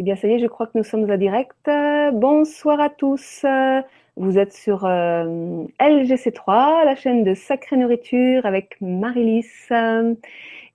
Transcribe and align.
Eh 0.00 0.02
bien, 0.02 0.16
ça 0.16 0.26
y 0.26 0.32
est, 0.32 0.38
je 0.40 0.46
crois 0.46 0.66
que 0.66 0.76
nous 0.76 0.82
sommes 0.82 1.08
à 1.08 1.16
direct. 1.16 1.70
bonsoir 2.14 2.80
à 2.80 2.90
tous. 2.90 3.46
Vous 4.16 4.38
êtes 4.38 4.52
sur 4.52 4.86
euh, 4.86 5.64
LGC3, 5.78 6.84
la 6.84 6.96
chaîne 6.96 7.22
de 7.22 7.34
Sacrée 7.34 7.76
Nourriture 7.76 8.44
avec 8.44 8.76
Marilys. 8.80 9.46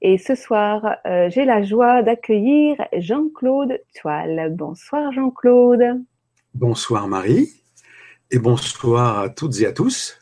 Et 0.02 0.18
ce 0.18 0.36
soir, 0.36 0.96
euh, 1.05 1.29
j'ai 1.29 1.44
la 1.44 1.63
joie 1.63 2.02
d'accueillir 2.02 2.78
Jean-Claude 2.94 3.82
Toile. 4.00 4.54
Bonsoir 4.55 5.11
Jean-Claude. 5.11 6.01
Bonsoir 6.54 7.09
Marie 7.09 7.49
et 8.31 8.39
bonsoir 8.39 9.20
à 9.20 9.29
toutes 9.29 9.59
et 9.59 9.65
à 9.65 9.73
tous. 9.73 10.17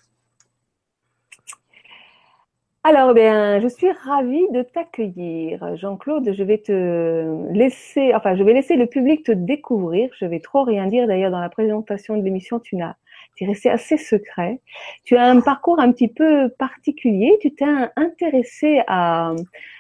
Alors, 2.84 3.14
bien, 3.14 3.60
je 3.60 3.68
suis 3.68 3.92
ravie 3.92 4.48
de 4.52 4.62
t'accueillir. 4.62 5.76
Jean-Claude, 5.76 6.32
je 6.34 6.44
vais 6.44 6.58
te 6.60 7.52
laisser, 7.52 8.14
enfin, 8.16 8.36
je 8.38 8.44
vais 8.44 8.54
laisser 8.54 8.78
le 8.78 8.88
public 8.88 9.26
te 9.26 9.34
découvrir. 9.34 10.10
Je 10.18 10.26
vais 10.26 10.40
trop 10.40 10.64
rien 10.64 10.88
dire. 10.88 11.06
D'ailleurs, 11.06 11.32
dans 11.32 11.42
la 11.42 11.50
présentation 11.50 12.16
de 12.16 12.24
l'émission, 12.24 12.60
tu 12.60 12.78
n'as, 12.78 12.96
tu 13.36 13.44
es 13.44 13.48
resté 13.48 13.70
assez 13.70 13.98
secret. 13.98 14.62
Tu 15.04 15.18
as 15.18 15.26
un 15.26 15.42
parcours 15.42 15.80
un 15.80 15.92
petit 15.92 16.08
peu 16.08 16.50
particulier. 16.58 17.38
Tu 17.42 17.54
t'es 17.54 17.66
intéressé 17.98 18.82
à, 18.88 19.34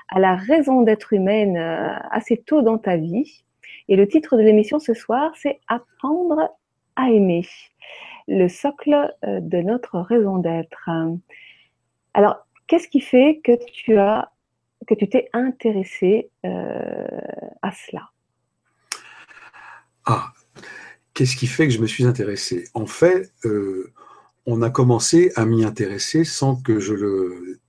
à 0.10 0.20
la 0.20 0.36
raison 0.36 0.82
d'être 0.82 1.14
humaine 1.14 1.56
euh, 1.56 1.94
assez 2.12 2.36
tôt 2.36 2.62
dans 2.62 2.78
ta 2.78 2.98
vie. 2.98 3.44
Et 3.88 3.96
le 3.96 4.08
titre 4.08 4.36
de 4.36 4.42
l'émission 4.42 4.80
ce 4.80 4.94
soir, 4.94 5.32
c'est 5.38 5.60
Apprendre 5.70 6.50
à 6.98 7.10
aimer. 7.10 7.48
Le 8.28 8.50
socle 8.50 9.16
euh, 9.24 9.40
de 9.40 9.62
notre 9.62 10.00
raison 10.00 10.40
d'être. 10.40 10.90
Alors, 12.14 12.47
Qu'est-ce 12.68 12.88
qui 12.88 13.02
fait 13.02 13.40
que 13.44 13.54
tu 13.72 13.98
as 13.98 14.32
que 14.88 14.94
tu 14.94 15.10
t'es 15.10 15.30
intéressé 15.34 16.30
euh, 16.46 17.08
à 17.62 17.72
cela? 17.72 18.10
Ah, 20.06 20.32
qu'est-ce 21.14 21.36
qui 21.36 21.48
fait 21.48 21.68
que 21.68 21.74
je 21.74 21.82
me 21.82 21.88
suis 21.88 22.06
intéressé? 22.06 22.70
En 22.74 22.86
fait, 22.86 23.34
euh, 23.46 23.92
on 24.46 24.62
a 24.62 24.70
commencé 24.70 25.32
à 25.36 25.46
m'y 25.46 25.66
intéresser 25.66 26.24
sans 26.24 26.56
que 26.56 26.80
je 26.80 26.94
le, 26.94 27.60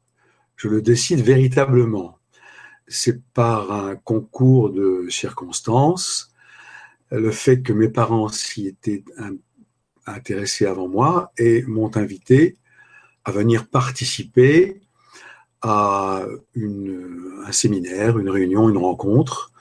je 0.56 0.68
le 0.68 0.80
décide 0.80 1.20
véritablement. 1.20 2.18
C'est 2.86 3.22
par 3.32 3.72
un 3.72 3.96
concours 3.96 4.70
de 4.70 5.08
circonstances, 5.08 6.32
le 7.10 7.30
fait 7.30 7.62
que 7.62 7.72
mes 7.72 7.88
parents 7.88 8.28
s'y 8.28 8.68
étaient 8.68 9.04
intéressés 10.06 10.66
avant 10.66 10.88
moi 10.88 11.32
et 11.38 11.62
m'ont 11.62 11.96
invité 11.96 12.56
à 13.24 13.30
venir 13.30 13.68
participer 13.68 14.80
à 15.62 16.24
un 16.56 17.52
séminaire, 17.52 18.18
une 18.18 18.30
réunion, 18.30 18.68
une 18.68 18.78
rencontre 18.78 19.52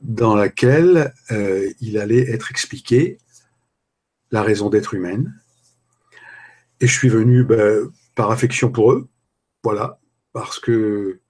dans 0.00 0.34
laquelle 0.34 1.12
euh, 1.30 1.70
il 1.80 1.98
allait 1.98 2.30
être 2.30 2.50
expliqué 2.50 3.18
la 4.30 4.42
raison 4.42 4.68
d'être 4.68 4.94
humaine. 4.94 5.34
Et 6.80 6.86
je 6.86 6.92
suis 6.92 7.08
venu 7.08 7.44
ben, 7.44 7.90
par 8.14 8.30
affection 8.30 8.70
pour 8.70 8.92
eux, 8.92 9.08
voilà, 9.62 9.98
parce 10.32 10.58
que 10.58 11.20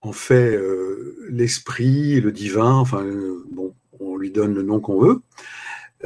en 0.00 0.12
fait, 0.12 0.56
euh, 0.56 1.16
l'esprit, 1.28 2.20
le 2.20 2.30
divin, 2.32 2.72
enfin, 2.72 3.04
bon, 3.50 3.74
on 3.98 4.16
lui 4.16 4.30
donne 4.30 4.54
le 4.54 4.62
nom 4.62 4.78
qu'on 4.78 5.00
veut. 5.00 5.20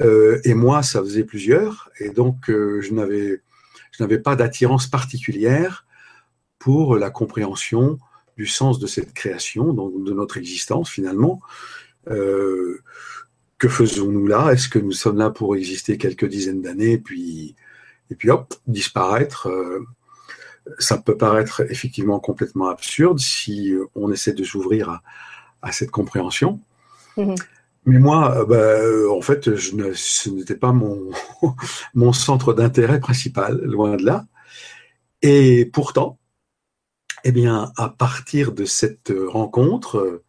Euh, 0.01 0.41
et 0.45 0.55
moi, 0.55 0.83
ça 0.83 1.01
faisait 1.01 1.25
plusieurs, 1.25 1.91
et 1.99 2.11
donc 2.11 2.45
je 2.49 2.93
n'avais 2.93 4.19
pas 4.19 4.37
d'attirance 4.37 4.87
particulière 4.87 5.87
pour 6.61 6.97
la 6.97 7.11
compréhension 7.11 7.99
du 8.37 8.47
sens 8.47 8.79
de 8.79 8.87
cette 8.87 9.13
création, 9.13 9.73
donc 9.73 10.05
de 10.05 10.13
notre 10.13 10.37
existence 10.37 10.89
finalement. 10.89 11.41
Euh, 12.09 12.81
que 13.59 13.69
faisons-nous 13.69 14.27
là? 14.27 14.53
Est-ce 14.53 14.69
que 14.69 14.79
nous 14.79 14.93
sommes 14.93 15.19
là 15.19 15.31
pour 15.31 15.57
exister 15.57 15.99
quelques 15.99 16.27
dizaines 16.27 16.63
d'années, 16.63 16.99
puis 16.99 17.57
et 18.11 18.15
puis 18.15 18.31
hop 18.31 18.55
disparaître? 18.69 19.49
Euh, 19.49 19.81
Ça 20.79 20.99
peut 20.99 21.17
paraître 21.17 21.63
effectivement 21.71 22.21
complètement 22.21 22.69
absurde 22.69 23.19
si 23.19 23.75
on 23.95 24.13
essaie 24.13 24.35
de 24.35 24.45
s'ouvrir 24.45 25.01
à, 25.63 25.73
cette 25.73 25.91
compréhension. 25.91 26.61
Mm-hmm. 27.17 27.43
Mais 27.87 27.99
moi, 27.99 28.45
bah, 28.45 28.79
en 29.11 29.23
fait, 29.23 29.57
je 29.57 29.75
ne, 29.75 29.93
ce 29.95 30.29
n'était 30.29 30.61
pas 30.67 30.73
mon, 30.73 31.11
mon 31.95 32.13
centre 32.13 32.53
d'intérêt 32.53 33.01
principal, 33.01 33.59
loin 33.63 33.97
de 33.97 34.05
là. 34.05 34.27
Et 35.23 35.65
pourtant, 35.65 36.20
eh 37.25 37.33
bien, 37.33 37.73
à 37.77 37.89
partir 37.89 38.53
de 38.53 38.65
cette 38.65 39.13
rencontre, 39.29 39.99
euh, 39.99 40.25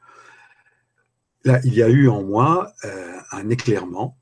là, 1.44 1.59
il 1.63 1.74
y 1.74 1.84
a 1.84 1.90
eu 1.90 2.07
en 2.09 2.24
moi 2.24 2.72
euh, 2.85 3.18
un 3.31 3.50
éclairement 3.50 4.18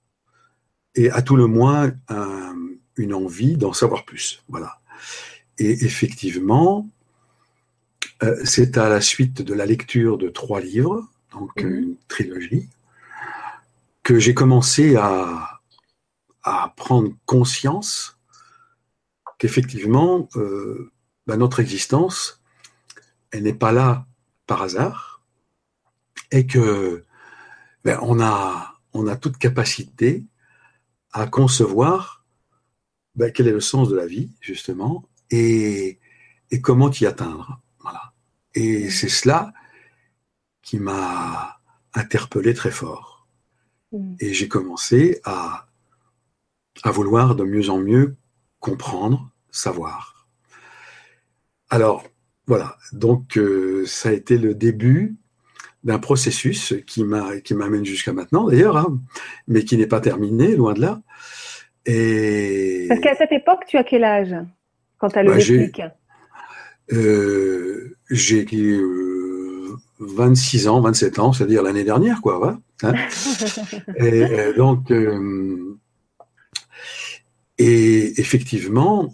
et 0.95 1.09
à 1.11 1.21
tout 1.21 1.35
le 1.35 1.47
moins 1.47 1.91
une 2.97 3.13
envie 3.13 3.57
d'en 3.57 3.73
savoir 3.73 4.05
plus. 4.05 4.43
Voilà. 4.49 4.81
Et 5.57 5.85
effectivement, 5.85 6.89
euh, 8.23 8.35
c'est 8.43 8.77
à 8.77 8.89
la 8.89 9.01
suite 9.01 9.41
de 9.41 9.53
la 9.53 9.65
lecture 9.65 10.17
de 10.17 10.29
trois 10.29 10.59
livres, 10.59 11.07
donc 11.31 11.61
mhm. 11.61 11.73
une 11.73 11.95
trilogie, 12.07 12.69
que 14.03 14.19
j'ai 14.19 14.33
commencé 14.33 14.95
à, 14.95 15.61
à, 16.43 16.73
prendre 16.75 17.11
conscience 17.25 18.17
qu'effectivement, 19.37 20.27
bah, 21.27 21.37
notre 21.37 21.59
existence 21.59 22.38
elle 23.31 23.43
n'est 23.43 23.53
pas 23.53 23.71
là 23.71 24.07
par 24.47 24.61
hasard 24.61 25.21
et 26.31 26.45
que 26.45 27.05
ben, 27.83 27.99
on, 28.01 28.19
a, 28.19 28.79
on 28.93 29.07
a 29.07 29.15
toute 29.15 29.37
capacité 29.37 30.25
à 31.11 31.27
concevoir 31.27 32.25
ben, 33.15 33.31
quel 33.31 33.47
est 33.47 33.51
le 33.51 33.59
sens 33.59 33.89
de 33.89 33.95
la 33.95 34.05
vie, 34.05 34.31
justement, 34.39 35.09
et, 35.31 35.99
et 36.51 36.61
comment 36.61 36.91
y 36.91 37.05
atteindre. 37.05 37.61
Voilà. 37.79 38.13
Et 38.53 38.89
c'est 38.89 39.09
cela 39.09 39.53
qui 40.61 40.79
m'a 40.79 41.59
interpellé 41.93 42.53
très 42.53 42.71
fort. 42.71 43.27
Mm. 43.91 44.15
Et 44.19 44.33
j'ai 44.33 44.47
commencé 44.47 45.19
à, 45.23 45.67
à 46.83 46.91
vouloir 46.91 47.35
de 47.35 47.43
mieux 47.43 47.69
en 47.69 47.79
mieux 47.79 48.15
comprendre, 48.59 49.31
savoir. 49.51 50.27
Alors, 51.69 52.03
voilà, 52.49 52.77
donc 52.93 53.37
euh, 53.37 53.83
ça 53.85 54.09
a 54.09 54.11
été 54.11 54.39
le 54.39 54.55
début 54.55 55.15
d'un 55.83 55.99
processus 55.99 56.73
qui 56.87 57.03
m'amène 57.03 57.85
jusqu'à 57.85 58.11
maintenant 58.11 58.47
d'ailleurs, 58.47 58.75
hein, 58.75 58.99
mais 59.47 59.63
qui 59.63 59.77
n'est 59.77 59.85
pas 59.85 60.01
terminé, 60.01 60.55
loin 60.55 60.73
de 60.73 60.81
là. 60.81 60.99
Et... 61.85 62.87
Parce 62.89 63.01
qu'à 63.01 63.15
cette 63.15 63.31
époque, 63.31 63.65
tu 63.67 63.77
as 63.77 63.83
quel 63.83 64.03
âge 64.03 64.35
quand 64.97 65.09
tu 65.09 65.19
as 65.19 65.23
le 65.23 65.29
bah, 65.29 65.91
euh, 66.91 67.95
J'ai 68.09 68.47
26 69.99 70.65
euh, 70.65 70.71
ans, 70.71 70.81
27 70.81 71.19
ans, 71.19 71.33
c'est-à-dire 71.33 71.61
l'année 71.61 71.83
dernière, 71.83 72.19
quoi. 72.19 72.59
Hein. 72.81 72.93
et 73.95 74.53
donc, 74.57 74.91
et 77.59 78.19
effectivement, 78.19 79.13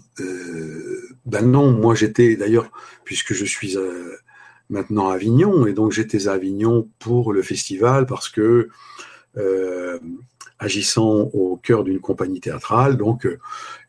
ben 1.26 1.42
non, 1.50 1.72
moi 1.72 1.96
j'étais 1.96 2.36
d'ailleurs, 2.36 2.70
puisque 3.04 3.34
je 3.34 3.46
suis 3.46 3.78
euh, 3.78 4.16
maintenant 4.70 5.10
à 5.10 5.16
Avignon, 5.16 5.66
et 5.66 5.74
donc 5.74 5.92
j'étais 5.92 6.28
à 6.28 6.34
Avignon 6.34 6.88
pour 7.00 7.34
le 7.34 7.42
festival 7.42 8.06
parce 8.06 8.30
que 8.30 8.70
euh, 9.38 10.00
agissant 10.60 11.30
au 11.34 11.58
cœur 11.58 11.84
d'une 11.84 12.00
compagnie 12.00 12.40
théâtrale, 12.40 12.96
donc 12.96 13.26
euh, 13.26 13.40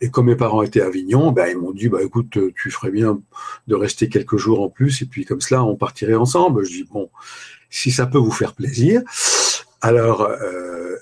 et 0.01 0.11
comme 0.11 0.27
mes 0.27 0.37
parents 0.37 0.63
étaient 0.63 0.81
à 0.81 0.87
Avignon, 0.87 1.31
ben 1.31 1.49
ils 1.51 1.59
m'ont 1.59 1.73
dit 1.73 1.89
bah 1.89 2.03
écoute, 2.03 2.39
tu 2.55 2.71
ferais 2.71 2.91
bien 2.91 3.21
de 3.67 3.75
rester 3.75 4.09
quelques 4.09 4.39
jours 4.39 4.63
en 4.63 4.71
plus 4.71 5.03
et 5.03 5.07
puis 5.07 5.25
comme 5.27 5.43
cela 5.43 5.63
on 5.63 5.77
partirait 5.77 6.15
ensemble. 6.15 6.65
Je 6.65 6.71
dis 6.71 6.85
bon, 6.85 7.11
si 7.69 7.91
ça 7.91 8.07
peut 8.07 8.19
vous 8.19 8.33
faire 8.33 8.55
plaisir. 8.55 9.03
Alors, 9.83 10.29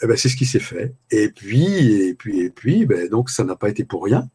eh 0.02 0.06
ben, 0.06 0.16
c'est 0.16 0.28
ce 0.28 0.36
qui 0.36 0.46
s'est 0.46 0.58
fait. 0.58 0.94
Et 1.10 1.30
puis, 1.30 2.08
et 2.08 2.14
puis, 2.14 2.40
et 2.40 2.50
puis, 2.50 2.84
ben, 2.84 3.08
donc 3.08 3.30
ça 3.30 3.44
n'a 3.44 3.54
pas 3.56 3.70
été 3.70 3.84
pour 3.84 4.04
rien 4.04 4.28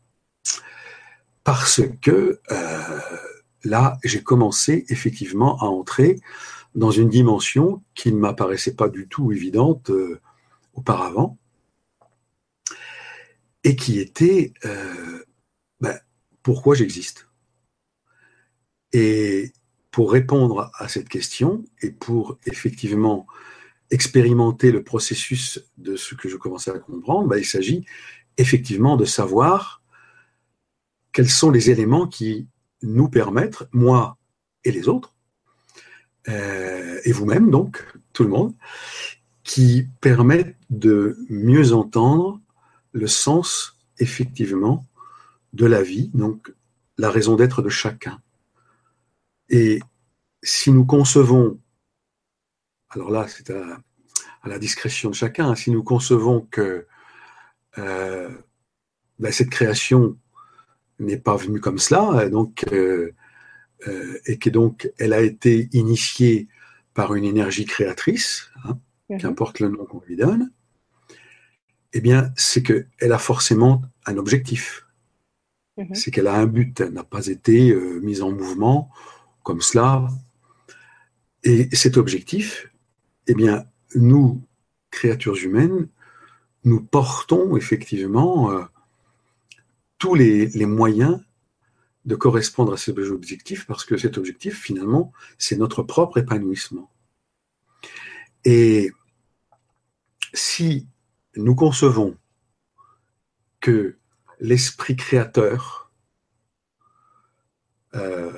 parce 1.44 1.82
que 2.02 2.40
euh, 2.52 3.00
là, 3.64 3.98
j'ai 4.04 4.24
commencé 4.24 4.86
effectivement 4.90 5.60
à 5.60 5.66
entrer 5.66 6.20
dans 6.76 6.92
une 6.92 7.10
dimension 7.10 7.84
qui 7.96 8.12
ne 8.12 8.18
m'apparaissait 8.18 8.76
pas 8.76 8.90
du 8.90 9.08
tout 9.08 9.32
évidente 9.32 9.90
euh, 9.90 10.22
auparavant, 10.74 11.38
et 13.64 13.76
qui 13.76 14.00
était 14.00 14.54
euh, 14.66 15.24
ben, 15.82 16.00
pourquoi 16.44 16.76
j'existe? 16.76 17.28
Et 18.94 19.52
pour 19.92 20.12
répondre 20.12 20.72
à 20.78 20.88
cette 20.88 21.10
question, 21.10 21.66
et 21.82 21.92
pour 21.92 22.38
effectivement 22.46 23.28
expérimenter 23.92 24.72
le 24.72 24.84
processus 24.84 25.66
de 25.78 25.96
ce 25.96 26.16
que 26.16 26.30
je 26.30 26.38
commençais 26.38 26.72
à 26.72 26.80
comprendre, 26.80 27.28
ben, 27.28 27.38
il 27.38 27.46
s'agit 27.46 27.86
effectivement 28.38 28.96
de 28.96 29.06
savoir 29.06 29.82
quels 31.12 31.30
sont 31.30 31.52
les 31.52 31.70
éléments 31.70 32.08
qui 32.08 32.48
nous 32.82 33.10
permettent, 33.10 33.64
moi 33.72 34.18
et 34.64 34.72
les 34.72 34.88
autres, 34.88 35.16
euh, 36.28 37.00
et 37.04 37.12
vous-même 37.12 37.50
donc, 37.50 37.86
tout 38.14 38.24
le 38.24 38.30
monde, 38.30 38.54
qui 39.44 39.88
permettent 40.02 40.56
de 40.70 41.18
mieux 41.30 41.74
entendre 41.74 42.40
le 42.92 43.08
sens 43.08 43.78
effectivement 43.98 44.86
de 45.54 45.66
la 45.66 45.82
vie, 45.82 46.10
donc 46.14 46.54
la 46.98 47.10
raison 47.10 47.36
d'être 47.36 47.62
de 47.62 47.70
chacun. 47.70 48.22
Et 49.50 49.80
si 50.44 50.72
nous 50.72 50.86
concevons, 50.86 51.60
alors 52.90 53.10
là 53.10 53.28
c'est 53.28 53.50
à, 53.50 53.82
la 54.46 54.60
discrétion 54.60 55.10
de 55.10 55.16
chacun, 55.16 55.56
si 55.56 55.72
nous 55.72 55.84
concevons 55.84 56.42
que 56.52 56.88
euh, 57.78 58.30
ben, 59.18 59.32
cette 59.32 59.50
création 59.50 60.18
n'est 61.00 61.18
pas 61.18 61.36
venue 61.36 61.60
comme 61.60 61.80
cela, 61.80 62.30
donc, 62.30 62.66
euh, 62.72 63.14
euh, 63.88 64.20
et 64.26 64.38
que 64.38 64.50
donc 64.50 64.92
elle 64.98 65.14
a 65.14 65.22
été 65.22 65.70
initiée 65.72 66.48
par 66.94 67.16
une 67.16 67.24
énergie 67.24 67.66
créatrice, 67.66 68.50
hein, 68.66 68.78
mhm. 69.10 69.20
qu'importe 69.20 69.60
le 69.60 69.70
nom 69.70 69.86
qu'on 69.86 70.02
lui 70.06 70.16
donne, 70.16 70.52
eh 71.94 72.02
bien, 72.02 72.32
c'est 72.36 72.62
qu'elle 72.62 73.12
a 73.12 73.18
forcément 73.18 73.82
un 74.06 74.18
objectif. 74.18 74.86
Mhm. 75.78 75.96
C'est 75.96 76.12
qu'elle 76.12 76.28
a 76.28 76.36
un 76.36 76.46
but. 76.46 76.82
Elle 76.82 76.94
n'a 76.94 77.04
pas 77.04 77.28
été 77.28 77.72
euh, 77.72 78.00
mise 78.02 78.22
en 78.22 78.32
mouvement 78.32 78.92
comme 79.44 79.62
cela. 79.62 80.08
Et 81.44 81.74
cet 81.74 81.98
objectif, 81.98 82.70
eh 83.28 83.34
bien, 83.34 83.66
nous, 83.96 84.42
créatures 84.92 85.38
humaines, 85.38 85.88
nous 86.66 86.82
portons 86.82 87.56
effectivement 87.56 88.52
tous 90.00 90.16
les, 90.16 90.48
les, 90.48 90.66
moyens 90.66 91.22
de 92.06 92.16
correspondre 92.16 92.74
à 92.74 92.78
cet 92.78 92.98
objectif 92.98 93.68
parce 93.68 93.86
que 93.86 93.98
cet 93.98 94.18
objectif, 94.18 94.60
finalement, 94.60 95.12
c'est 95.38 95.58
notre 95.58 95.84
propre 95.84 96.18
épanouissement. 96.18 96.90
Et 98.46 98.92
si 100.34 100.88
nous 101.36 101.56
concevons 101.56 102.18
que 103.60 103.98
l'esprit 104.40 104.96
créateur, 104.96 105.92
euh, 107.96 108.32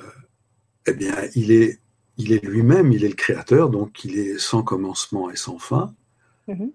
eh 0.86 0.94
bien, 0.94 1.14
il 1.34 1.52
est, 1.52 1.80
il 2.16 2.32
est 2.32 2.44
lui-même, 2.44 2.92
il 2.92 3.04
est 3.04 3.08
le 3.08 3.14
créateur, 3.14 3.70
donc 3.70 4.04
il 4.04 4.18
est 4.18 4.38
sans 4.38 4.62
commencement 4.62 5.30
et 5.30 5.36
sans 5.36 5.58
fin. 5.58 5.94
Mm-hmm. 6.48 6.72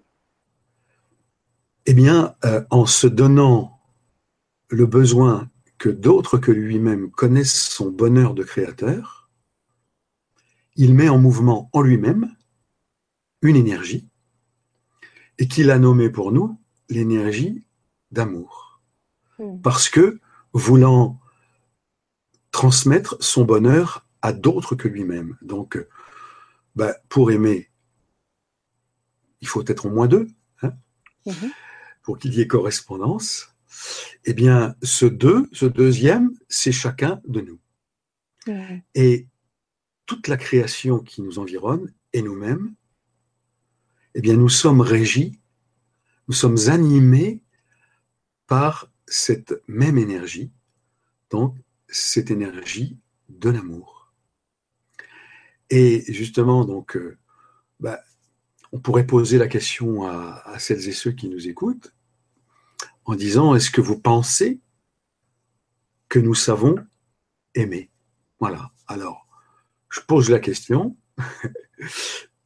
Eh 1.86 1.94
bien, 1.94 2.34
euh, 2.44 2.64
en 2.70 2.86
se 2.86 3.06
donnant 3.06 3.77
le 4.68 4.86
besoin 4.86 5.50
que 5.78 5.88
d'autres 5.88 6.38
que 6.38 6.50
lui-même 6.50 7.10
connaissent 7.10 7.68
son 7.68 7.90
bonheur 7.90 8.34
de 8.34 8.42
créateur, 8.42 9.30
il 10.74 10.94
met 10.94 11.08
en 11.08 11.18
mouvement 11.18 11.70
en 11.72 11.82
lui-même 11.82 12.34
une 13.42 13.56
énergie 13.56 14.08
et 15.38 15.46
qu'il 15.46 15.70
a 15.70 15.78
nommée 15.78 16.10
pour 16.10 16.32
nous 16.32 16.60
l'énergie 16.88 17.64
d'amour. 18.10 18.82
Hmm. 19.38 19.60
Parce 19.62 19.88
que 19.88 20.20
voulant 20.52 21.20
transmettre 22.50 23.16
son 23.20 23.44
bonheur 23.44 24.06
à 24.22 24.32
d'autres 24.32 24.74
que 24.74 24.88
lui-même. 24.88 25.36
Donc, 25.42 25.78
bah, 26.74 26.94
pour 27.08 27.30
aimer, 27.30 27.70
il 29.40 29.48
faut 29.48 29.64
être 29.66 29.86
au 29.86 29.90
moins 29.90 30.08
deux, 30.08 30.28
hein, 30.62 30.72
mhm. 31.26 31.52
pour 32.02 32.18
qu'il 32.18 32.34
y 32.34 32.40
ait 32.40 32.46
correspondance. 32.46 33.54
Eh 34.24 34.34
bien, 34.34 34.74
ce 34.82 35.06
deux, 35.06 35.48
ce 35.52 35.66
deuxième, 35.66 36.30
c'est 36.48 36.72
chacun 36.72 37.20
de 37.26 37.40
nous. 37.40 37.58
Et 38.94 39.26
toute 40.06 40.26
la 40.26 40.38
création 40.38 41.00
qui 41.00 41.20
nous 41.20 41.38
environne 41.38 41.92
et 42.14 42.22
nous-mêmes 42.22 42.74
eh 44.14 44.20
bien, 44.20 44.36
nous 44.36 44.48
sommes 44.48 44.80
régis, 44.80 45.32
nous 46.26 46.34
sommes 46.34 46.68
animés 46.68 47.40
par 48.48 48.90
cette 49.06 49.62
même 49.68 49.96
énergie, 49.96 50.50
donc 51.30 51.54
cette 51.86 52.30
énergie 52.30 52.98
de 53.28 53.50
l'amour. 53.50 54.12
Et 55.70 56.04
justement, 56.12 56.64
donc, 56.64 56.96
euh, 56.96 57.16
bah, 57.78 58.00
on 58.72 58.80
pourrait 58.80 59.06
poser 59.06 59.38
la 59.38 59.46
question 59.46 60.02
à, 60.04 60.42
à, 60.44 60.58
celles 60.58 60.88
et 60.88 60.92
ceux 60.92 61.12
qui 61.12 61.28
nous 61.28 61.46
écoutent 61.48 61.94
en 63.08 63.14
disant 63.14 63.54
est-ce 63.54 63.70
que 63.70 63.80
vous 63.80 63.98
pensez 63.98 64.60
que 66.08 66.18
nous 66.18 66.34
savons 66.34 66.76
aimer? 67.54 67.90
Voilà. 68.38 68.70
Alors, 68.86 69.26
je 69.88 70.00
pose 70.00 70.30
la 70.30 70.38
question 70.38 70.96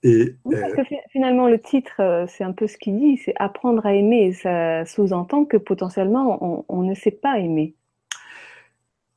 Et, 0.05 0.35
parce 0.43 0.73
euh, 0.73 0.83
que 0.83 0.95
finalement, 1.11 1.49
le 1.49 1.61
titre, 1.61 2.01
euh, 2.01 2.27
c'est 2.27 2.43
un 2.43 2.53
peu 2.53 2.67
ce 2.67 2.77
qu'il 2.77 2.99
dit, 2.99 3.19
c'est 3.19 3.35
apprendre 3.37 3.87
à 3.87 3.95
aimer. 3.95 4.33
ça 4.33 4.85
sous-entend 4.85 5.45
que 5.45 5.57
potentiellement, 5.57 6.65
on, 6.69 6.83
ne 6.83 6.95
sait 6.95 7.13
pas 7.13 7.39
aimer. 7.39 7.77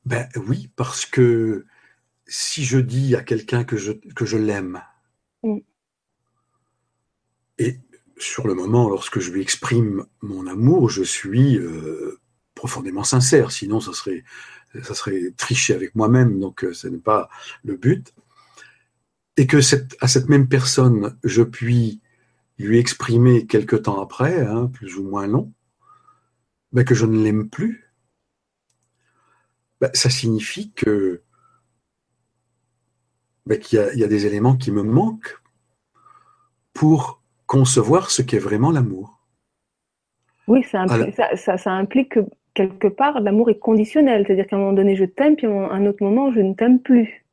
Ben 0.04 0.28
oui, 0.36 0.70
parce 0.76 1.04
que 1.04 1.66
si 2.28 2.62
je 2.64 2.78
dis 2.78 3.16
à 3.16 3.24
quelqu'un 3.24 3.64
que 3.64 3.76
je, 3.76 3.90
que 3.90 4.24
je 4.24 4.36
l'aime, 4.36 4.80
mm. 5.42 5.58
et 7.58 7.80
sur 8.18 8.46
le 8.46 8.54
moment, 8.54 8.88
lorsque 8.88 9.20
je 9.20 9.30
lui 9.30 9.42
exprime 9.42 10.06
mon 10.22 10.46
amour, 10.46 10.90
je 10.90 11.02
suis 11.02 11.58
euh, 11.58 12.18
profondément 12.54 13.04
sincère. 13.04 13.52
Sinon, 13.52 13.80
ça 13.80 13.92
serait, 13.92 14.24
ça 14.82 14.94
tricher 15.36 15.74
avec 15.74 15.94
moi-même. 15.94 16.40
Donc, 16.40 16.64
ce 16.72 16.88
n'est 16.88 16.98
pas 16.98 17.28
le 17.64 17.76
but 17.76 18.14
et 19.36 19.46
que 19.46 19.58
à 20.00 20.08
cette 20.08 20.28
même 20.28 20.48
personne, 20.48 21.18
je 21.24 21.42
puis 21.42 22.00
lui 22.58 22.78
exprimer 22.78 23.46
quelque 23.46 23.76
temps 23.76 24.00
après, 24.00 24.40
hein, 24.40 24.66
plus 24.66 24.96
ou 24.96 25.02
moins 25.02 25.26
long, 25.26 25.52
ben 26.72 26.84
que 26.84 26.94
je 26.94 27.06
ne 27.06 27.22
l'aime 27.22 27.48
plus, 27.48 27.92
ben 29.80 29.90
ça 29.92 30.08
signifie 30.08 30.72
que 30.72 31.22
ben 33.44 33.58
qu'il 33.58 33.78
y, 33.94 34.04
a 34.04 34.08
des 34.08 34.26
éléments 34.26 34.56
qui 34.56 34.72
me 34.72 34.82
manquent 34.82 35.40
pour 36.72 37.22
concevoir 37.46 38.10
ce 38.10 38.22
qu'est 38.22 38.38
vraiment 38.38 38.70
l'amour. 38.70 39.18
Oui, 40.48 40.62
ça 40.64 40.82
implique, 40.82 41.14
ça, 41.14 41.58
ça, 41.58 41.72
implique 41.72 42.10
que 42.10 42.20
quelque 42.54 42.88
part, 42.88 43.20
l'amour 43.20 43.50
est 43.50 43.58
conditionnel, 43.58 44.24
c'est-à-dire 44.26 44.46
qu'à 44.46 44.56
un 44.56 44.60
moment 44.60 44.72
donné, 44.72 44.96
je 44.96 45.04
t'aime, 45.04 45.36
puis 45.36 45.46
à 45.46 45.50
un 45.50 45.86
autre 45.86 46.02
moment, 46.02 46.32
je 46.32 46.40
ne 46.40 46.54
t'aime 46.54 46.80
plus. 46.80 47.24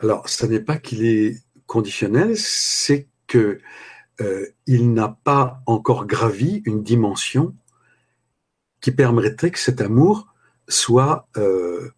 Alors, 0.00 0.28
ce 0.28 0.46
n'est 0.46 0.60
pas 0.60 0.76
qu'il 0.76 1.04
est 1.06 1.36
conditionnel, 1.66 2.36
c'est 2.36 3.08
que 3.26 3.58
euh, 4.20 4.46
il 4.66 4.92
n'a 4.92 5.18
pas 5.24 5.60
encore 5.66 6.06
gravi 6.06 6.62
une 6.66 6.82
dimension 6.82 7.54
qui 8.80 8.92
permettrait 8.92 9.50
que 9.50 9.58
cet 9.58 9.80
amour 9.80 10.34
soit 10.68 11.26
euh, 11.36 11.90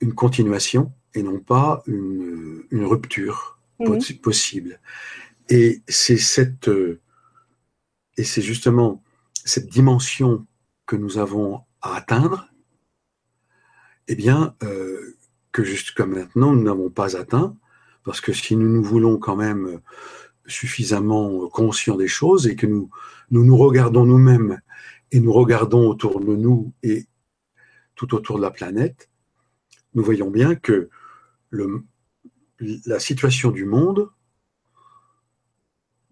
une 0.00 0.14
continuation 0.14 0.92
et 1.14 1.22
non 1.22 1.38
pas 1.38 1.82
une, 1.86 2.64
rupture 2.72 3.58
mhm. 3.78 4.00
possible. 4.22 4.80
Et 5.48 5.82
c'est 5.88 6.16
cette 6.16 6.68
euh, 6.68 7.00
et 8.16 8.24
c'est 8.24 8.42
justement 8.42 9.02
cette 9.44 9.68
dimension 9.68 10.46
que 10.86 10.96
nous 10.96 11.18
avons 11.18 11.62
à 11.82 11.96
atteindre, 11.96 12.48
eh 14.08 14.14
bien, 14.14 14.54
que 15.50 15.64
jusqu'à 15.64 16.06
maintenant 16.06 16.52
nous 16.52 16.62
n'avons 16.62 16.90
pas 16.90 17.16
atteint, 17.16 17.56
parce 18.04 18.20
que 18.20 18.32
si 18.32 18.54
nous 18.56 18.68
nous 18.68 18.84
voulons 18.84 19.18
quand 19.18 19.36
même 19.36 19.80
suffisamment 20.46 21.48
conscients 21.48 21.96
des 21.96 22.08
choses 22.08 22.46
et 22.46 22.56
que 22.56 22.66
nous 22.66 22.90
nous, 23.30 23.56
regardons 23.56 24.04
nous-mêmes 24.04 24.60
et 25.10 25.20
nous 25.20 25.32
regardons 25.32 25.88
autour 25.88 26.20
de 26.20 26.36
nous 26.36 26.72
et 26.82 27.06
tout 27.94 28.14
autour 28.14 28.36
de 28.36 28.42
la 28.42 28.50
planète, 28.50 29.10
nous 29.94 30.04
voyons 30.04 30.30
bien 30.30 30.54
que 30.54 30.88
la 32.86 32.98
situation 32.98 33.50
du 33.50 33.64
monde 33.64 34.10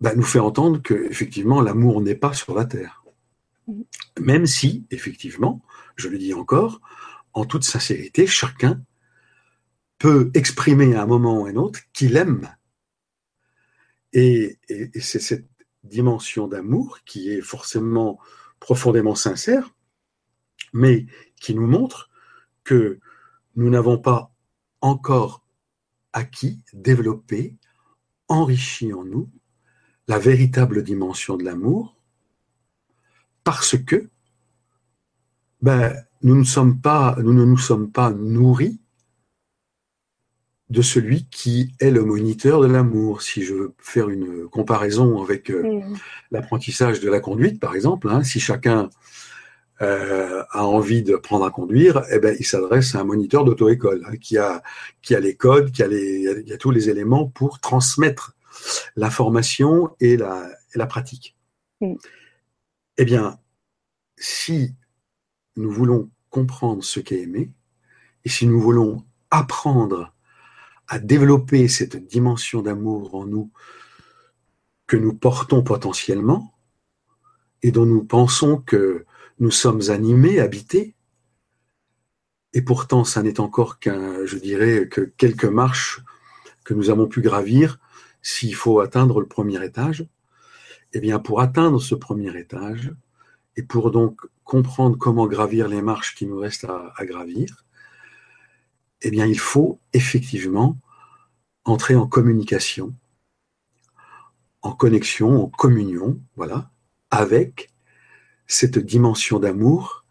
bah, 0.03 0.17
nous 0.17 0.25
fait 0.25 0.41
entendre 0.41 0.83
que 0.83 0.95
effectivement 1.11 1.61
l'amour 1.61 2.03
n'est 2.03 2.17
pas 2.17 2.33
sur 2.33 2.57
la 2.57 2.65
terre. 2.65 3.05
Mm-hmm. 3.69 3.85
Même 4.21 4.47
si, 4.47 4.85
effectivement, 4.91 5.63
je 5.95 6.09
le 6.09 6.19
dis 6.19 6.35
encore, 6.35 6.81
en 7.35 7.45
toute 7.45 7.63
sincérité, 7.63 8.27
chacun 8.27 8.83
peut 9.99 10.33
exprimer 10.35 10.97
à 10.97 11.03
un 11.05 11.07
moment 11.07 11.43
ou 11.43 11.47
à 11.47 11.51
un 11.51 11.55
autre 11.55 11.79
qu'il 11.93 12.17
aime. 12.17 12.53
Et, 14.13 14.59
c'est 15.01 15.21
cette 15.21 15.49
dimension 15.85 16.49
d'amour 16.49 16.99
qui 17.05 17.31
est 17.31 17.41
forcément 17.41 18.19
profondément 18.59 19.15
sincère, 19.15 19.73
mais 20.73 21.07
qui 21.41 21.55
nous 21.55 21.69
montre 21.69 22.11
que 22.65 22.99
nous 23.55 23.71
n'avons 23.71 23.99
pas 23.99 24.35
encore 24.81 25.45
acquis, 26.13 26.61
développé, 26.73 27.57
enrichi 28.27 28.93
en 28.93 29.05
nous 29.05 29.31
la 30.09 30.19
véritable 30.19 30.83
dimension 30.83 31.37
de 31.37 31.45
l'amour, 31.45 31.97
parce 33.45 33.77
que 33.77 34.09
ben, 35.61 35.95
nous, 36.23 36.37
ne 36.37 36.45
sommes 36.45 36.81
pas, 36.81 37.17
nous 37.21 37.33
ne 37.33 37.45
nous 37.45 37.59
sommes 37.59 37.91
pas 37.91 38.11
nourris 38.11 38.79
de 40.71 40.83
celui 40.83 41.27
qui 41.27 41.73
est 41.81 41.91
le 41.91 42.05
moniteur 42.05 42.61
de 42.61 42.67
l'amour. 42.67 43.23
Si 43.23 43.43
je 43.43 43.55
veux 43.55 43.75
faire 43.79 44.09
une 44.09 44.49
comparaison 44.49 45.23
avec 45.23 45.51
euh, 45.51 45.83
l'apprentissage 46.31 47.01
de 47.01 47.11
la 47.11 47.21
conduite, 47.21 47.61
par 47.61 47.75
exemple, 47.75 48.09
hein, 48.09 48.25
si 48.25 48.41
chacun 48.41 48.89
euh, 49.83 50.43
a 50.51 50.65
envie 50.65 51.03
de 51.03 51.15
prendre 51.17 51.45
à 51.45 51.51
conduire, 51.51 52.03
eh 52.11 52.19
ben, 52.19 52.35
il 52.39 52.47
s'adresse 52.47 52.95
à 52.95 53.01
un 53.01 53.05
moniteur 53.05 53.45
d'auto-école 53.45 54.03
hein, 54.07 54.17
qui, 54.17 54.39
a, 54.39 54.63
qui 55.03 55.15
a 55.15 55.21
les 55.21 55.35
codes, 55.35 55.73
qui 55.73 55.83
a, 55.83 55.89
les, 55.89 56.43
qui 56.47 56.53
a 56.53 56.57
tous 56.57 56.71
les 56.71 56.89
éléments 56.89 57.27
pour 57.27 57.61
transmettre 57.61 58.35
et 60.01 60.17
la, 60.17 60.49
et 60.75 60.79
la 60.79 60.87
pratique. 60.87 61.37
Mm. 61.81 61.95
Eh 62.99 63.05
bien, 63.05 63.39
si 64.17 64.75
nous 65.57 65.71
voulons 65.71 66.11
comprendre 66.31 66.83
ce 66.83 67.01
qu'est 67.01 67.21
aimer, 67.21 67.51
et 68.25 68.29
si 68.29 68.47
nous 68.47 68.61
voulons 68.61 69.05
apprendre 69.31 70.15
à 70.89 70.99
développer 70.99 71.69
cette 71.69 71.97
dimension 71.97 72.63
d'amour 72.63 73.15
en 73.15 73.27
nous 73.27 73.51
que 74.87 74.97
nous 74.97 75.15
portons 75.15 75.63
potentiellement 75.63 76.55
et 77.63 77.71
dont 77.71 77.87
nous 77.87 78.05
pensons 78.05 78.59
que 78.59 79.07
nous 79.39 79.51
sommes 79.51 79.91
animés, 79.91 80.41
habités, 80.41 80.95
et 82.53 82.63
pourtant 82.63 83.05
ça 83.05 83.23
n'est 83.23 83.41
encore 83.41 83.79
qu'un, 83.79 84.27
je 84.27 84.37
dirais, 84.37 84.89
que 84.89 85.01
quelques 85.01 85.47
marches 85.47 86.03
que 86.65 86.75
nous 86.75 86.91
avons 86.91 87.09
pu 87.09 87.23
gravir 87.23 87.79
s'il 88.23 88.55
faut 88.55 88.81
atteindre 88.81 89.21
le 89.21 89.27
premier 89.27 89.63
étage, 89.65 90.07
eh 90.93 91.01
bien 91.01 91.19
pour 91.19 91.41
atteindre 91.41 91.81
ce 91.81 91.95
premier 91.95 92.37
étage, 92.39 92.93
et 93.57 93.63
pour 93.63 93.91
donc 93.91 94.21
comprendre 94.45 94.97
comment 94.97 95.27
gravir 95.27 95.69
les 95.69 95.83
marches 95.83 96.15
qui 96.15 96.27
nous 96.27 96.39
restent 96.39 96.65
à, 96.65 96.93
à 96.97 97.05
gravir, 97.05 97.65
eh 99.03 99.11
bien 99.11 99.27
il 99.27 99.39
faut 99.39 99.81
effectivement 99.93 100.79
entrer 101.65 101.95
en 101.97 102.07
communication, 102.07 102.95
en 104.63 104.73
connexion, 104.73 105.45
en 105.45 105.49
communion, 105.49 106.21
voilà, 106.37 106.71
avec 107.11 107.71
cette 108.47 108.79
dimension 108.79 109.39
d'amour 109.39 110.05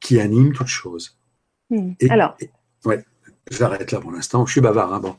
qui 0.00 0.18
anime 0.20 0.52
toute 0.52 0.66
chose. 0.66 1.18
Mm. 1.70 1.92
Et- 2.00 2.10
Alors, 2.10 2.36
et- 2.40 2.50
ouais, 2.84 3.04
j'arrête 3.50 3.92
là 3.92 4.00
pour 4.00 4.10
l'instant. 4.12 4.44
Je 4.46 4.52
suis 4.52 4.60
bavard, 4.60 4.92
hein, 4.92 5.00
bon. 5.00 5.16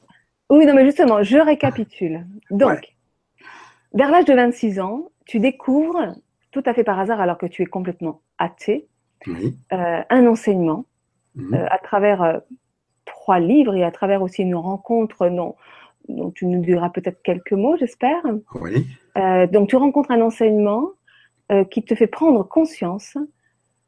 Oui, 0.50 0.66
non, 0.66 0.74
mais 0.74 0.86
justement, 0.86 1.24
je 1.24 1.38
récapitule. 1.38 2.26
Donc, 2.52 2.70
Ouais. 2.70 2.82
vers 3.94 4.12
l'âge 4.12 4.26
de 4.26 4.34
26 4.34 4.80
ans, 4.80 5.10
tu 5.26 5.40
découvres, 5.40 6.16
tout 6.52 6.64
à 6.66 6.74
fait 6.74 6.84
par 6.84 7.00
hasard, 7.00 7.22
alors 7.22 7.38
que 7.38 7.46
tu 7.46 7.62
es 7.62 7.66
complètement 7.66 8.22
athée, 8.38 8.88
Oui. 9.28 9.58
euh, 9.72 10.02
un 10.10 10.28
enseignement 10.28 10.86
Mhm. 11.36 11.54
euh, 11.56 11.66
à 11.70 11.78
travers 11.80 12.22
euh, 12.22 12.40
trois 13.06 13.40
livres 13.40 13.74
et 13.76 13.84
à 13.84 13.92
travers 13.92 14.22
aussi 14.22 14.44
une 14.44 14.56
rencontre 14.56 15.30
dont, 15.30 15.56
dont 16.08 16.32
tu 16.32 16.46
nous 16.46 16.62
diras 16.62 16.90
peut-être 16.90 17.22
quelques 17.24 17.54
mots, 17.54 17.78
j'espère. 17.78 18.22
Oui. 18.56 18.86
Donc, 19.52 19.70
tu 19.70 19.76
rencontres 19.76 20.10
un 20.12 20.22
enseignement 20.22 20.90
qui 21.70 21.84
te 21.84 21.94
fait 21.94 22.08
prendre 22.08 22.44
conscience 22.48 23.16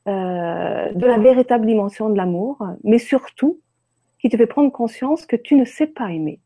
de 0.06 1.06
la 1.06 1.18
véritable 1.18 1.66
dimension 1.66 2.10
de 2.10 2.18
l'amour, 2.18 2.64
mais 2.84 3.00
surtout 3.00 3.60
qui 4.20 4.30
te 4.30 4.38
fait 4.38 4.46
prendre 4.46 4.72
conscience 4.72 5.26
que 5.26 5.36
tu 5.36 5.56
ne 5.56 5.66
sais 5.66 5.88
pas 5.88 6.12
aimer 6.12 6.40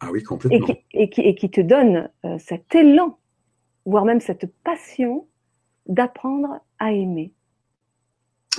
Ah 0.00 0.10
oui, 0.12 0.20
et 0.20 0.22
complètement. 0.22 0.66
qui, 0.66 0.76
et 0.92 1.10
qui, 1.10 1.20
et 1.22 1.34
qui 1.34 1.50
te 1.50 1.60
donne 1.60 2.10
euh, 2.24 2.36
cet 2.38 2.74
élan, 2.74 3.18
voire 3.84 4.04
même 4.04 4.20
cette 4.20 4.52
passion 4.62 5.26
d'apprendre 5.86 6.60
à 6.78 6.92
aimer. 6.92 7.32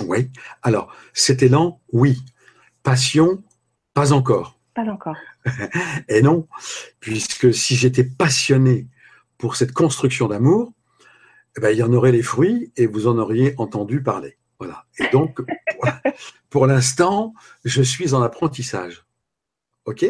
Oui. 0.06 0.30
Alors, 0.62 0.94
cet 1.12 1.42
élan, 1.42 1.80
oui. 1.92 2.18
Passion, 2.82 3.42
pas 3.94 4.12
encore. 4.12 4.58
Pas 4.74 4.84
encore. 4.84 5.16
Et 6.08 6.22
non, 6.22 6.46
puisque 7.00 7.52
si 7.52 7.76
j'étais 7.76 8.04
passionné 8.04 8.86
pour 9.38 9.56
cette 9.56 9.72
construction 9.72 10.28
d'amour, 10.28 10.72
eh 11.56 11.60
ben, 11.60 11.70
il 11.70 11.78
y 11.78 11.82
en 11.82 11.92
aurait 11.92 12.12
les 12.12 12.22
fruits 12.22 12.72
et 12.76 12.86
vous 12.86 13.06
en 13.06 13.18
auriez 13.18 13.54
entendu 13.58 14.02
parler. 14.02 14.38
Voilà. 14.58 14.84
Et 14.98 15.08
donc, 15.08 15.40
pour 16.50 16.66
l'instant, 16.66 17.34
je 17.64 17.82
suis 17.82 18.14
en 18.14 18.22
apprentissage. 18.22 19.04
OK? 19.86 20.04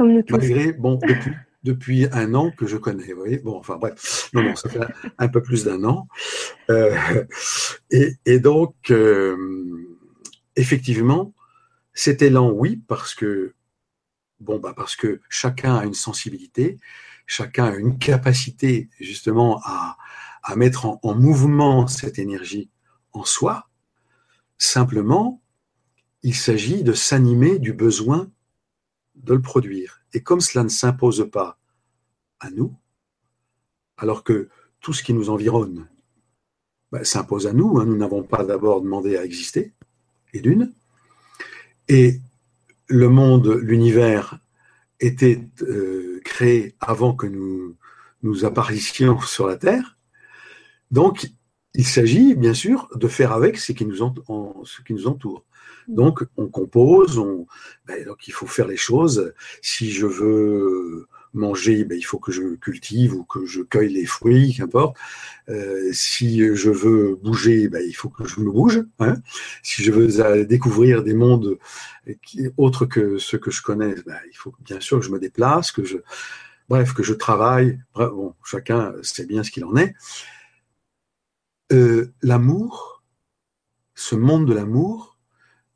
Comme 0.00 0.14
nous 0.14 0.22
tous. 0.22 0.32
Malgré, 0.38 0.72
bon, 0.72 0.98
depuis, 1.62 2.06
un 2.10 2.32
an 2.32 2.50
que 2.50 2.66
je 2.66 2.78
connais, 2.78 3.12
vous 3.12 3.18
voyez 3.18 3.36
Bon, 3.36 3.58
enfin 3.58 3.76
bref, 3.76 4.30
non, 4.32 4.42
non, 4.42 4.56
ça 4.56 4.70
fait 4.70 4.80
un, 5.18 5.28
peu 5.28 5.42
plus 5.42 5.64
d'un 5.64 5.84
an. 5.84 6.08
Euh, 6.70 6.96
et, 7.90 8.38
donc, 8.38 8.74
euh, 8.90 9.36
effectivement, 10.56 11.34
cet 11.92 12.22
élan, 12.22 12.50
oui, 12.50 12.82
parce 12.88 13.14
que, 13.14 13.52
bon, 14.40 14.58
bah, 14.58 14.72
parce 14.74 14.96
que 14.96 15.20
chacun 15.28 15.76
a 15.76 15.84
une 15.84 15.92
sensibilité, 15.92 16.78
chacun 17.26 17.66
a 17.66 17.74
une 17.74 17.98
capacité, 17.98 18.88
justement, 19.00 19.60
à, 19.64 19.98
à 20.42 20.56
mettre 20.56 20.86
en 20.86 21.14
mouvement 21.14 21.86
cette 21.88 22.18
énergie 22.18 22.70
en 23.12 23.24
soi. 23.24 23.68
Simplement, 24.56 25.42
il 26.22 26.34
s'agit 26.34 26.84
de 26.84 26.94
s'animer 26.94 27.58
du 27.58 27.74
besoin 27.74 28.30
de 29.24 29.34
le 29.34 29.40
produire. 29.40 30.02
Et 30.12 30.22
comme 30.22 30.40
cela 30.40 30.64
ne 30.64 30.68
s'impose 30.68 31.28
pas 31.30 31.58
à 32.40 32.50
nous, 32.50 32.74
alors 33.96 34.24
que 34.24 34.48
tout 34.80 34.92
ce 34.92 35.02
qui 35.02 35.12
nous 35.12 35.30
environne 35.30 35.88
ben, 36.90 37.04
s'impose 37.04 37.46
à 37.46 37.52
nous, 37.52 37.78
hein, 37.78 37.84
nous 37.84 37.96
n'avons 37.96 38.22
pas 38.22 38.44
d'abord 38.44 38.80
demandé 38.80 39.16
à 39.16 39.24
exister, 39.24 39.72
et 40.32 40.40
d'une, 40.40 40.72
et 41.88 42.20
le 42.86 43.08
monde, 43.08 43.58
l'univers 43.62 44.38
était 45.00 45.48
euh, 45.62 46.20
créé 46.24 46.74
avant 46.80 47.14
que 47.14 47.26
nous 47.26 47.76
nous 48.22 48.44
apparaissions 48.44 49.20
sur 49.22 49.46
la 49.46 49.56
Terre, 49.56 49.98
donc 50.90 51.30
il 51.74 51.86
s'agit 51.86 52.34
bien 52.34 52.54
sûr 52.54 52.88
de 52.94 53.06
faire 53.06 53.32
avec 53.32 53.56
ce 53.56 53.72
qui 53.72 53.86
nous 53.86 54.02
entoure. 54.02 55.44
Donc, 55.94 56.24
on 56.36 56.48
compose, 56.48 57.18
on, 57.18 57.46
ben, 57.86 58.04
donc 58.04 58.28
il 58.28 58.32
faut 58.32 58.46
faire 58.46 58.66
les 58.66 58.76
choses. 58.76 59.32
Si 59.62 59.90
je 59.90 60.06
veux 60.06 61.06
manger, 61.32 61.84
ben, 61.84 61.96
il 61.96 62.02
faut 62.02 62.18
que 62.18 62.32
je 62.32 62.54
cultive 62.56 63.14
ou 63.14 63.24
que 63.24 63.46
je 63.46 63.62
cueille 63.62 63.92
les 63.92 64.06
fruits, 64.06 64.54
qu'importe. 64.56 64.96
Euh, 65.48 65.90
si 65.92 66.40
je 66.54 66.70
veux 66.70 67.16
bouger, 67.16 67.68
ben, 67.68 67.82
il 67.86 67.92
faut 67.92 68.08
que 68.08 68.26
je 68.26 68.40
me 68.40 68.50
bouge. 68.50 68.82
Hein. 68.98 69.16
Si 69.62 69.82
je 69.82 69.92
veux 69.92 70.20
euh, 70.20 70.44
découvrir 70.44 71.02
des 71.02 71.14
mondes 71.14 71.58
autres 72.56 72.86
que 72.86 73.18
ceux 73.18 73.38
que 73.38 73.50
je 73.50 73.62
connais, 73.62 73.94
il 74.30 74.36
faut 74.36 74.54
bien 74.60 74.80
sûr 74.80 74.98
que 75.00 75.06
je 75.06 75.10
me 75.10 75.18
déplace, 75.18 75.72
que 75.72 75.84
je, 75.84 75.98
bref, 76.68 76.92
que 76.94 77.02
je 77.02 77.14
travaille. 77.14 77.80
Bon, 77.94 78.34
chacun 78.44 78.94
sait 79.02 79.26
bien 79.26 79.42
ce 79.42 79.50
qu'il 79.50 79.64
en 79.64 79.76
est. 79.76 79.94
Euh, 81.72 82.12
l'amour, 82.22 83.02
ce 83.94 84.16
monde 84.16 84.46
de 84.46 84.54
l'amour, 84.54 85.09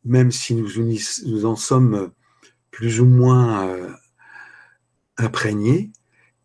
même 0.05 0.31
si 0.31 0.55
nous, 0.55 1.45
en 1.47 1.57
sommes 1.57 2.11
plus 2.71 3.01
ou 3.01 3.07
moins 3.07 3.69
euh, 3.69 3.93
imprégnés, 5.17 5.91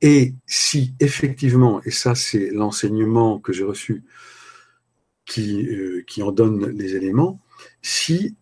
et 0.01 0.33
si 0.45 0.95
effectivement, 0.99 1.81
et 1.83 1.91
ça 1.91 2.15
c'est 2.15 2.51
l'enseignement 2.51 3.39
que 3.39 3.51
j'ai 3.51 3.65
reçu 3.65 4.03
qui, 5.25 5.67
euh, 5.67 6.03
qui 6.07 6.23
en 6.23 6.31
donne 6.31 6.69
les 6.69 6.95
éléments, 6.95 7.41
si 7.81 8.37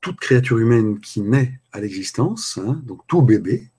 toute 0.00 0.20
créature 0.20 0.58
humaine 0.58 1.00
qui 1.00 1.20
naît 1.20 1.60
à 1.72 1.80
l'existence, 1.80 2.58
hein, 2.58 2.80
donc 2.84 3.06
tout 3.08 3.22
bébé 3.22 3.70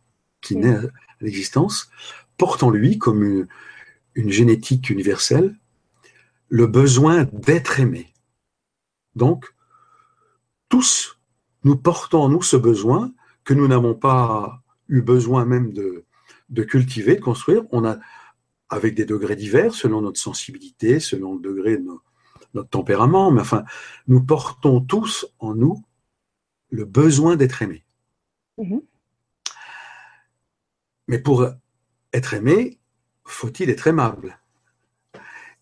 qui 0.42 0.58
naît 0.58 0.76
à 0.76 0.90
l'existence, 1.22 1.90
porte 2.38 2.64
en 2.64 2.70
lui 2.70 2.98
comme 2.98 3.24
une, 3.24 3.48
une 4.16 4.30
génétique 4.30 4.90
universelle 4.90 5.56
le 6.50 6.68
besoin 6.68 7.26
d'être 7.32 7.80
aimé. 7.80 8.14
Donc, 9.16 9.54
tous, 10.70 11.20
nous 11.64 11.76
portons 11.76 12.24
en 12.24 12.30
nous 12.30 12.42
ce 12.42 12.56
besoin 12.58 13.14
que 13.44 13.54
nous 13.54 13.68
n'avons 13.68 13.96
pas 13.96 14.64
eu 14.88 15.02
besoin 15.02 15.46
même 15.46 15.74
de, 15.74 16.06
de, 16.50 16.64
cultiver, 16.64 17.16
de 17.16 17.22
construire. 17.22 17.64
On 17.72 17.86
a, 17.86 18.00
avec 18.70 18.96
des 18.96 19.06
degrés 19.06 19.36
divers, 19.36 19.74
selon 19.74 20.02
notre 20.02 20.20
sensibilité, 20.20 21.00
selon 21.00 21.36
le 21.36 21.42
degré 21.42 21.78
de 21.78 21.84
nos, 21.84 22.02
notre 22.54 22.70
tempérament, 22.70 23.32
mais 23.32 23.42
enfin, 23.42 23.64
nous 24.08 24.24
portons 24.24 24.82
tous 24.82 25.28
en 25.40 25.54
nous 25.54 25.84
le 26.70 26.86
besoin 26.86 27.36
d'être 27.36 27.62
aimé. 27.62 27.84
Mm 28.58 28.64
-hmm. 28.64 28.82
Mais 31.08 31.20
pour 31.20 31.48
être 32.14 32.34
aimé, 32.34 32.80
faut-il 33.26 33.70
être 33.70 33.88
aimable? 33.88 34.40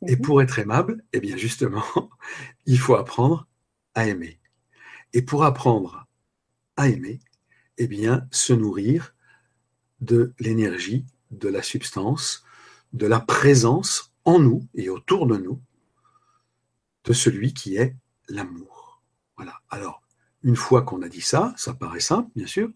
Et 0.07 0.17
pour 0.17 0.41
être 0.41 0.59
aimable, 0.59 1.03
eh 1.13 1.19
bien 1.19 1.37
justement, 1.37 1.85
il 2.65 2.79
faut 2.79 2.95
apprendre 2.95 3.47
à 3.95 4.05
aimer. 4.07 4.39
Et 5.13 5.21
pour 5.21 5.43
apprendre 5.43 6.07
à 6.75 6.89
aimer, 6.89 7.19
eh 7.77 7.87
bien, 7.87 8.27
se 8.31 8.53
nourrir 8.53 9.15
de 9.99 10.33
l'énergie, 10.39 11.05
de 11.31 11.49
la 11.49 11.61
substance, 11.63 12.43
de 12.93 13.07
la 13.07 13.19
présence 13.19 14.13
en 14.25 14.39
nous 14.39 14.67
et 14.73 14.89
autour 14.89 15.27
de 15.27 15.37
nous 15.37 15.61
de 17.05 17.13
celui 17.13 17.53
qui 17.53 17.77
est 17.77 17.95
l'amour. 18.27 19.01
Voilà. 19.37 19.61
Alors, 19.69 20.01
une 20.43 20.55
fois 20.55 20.81
qu'on 20.81 21.01
a 21.01 21.09
dit 21.09 21.21
ça, 21.21 21.53
ça 21.57 21.73
paraît 21.73 21.99
simple, 21.99 22.29
bien 22.35 22.47
sûr, 22.47 22.69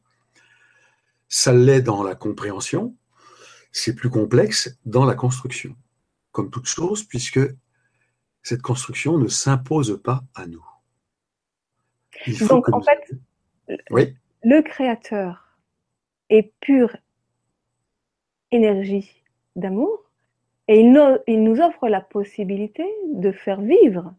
Ça 1.28 1.54
l'est 1.54 1.82
dans 1.82 2.04
la 2.04 2.14
compréhension, 2.16 2.96
c'est 3.72 3.96
plus 3.96 4.10
complexe 4.10 4.78
dans 4.86 5.06
la 5.06 5.16
construction, 5.16 5.78
comme 6.34 6.50
toute 6.50 6.68
chose, 6.68 7.04
puisque 7.04 7.40
cette 8.44 8.62
construction 8.62 9.18
ne 9.18 9.30
s'impose 9.30 10.02
pas 10.04 10.26
à 10.36 10.46
nous. 10.46 10.66
Donc, 12.50 12.70
en 12.74 12.82
fait, 12.82 13.12
le 14.44 14.62
créateur 14.62 15.58
est 16.30 16.54
pure 16.60 16.96
énergie 18.52 19.24
d'amour 19.56 20.10
et 20.68 20.80
il, 20.80 21.44
nous 21.44 21.60
offre 21.60 21.90
la 21.90 22.02
possibilité 22.02 22.86
de 23.14 23.32
faire 23.32 23.62
vivre 23.62 24.14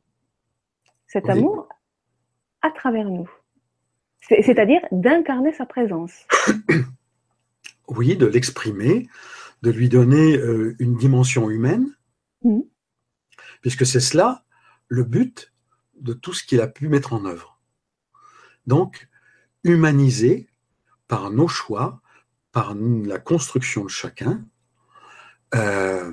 cet 1.07 1.29
amour 1.29 1.69
à 2.61 2.71
travers 2.71 3.09
nous. 3.09 3.31
C'est-à-dire 4.21 4.81
d'incarner 4.93 5.53
sa 5.53 5.67
présence. 5.67 6.27
Oui, 7.89 8.17
de 8.17 8.25
l'exprimer, 8.25 9.09
de 9.63 9.71
lui 9.71 9.91
donner 9.91 10.37
euh, 10.39 10.75
une 10.79 10.97
dimension 10.97 11.51
humaine, 11.51 11.95
mmh. 12.43 12.61
puisque 13.61 13.85
c'est 13.85 14.01
cela 14.01 14.45
le 14.89 15.03
but 15.03 15.53
de 16.01 16.15
tout 16.15 16.33
ce 16.33 16.45
qu'il 16.45 16.61
a 16.61 16.69
pu 16.69 16.89
mettre 16.89 17.13
en 17.13 17.27
œuvre. 17.27 17.52
Donc, 18.67 19.09
humaniser 19.65 20.49
par 21.09 21.31
nos 21.31 21.49
choix, 21.49 22.01
par 22.53 22.75
la 22.75 23.19
construction 23.19 23.85
de 23.85 23.91
chacun, 23.91 24.45
euh, 25.55 26.13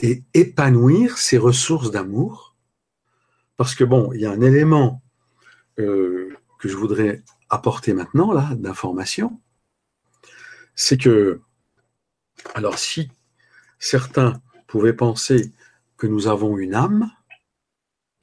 et 0.00 0.24
épanouir 0.34 1.18
ses 1.18 1.38
ressources 1.38 1.90
d'amour. 1.90 2.56
Parce 3.56 3.74
que 3.74 3.84
bon, 3.84 4.12
il 4.12 4.20
y 4.20 4.26
a 4.26 4.30
un 4.30 4.40
élément 4.40 5.02
euh, 5.78 6.36
que 6.58 6.68
je 6.68 6.76
voudrais 6.76 7.22
apporter 7.48 7.92
maintenant, 7.92 8.32
là, 8.32 8.54
d'information, 8.54 9.40
c'est 10.74 10.96
que, 10.96 11.40
alors 12.54 12.78
si 12.78 13.10
certains 13.78 14.40
pouvaient 14.66 14.94
penser 14.94 15.52
que 15.96 16.06
nous 16.06 16.26
avons 16.28 16.56
une 16.56 16.74
âme 16.74 17.10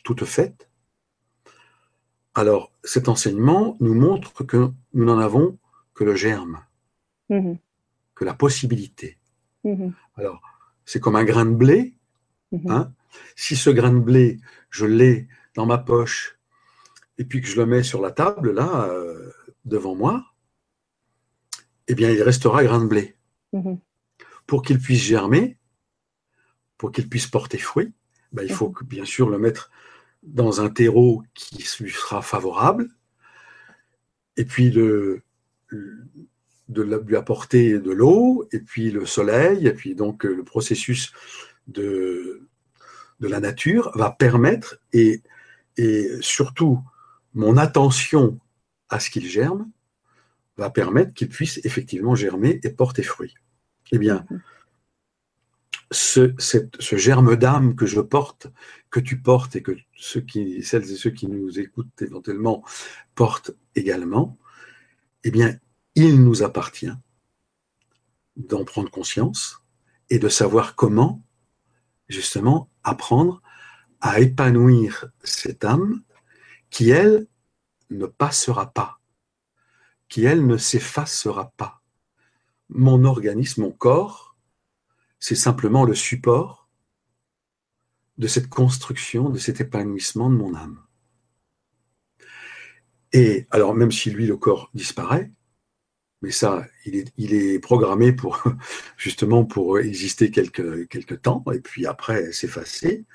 toute 0.03 0.25
faite, 0.25 0.68
alors 2.39 2.71
cet 2.83 3.09
enseignement 3.09 3.77
nous 3.79 3.93
montre 3.93 4.43
que 4.43 4.71
nous 4.93 5.05
n'en 5.05 5.19
avons 5.19 5.57
que 5.93 6.03
le 6.03 6.15
germe, 6.15 6.63
mm-hmm. 7.29 7.57
que 8.15 8.25
la 8.25 8.33
possibilité. 8.33 9.17
Mm-hmm. 9.65 9.91
Alors, 10.15 10.41
c'est 10.85 10.99
comme 10.99 11.15
un 11.15 11.25
grain 11.25 11.45
de 11.45 11.55
blé. 11.55 11.93
Mm-hmm. 12.53 12.71
Hein. 12.71 12.93
Si 13.35 13.55
ce 13.55 13.69
grain 13.69 13.91
de 13.91 13.99
blé, 13.99 14.39
je 14.69 14.85
l'ai 14.85 15.27
dans 15.55 15.65
ma 15.65 15.77
poche 15.77 16.39
et 17.17 17.25
puis 17.25 17.41
que 17.41 17.47
je 17.47 17.57
le 17.57 17.65
mets 17.65 17.83
sur 17.83 18.01
la 18.01 18.11
table, 18.11 18.53
là, 18.53 18.87
euh, 18.89 19.31
devant 19.65 19.93
moi, 19.93 20.25
eh 21.89 21.95
bien, 21.95 22.09
il 22.09 22.23
restera 22.23 22.63
grain 22.63 22.79
de 22.79 22.87
blé. 22.87 23.15
Pour 24.47 24.61
qu'il 24.61 24.79
puisse 24.79 25.01
germer, 25.01 25.57
pour 26.77 26.91
qu'il 26.91 27.09
puisse 27.09 27.27
porter 27.27 27.57
fruit, 27.57 27.93
ben, 28.31 28.43
il 28.43 28.53
faut 28.53 28.73
bien 28.83 29.05
sûr 29.05 29.29
le 29.29 29.37
mettre 29.39 29.69
dans 30.23 30.61
un 30.61 30.69
terreau 30.69 31.23
qui 31.33 31.57
lui 31.79 31.91
sera 31.91 32.21
favorable, 32.21 32.89
et 34.37 34.45
puis 34.45 34.69
de, 34.69 35.21
de 36.69 36.81
lui 36.81 37.15
apporter 37.15 37.79
de 37.79 37.91
l'eau, 37.91 38.47
et 38.51 38.59
puis 38.59 38.91
le 38.91 39.05
soleil, 39.05 39.67
et 39.67 39.73
puis 39.73 39.95
donc 39.95 40.23
le 40.23 40.43
processus 40.43 41.11
de, 41.67 42.47
de 43.19 43.27
la 43.27 43.39
nature 43.39 43.91
va 43.95 44.11
permettre, 44.11 44.79
et, 44.93 45.21
et 45.77 46.09
surtout 46.21 46.79
mon 47.33 47.57
attention 47.57 48.39
à 48.89 48.99
ce 48.99 49.09
qu'il 49.09 49.27
germe, 49.27 49.69
va 50.57 50.69
permettre 50.69 51.13
qu'il 51.13 51.29
puisse 51.29 51.59
effectivement 51.63 52.15
germer 52.15 52.59
et 52.63 52.69
porter 52.69 53.03
fruit. 53.03 53.35
Eh 53.91 53.97
bien, 53.97 54.25
ce, 55.91 56.95
germe 56.95 57.35
d'âme 57.35 57.75
que 57.75 57.85
je 57.85 57.99
porte, 57.99 58.47
que 58.89 58.99
tu 58.99 59.21
portes 59.21 59.55
et 59.55 59.63
que 59.63 59.75
celles 59.97 60.91
et 60.91 60.95
ceux 60.95 61.09
qui 61.09 61.27
nous 61.27 61.59
écoutent 61.59 62.01
éventuellement 62.01 62.63
portent 63.15 63.51
également, 63.75 64.37
eh 65.23 65.31
bien, 65.31 65.57
il 65.95 66.23
nous 66.23 66.43
appartient 66.43 66.93
d'en 68.35 68.63
prendre 68.63 68.89
conscience 68.89 69.61
et 70.09 70.19
de 70.19 70.29
savoir 70.29 70.75
comment, 70.75 71.23
justement, 72.07 72.69
apprendre 72.83 73.41
à 74.01 74.19
épanouir 74.19 75.07
cette 75.23 75.65
âme 75.65 76.03
qui, 76.69 76.89
elle, 76.89 77.27
ne 77.89 78.05
passera 78.05 78.71
pas, 78.71 78.99
qui, 80.07 80.23
elle, 80.23 80.45
ne 80.45 80.57
s'effacera 80.57 81.51
pas. 81.57 81.81
Mon 82.69 83.03
organisme, 83.03 83.63
mon 83.63 83.71
corps, 83.71 84.28
c'est 85.19 85.35
simplement 85.35 85.83
le 85.83 85.95
support 85.95 86.67
de 88.17 88.27
cette 88.27 88.49
construction, 88.49 89.29
de 89.29 89.37
cet 89.37 89.61
épanouissement 89.61 90.29
de 90.29 90.35
mon 90.35 90.55
âme. 90.55 90.79
Et 93.13 93.47
alors, 93.49 93.73
même 93.73 93.91
si 93.91 94.11
lui, 94.11 94.27
le 94.27 94.37
corps 94.37 94.69
disparaît, 94.73 95.31
mais 96.21 96.31
ça, 96.31 96.65
il 96.85 97.33
est, 97.33 97.59
programmé 97.59 98.11
pour 98.11 98.43
justement 98.97 99.45
pour 99.45 99.79
exister 99.79 100.31
quelques, 100.31 101.21
temps 101.21 101.43
et 101.53 101.59
puis 101.59 101.85
après 101.85 102.31
s'effacer. 102.33 103.05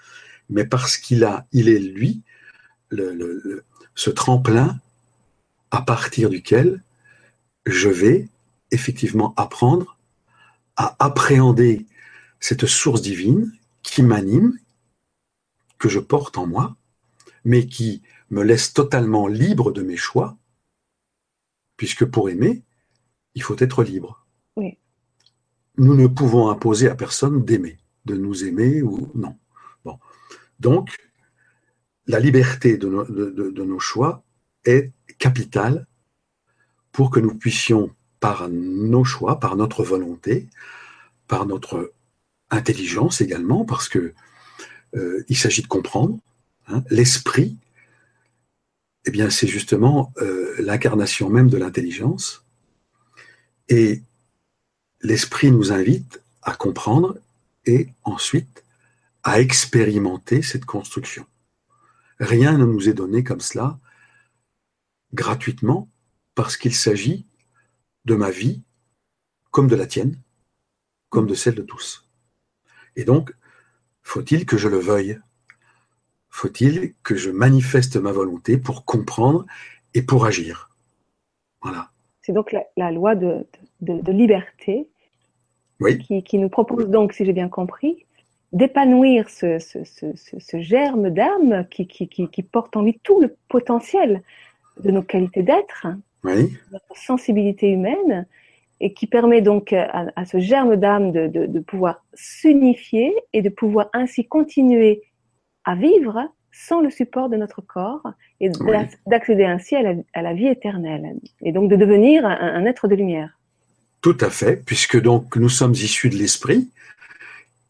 Mais 0.48 0.64
parce 0.64 0.96
qu'il 0.96 1.22
est 1.22 1.78
lui, 1.78 2.22
ce 3.94 4.10
tremplin 4.10 4.80
à 5.70 5.82
partir 5.82 6.30
duquel 6.30 6.82
je 7.66 7.88
vais 7.88 8.28
effectivement 8.70 9.34
apprendre 9.36 9.98
à 10.76 10.96
appréhender 10.98 11.86
cette 12.44 12.66
source 12.66 13.00
divine 13.00 13.50
qui 13.83 14.02
m'anime, 14.02 14.59
que 15.78 15.88
je 15.88 15.98
porte 15.98 16.37
en 16.37 16.46
moi, 16.46 16.76
mais 17.42 17.66
qui 17.66 18.02
me 18.28 18.42
laisse 18.42 18.74
totalement 18.74 19.26
libre 19.28 19.72
de 19.72 19.80
mes 19.80 19.96
choix, 19.96 20.37
puisque 21.78 22.04
pour 22.04 22.28
aimer, 22.28 22.62
il 23.35 23.42
faut 23.42 23.57
être 23.61 23.83
libre. 23.83 24.26
Nous 25.78 25.94
ne 25.94 26.07
pouvons 26.07 26.50
imposer 26.50 26.87
à 26.90 26.94
personne 26.94 27.46
d'aimer, 27.46 27.78
de 28.04 28.14
nous 28.14 28.44
aimer 28.44 28.83
ou 28.83 29.11
non. 29.14 29.38
Bon. 29.87 29.98
Donc, 30.61 30.98
la 32.07 32.20
liberté 32.20 32.76
de 32.76 33.62
nos 33.64 33.80
choix 33.80 34.22
est 34.66 34.92
capitale 35.18 35.87
pour 36.92 37.09
que 37.09 37.20
nous 37.20 37.35
puissions, 37.35 37.90
par 38.20 38.50
nos 38.50 39.02
choix, 39.02 39.40
par 39.40 39.57
notre 39.57 39.83
volonté, 39.83 40.46
par 41.26 41.46
notre 41.46 41.94
intelligence 42.50 43.20
également, 43.20 43.64
parce 43.64 43.88
que 43.88 44.14
euh, 44.96 45.24
il 45.28 45.37
s'agit 45.37 45.62
de 45.62 45.66
comprendre. 45.66 46.18
Hein, 46.68 46.83
l'esprit, 46.90 47.57
eh 49.07 49.11
bien, 49.11 49.30
c'est 49.30 49.46
justement 49.46 50.12
euh, 50.18 50.54
l'incarnation 50.59 51.28
même 51.28 51.48
de 51.48 51.59
l'intelligence. 51.59 52.44
Et 53.68 54.02
l'esprit 55.00 55.50
nous 55.50 55.72
invite 55.72 56.20
à 56.42 56.54
comprendre 56.54 57.18
et 57.66 57.88
ensuite 58.04 58.64
à 59.22 59.40
expérimenter 59.40 60.42
cette 60.42 60.64
construction. 60.64 61.26
Rien 62.20 62.59
ne 62.59 62.64
nous 62.64 62.88
est 62.88 62.94
donné 62.94 63.24
comme 63.24 63.40
cela 63.40 63.78
gratuitement 65.12 65.88
parce 66.35 66.57
qu'il 66.57 66.74
s'agit 66.74 67.26
de 68.04 68.14
ma 68.14 68.30
vie 68.30 68.62
comme 69.50 69.68
de 69.68 69.76
la 69.76 69.87
tienne, 69.87 70.20
comme 71.09 71.26
de 71.26 71.35
celle 71.35 71.54
de 71.54 71.62
tous. 71.62 72.03
Et 72.96 73.04
donc, 73.04 73.33
faut-il 74.02 74.46
que 74.46 74.57
je 74.57 74.68
le 74.68 74.78
veuille? 74.78 75.18
Faut-il 76.28 76.94
que 77.02 77.14
je 77.14 77.30
manifeste 77.30 77.96
ma 77.96 78.12
volonté 78.12 78.59
pour 78.59 78.85
comprendre 78.85 79.46
et 79.94 80.02
pour 80.02 80.26
agir? 80.26 80.70
Voilà. 81.62 81.90
C'est 82.22 82.33
donc 82.33 82.54
la, 82.76 82.90
loi 82.90 83.14
de, 83.14 83.46
liberté 83.80 84.88
qui, 86.24 86.38
nous 86.38 86.48
propose 86.48 86.88
donc, 86.88 87.12
si 87.12 87.24
j'ai 87.24 87.33
bien 87.33 87.48
compris, 87.48 88.07
d'épanouir 88.52 89.28
ce, 89.28 89.59
germe 90.54 91.11
d'âme 91.11 91.66
qui, 91.70 91.87
qui, 91.87 92.42
porte 92.42 92.76
en 92.76 92.83
lui 92.83 92.98
tout 93.02 93.20
le 93.20 93.37
potentiel 93.48 94.22
de 94.83 94.90
nos 94.90 95.02
qualités 95.02 95.42
d'être, 95.42 95.87
notre 96.24 96.96
sensibilité 96.96 97.70
humaine, 97.70 98.26
et 98.80 98.92
qui 98.92 99.06
permet 99.06 99.40
donc 99.40 99.72
à, 99.72 100.24
ce 100.24 100.38
germe 100.38 100.76
d'âme 100.76 101.12
de, 101.12 101.60
pouvoir 101.60 102.04
s'unifier 102.14 103.14
et 103.32 103.42
de 103.42 103.48
pouvoir 103.48 103.88
ainsi 103.92 104.26
continuer 104.26 105.02
à 105.64 105.74
vivre 105.74 106.28
sans 106.52 106.80
le 106.80 106.90
support 106.90 107.28
de 107.28 107.37
notre 107.37 107.60
corps 107.60 108.12
et 108.40 108.50
d'accéder 109.06 109.44
ainsi 109.44 109.74
à 109.76 110.22
la, 110.22 110.34
vie 110.34 110.46
éternelle 110.46 111.16
et 111.42 111.52
donc 111.52 111.70
de 111.70 111.76
devenir 111.76 112.26
un, 112.26 112.64
être 112.64 112.88
de 112.88 112.94
lumière. 112.94 113.38
Tout 114.00 114.18
à 114.20 114.30
fait, 114.30 114.64
puisque 114.64 115.00
donc 115.00 115.37
nous 115.37 115.48
sommes 115.48 115.72
issus 115.72 116.10
de 116.10 116.16
l'esprit, 116.16 116.68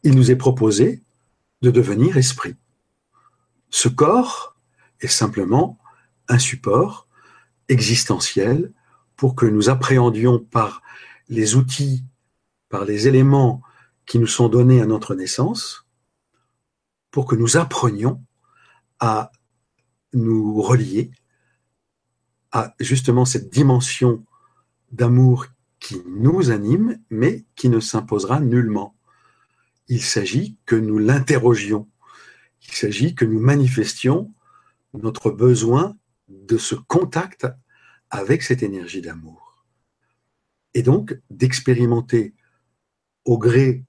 il 0.02 0.14
nous 0.16 0.30
est 0.30 0.36
proposé 0.36 1.00
de 1.62 1.70
devenir 1.70 2.16
esprit. 2.16 2.56
Ce 3.70 3.88
corps 3.88 4.56
est 5.00 5.08
simplement 5.08 5.78
un 6.28 6.38
support 6.38 7.06
existentiel 7.68 8.70
pour 9.16 9.34
que 9.34 9.46
nous 9.46 9.68
appréhendions 9.68 10.38
par 10.38 10.82
les 11.28 11.56
outils, 11.56 12.04
par 12.68 12.84
les 12.84 13.08
éléments 13.08 13.62
qui 14.06 14.18
nous 14.18 14.26
sont 14.26 14.48
donnés 14.48 14.80
à 14.80 14.86
notre 14.86 15.14
naissance, 15.14 15.86
pour 17.10 17.26
que 17.26 17.36
nous 17.36 17.56
apprenions 17.56 18.22
à 18.98 19.30
nous 20.12 20.60
relier 20.60 21.10
à 22.52 22.74
justement 22.78 23.24
cette 23.24 23.52
dimension 23.52 24.24
d'amour 24.92 25.46
qui 25.80 26.02
nous 26.06 26.50
anime, 26.50 27.00
mais 27.10 27.44
qui 27.56 27.68
ne 27.68 27.80
s'imposera 27.80 28.40
nullement. 28.40 28.96
Il 29.88 30.02
s'agit 30.02 30.56
que 30.64 30.76
nous 30.76 30.98
l'interrogions. 30.98 31.88
Il 32.66 32.72
s'agit 32.72 33.14
que 33.14 33.24
nous 33.24 33.40
manifestions 33.40 34.32
notre 34.94 35.30
besoin 35.30 35.96
de 36.28 36.56
ce 36.56 36.74
contact 36.74 37.46
avec 38.14 38.44
cette 38.44 38.62
énergie 38.62 39.00
d'amour. 39.00 39.66
Et 40.72 40.82
donc 40.82 41.20
d'expérimenter 41.30 42.32
au 43.24 43.38
gré 43.38 43.84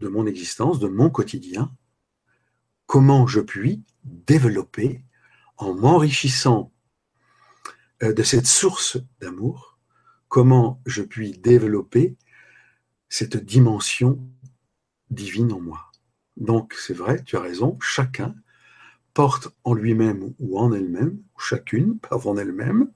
de 0.00 0.08
mon 0.08 0.26
existence, 0.26 0.80
de 0.80 0.88
mon 0.88 1.10
quotidien, 1.10 1.72
comment 2.86 3.28
je 3.28 3.38
puis 3.38 3.84
développer, 4.02 5.04
en 5.58 5.74
m'enrichissant 5.74 6.72
euh, 8.02 8.12
de 8.12 8.22
cette 8.24 8.48
source 8.48 8.98
d'amour, 9.20 9.78
comment 10.26 10.82
je 10.84 11.02
puis 11.02 11.30
développer 11.38 12.16
cette 13.08 13.36
dimension 13.36 14.18
divine 15.10 15.52
en 15.52 15.60
moi. 15.60 15.92
Donc 16.36 16.74
c'est 16.74 16.94
vrai, 16.94 17.22
tu 17.22 17.36
as 17.36 17.40
raison, 17.40 17.78
chacun 17.80 18.34
porte 19.14 19.54
en 19.62 19.74
lui-même 19.74 20.34
ou 20.40 20.58
en 20.58 20.72
elle-même, 20.72 21.22
chacune, 21.40 21.98
pas 21.98 22.26
en 22.26 22.36
elle-même, 22.36 22.90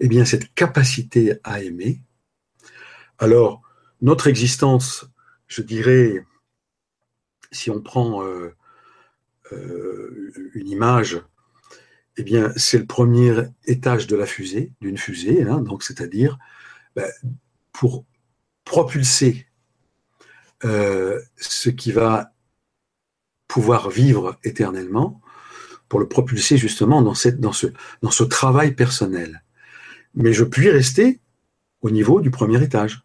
eh 0.00 0.08
bien 0.08 0.24
cette 0.24 0.52
capacité 0.54 1.34
à 1.44 1.62
aimer. 1.62 2.02
Alors 3.18 3.62
notre 4.00 4.26
existence, 4.26 5.06
je 5.46 5.62
dirais, 5.62 6.24
si 7.50 7.70
on 7.70 7.80
prend 7.80 8.24
euh, 8.24 8.54
euh, 9.52 10.32
une 10.54 10.68
image 10.68 11.22
eh 12.18 12.24
bien, 12.24 12.52
c'est 12.56 12.78
le 12.78 12.86
premier 12.86 13.34
étage 13.64 14.06
de 14.06 14.16
la 14.16 14.26
fusée, 14.26 14.72
d'une 14.80 14.98
fusée, 14.98 15.42
hein, 15.42 15.60
donc 15.60 15.82
c'est-à-dire 15.82 16.38
ben, 16.94 17.10
pour 17.72 18.04
propulser 18.64 19.46
euh, 20.64 21.20
ce 21.36 21.70
qui 21.70 21.90
va 21.90 22.34
pouvoir 23.48 23.88
vivre 23.88 24.38
éternellement, 24.44 25.21
pour 25.92 26.00
le 26.00 26.08
propulser 26.08 26.56
justement 26.56 27.02
dans, 27.02 27.12
ce, 27.12 28.22
travail 28.24 28.74
personnel. 28.74 29.42
Mais 30.14 30.32
je 30.32 30.42
puis 30.42 30.70
rester 30.70 31.20
au 31.82 31.90
niveau 31.90 32.22
du 32.22 32.30
premier 32.30 32.62
étage. 32.62 33.02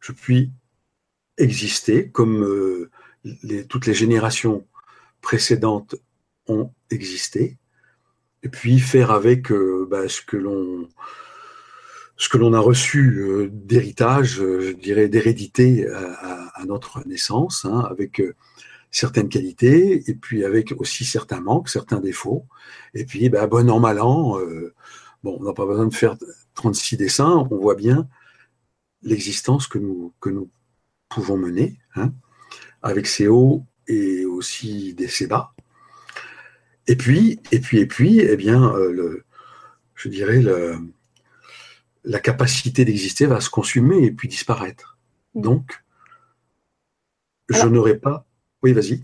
Je 0.00 0.12
puis 0.12 0.50
exister 1.36 2.08
comme 2.08 2.42
euh, 2.42 2.90
toutes 3.68 3.84
les 3.84 3.92
générations 3.92 4.66
précédentes 5.20 5.94
ont 6.46 6.72
existé, 6.88 7.58
et 8.42 8.48
puis 8.48 8.80
faire 8.80 9.10
avec 9.10 9.52
euh, 9.52 9.86
bah, 9.90 10.08
ce 10.08 10.22
que 10.22 10.38
l'on 10.38 10.88
ce 12.16 12.30
que 12.30 12.38
l'on 12.38 12.54
a 12.54 12.60
reçu 12.60 13.18
euh, 13.18 13.50
d'héritage, 13.52 14.36
je 14.36 14.72
dirais 14.72 15.08
d'hérédité 15.08 15.86
à, 15.86 16.64
notre 16.64 17.06
naissance, 17.06 17.66
hein, 17.66 17.80
avec 17.90 18.22
certaines 18.92 19.28
qualités, 19.28 20.08
et 20.08 20.14
puis 20.14 20.44
avec 20.44 20.72
aussi 20.78 21.04
certains 21.04 21.40
manques, 21.40 21.68
certains 21.68 21.98
défauts. 21.98 22.46
Et 22.94 23.04
puis, 23.04 23.28
bah, 23.28 23.48
bon 23.48 23.68
an, 23.68 23.80
mal 23.80 24.00
an, 24.00 24.38
bon, 25.24 25.38
on 25.40 25.44
n'a 25.44 25.52
pas 25.52 25.66
besoin 25.66 25.86
de 25.86 25.94
faire 25.94 26.16
36 26.54 26.96
dessins, 26.98 27.48
on 27.50 27.56
voit 27.56 27.74
bien 27.74 28.08
l'existence 29.02 29.66
que 29.66 29.78
nous, 29.78 30.12
que 30.20 30.30
nous 30.30 30.50
pouvons 31.08 31.36
mener, 31.36 31.78
hein, 31.96 32.12
avec 32.82 33.06
ses 33.06 33.28
hauts 33.28 33.64
et 33.88 34.24
aussi 34.24 34.94
des 34.94 35.08
ses 35.08 35.26
bas. 35.26 35.54
Et 36.86 36.96
puis, 36.96 37.40
et 37.50 37.60
puis, 37.60 37.78
et 37.78 37.86
puis, 37.86 38.20
eh 38.20 38.36
bien, 38.36 38.74
euh, 38.74 38.92
le, 38.92 39.24
je 39.94 40.08
dirais, 40.08 40.40
le, 40.40 40.78
la 42.04 42.18
capacité 42.18 42.84
d'exister 42.84 43.26
va 43.26 43.40
se 43.40 43.50
consumer 43.50 44.04
et 44.04 44.10
puis 44.10 44.28
disparaître. 44.28 44.98
Mm. 45.34 45.42
Donc, 45.42 45.84
je 47.48 47.66
n'aurai 47.66 47.98
pas. 47.98 48.26
Oui, 48.62 48.72
vas-y. 48.72 49.00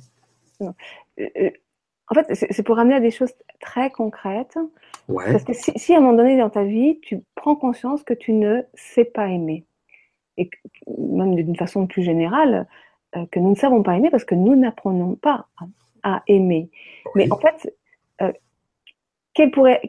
Euh, 0.60 0.72
euh, 1.20 1.50
en 2.08 2.14
fait, 2.14 2.34
c'est 2.34 2.62
pour 2.62 2.78
amener 2.78 2.94
à 2.94 3.00
des 3.00 3.10
choses 3.10 3.32
très 3.60 3.90
concrètes. 3.90 4.58
Ouais. 5.08 5.30
Parce 5.30 5.44
que 5.44 5.52
si, 5.52 5.94
à 5.94 5.98
un 5.98 6.00
moment 6.00 6.16
donné 6.16 6.38
dans 6.38 6.50
ta 6.50 6.64
vie, 6.64 7.00
tu 7.00 7.22
prends 7.34 7.56
conscience 7.56 8.02
que 8.02 8.14
tu 8.14 8.32
ne 8.32 8.62
sais 8.74 9.04
pas 9.04 9.28
aimer, 9.28 9.66
et 10.36 10.50
même 10.96 11.34
d'une 11.34 11.56
façon 11.56 11.86
plus 11.86 12.02
générale, 12.02 12.66
que 13.30 13.40
nous 13.40 13.50
ne 13.50 13.56
savons 13.56 13.82
pas 13.82 13.96
aimer 13.96 14.10
parce 14.10 14.24
que 14.24 14.34
nous 14.34 14.54
n'apprenons 14.54 15.14
pas 15.16 15.48
à 16.02 16.22
aimer. 16.26 16.70
Mais 17.14 17.30
en 17.32 17.38
fait, 17.38 17.74
euh, 18.22 18.32
quelle, 19.34 19.50
pourrait, 19.50 19.80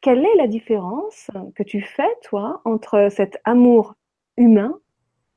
quelle, 0.00 0.24
est 0.24 0.36
la 0.36 0.46
différence 0.46 1.30
que 1.54 1.62
tu 1.62 1.82
fais, 1.82 2.08
toi, 2.22 2.60
entre 2.64 3.08
cet 3.10 3.40
amour 3.44 3.94
humain 4.36 4.78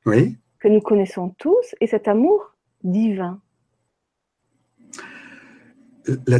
oui. 0.04 0.36
que 0.60 0.68
nous 0.68 0.80
connaissons 0.80 1.30
tous 1.38 1.74
et 1.80 1.86
cet 1.86 2.08
amour 2.08 2.54
divin? 2.82 3.40
La, 6.26 6.38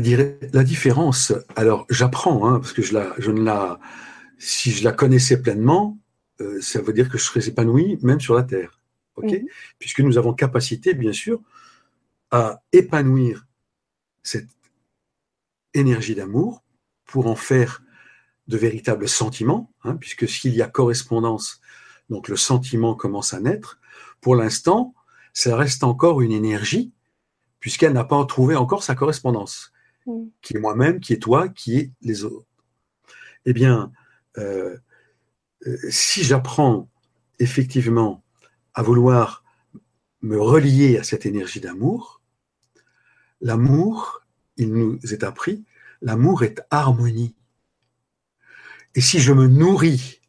la, 0.52 0.64
différence, 0.64 1.33
alors 1.57 1.87
j'apprends, 1.90 2.48
hein, 2.48 2.61
parce 2.61 2.72
que 2.72 2.83
je, 2.83 2.94
la, 2.94 3.14
je 3.18 3.31
ne 3.31 3.42
la, 3.42 3.79
si 4.38 4.70
je 4.70 4.85
la 4.85 4.92
connaissais 4.92 5.40
pleinement, 5.40 5.98
euh, 6.40 6.61
ça 6.61 6.81
veut 6.81 6.92
dire 6.92 7.09
que 7.09 7.18
je 7.18 7.24
serais 7.24 7.48
épanoui 7.48 7.98
même 8.02 8.20
sur 8.20 8.35
la 8.35 8.42
terre, 8.42 8.81
ok? 9.16 9.33
Mhm. 9.33 9.46
Puisque 9.79 10.00
nous 10.00 10.18
avons 10.18 10.35
capacité, 10.35 10.94
bien 10.94 11.12
sûr, 11.12 11.40
à 12.31 12.62
épanouir 12.72 13.46
cette 14.22 14.48
énergie 15.74 16.14
d'amour 16.14 16.62
pour 17.05 17.26
en 17.26 17.37
faire 17.37 17.83
de 18.48 18.57
véritables 18.57 19.09
sentiments, 19.09 19.72
hein, 19.85 19.96
puisque 19.96 20.29
s'il 20.29 20.55
y 20.55 20.62
a 20.62 20.68
correspondance, 20.68 21.61
donc 22.11 22.29
le 22.29 22.37
sentiment 22.37 22.94
commence 22.94 23.35
à 23.35 23.40
naître. 23.40 23.81
Pour 24.20 24.37
l'instant, 24.37 24.94
ça 25.33 25.57
reste 25.57 25.85
encore 25.85 26.20
une 26.20 26.33
énergie, 26.33 26.92
puisqu'elle 27.66 27.94
n'a 27.94 28.05
pas 28.05 28.24
trouvé 28.26 28.55
encore 28.55 28.85
sa 28.85 28.94
correspondance, 28.94 29.72
mm. 30.07 30.26
qui 30.40 30.57
est 30.57 30.61
moi-même, 30.61 31.00
qui 31.00 31.12
est 31.12 31.18
toi, 31.18 31.48
qui 31.48 31.76
est 31.76 31.92
les 32.00 32.22
autres. 32.22 32.46
Eh 33.44 33.52
bien, 33.52 33.90
euh, 34.38 34.76
euh, 35.66 35.76
si 35.90 36.22
j'apprends 36.22 36.88
effectivement 37.40 38.22
à 38.72 38.85
vouloir 38.85 39.42
me 40.22 40.40
relier 40.40 40.96
à 40.96 41.02
cette 41.02 41.26
énergie 41.26 41.59
d'amour, 41.59 42.22
l'amour 43.40 44.22
il 44.57 44.72
nous 44.72 45.00
est 45.12 45.24
appris, 45.24 45.64
l'amour 46.02 46.44
est 46.44 46.62
harmonie. 46.70 47.35
Et 48.94 49.00
si 49.00 49.18
je 49.18 49.33
me 49.33 49.48
nourris 49.48 50.20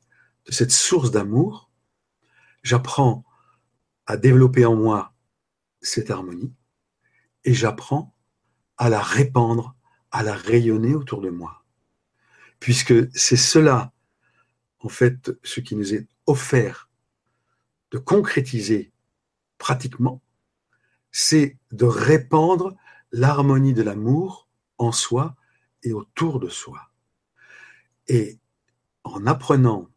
de 0.47 0.51
cette 0.51 0.71
source 0.71 1.11
d'amour, 1.11 1.69
j'apprends 2.63 3.23
à 4.07 4.17
développer 4.17 4.65
en 4.65 4.75
moi 4.75 5.13
cette 5.83 6.09
harmonie 6.09 6.56
et 7.47 7.53
j'apprends 7.53 8.13
à 8.77 8.89
la 8.89 9.01
répandre, 9.01 9.73
à 10.11 10.21
la 10.21 10.35
rayonner 10.35 10.93
autour 10.95 11.21
de 11.21 11.29
moi. 11.29 11.63
Puisque 12.59 12.93
c'est 13.17 13.37
cela, 13.37 13.93
en 14.79 14.89
fait, 14.89 15.31
ce 15.43 15.61
qui 15.61 15.77
nous 15.77 15.93
est 15.93 16.09
offert 16.25 16.89
de 17.91 17.99
concrétiser 17.99 18.91
pratiquement, 19.57 20.21
c'est 21.09 21.57
de 21.71 21.85
répandre 21.85 22.75
l'harmonie 23.13 23.73
de 23.73 23.81
l'amour 23.81 24.49
en 24.77 24.91
soi 24.91 25.37
et 25.83 25.93
autour 25.93 26.41
de 26.41 26.49
soi. 26.49 26.91
Et 28.09 28.39
en 29.05 29.25
apprenant 29.25 29.87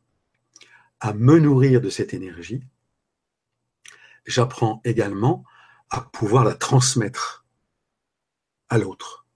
à 1.01 1.15
me 1.15 1.41
nourrir 1.41 1.81
de 1.81 1.91
cette 1.91 2.15
énergie, 2.15 2.63
j'apprends 4.25 4.81
également 4.85 5.45
à 5.91 6.01
pouvoir 6.01 6.45
la 6.45 6.55
transmettre 6.55 7.45
à 8.69 8.79
l'autre. 8.79 9.27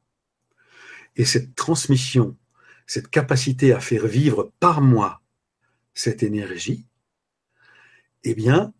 Et 1.16 1.24
cette 1.24 1.54
transmission, 1.54 2.36
cette 2.86 3.08
capacité 3.08 3.72
à 3.72 3.80
faire 3.80 4.06
vivre 4.06 4.52
par 4.60 4.80
moi 4.80 5.20
cette 5.92 6.22
énergie, 6.22 6.86
eh 8.24 8.34
bien, 8.34 8.72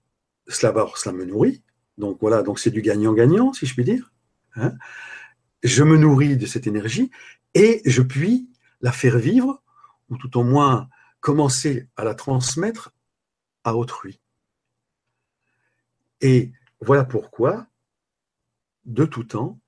cela, 0.49 0.73
me 1.13 1.25
nourrit. 1.25 1.63
Donc 1.99 2.19
voilà, 2.21 2.43
donc 2.43 2.59
c'est 2.59 2.71
du 2.71 2.83
gagnant-gagnant, 2.83 3.53
si 3.53 3.67
je 3.67 3.75
puis 3.75 3.85
dire. 3.85 4.13
Hein, 4.57 4.75
je 5.63 5.83
me 5.83 5.97
nourris 5.97 6.37
de 6.37 6.47
cette 6.47 6.67
énergie 6.67 7.11
et 7.55 7.83
je 7.85 8.03
puis 8.03 8.49
la 8.81 8.93
faire 8.93 9.19
vivre, 9.19 9.63
ou 10.11 10.17
tout 10.17 10.37
au 10.39 10.45
moins 10.45 10.89
commencer 11.21 11.89
à 11.97 12.05
la 12.05 12.15
transmettre 12.15 12.93
à 13.65 13.75
autrui. 13.75 14.21
Et 16.21 16.53
voilà 16.81 17.05
pourquoi, 17.05 17.67
de 18.85 19.05
tout 19.05 19.25
temps, 19.25 19.61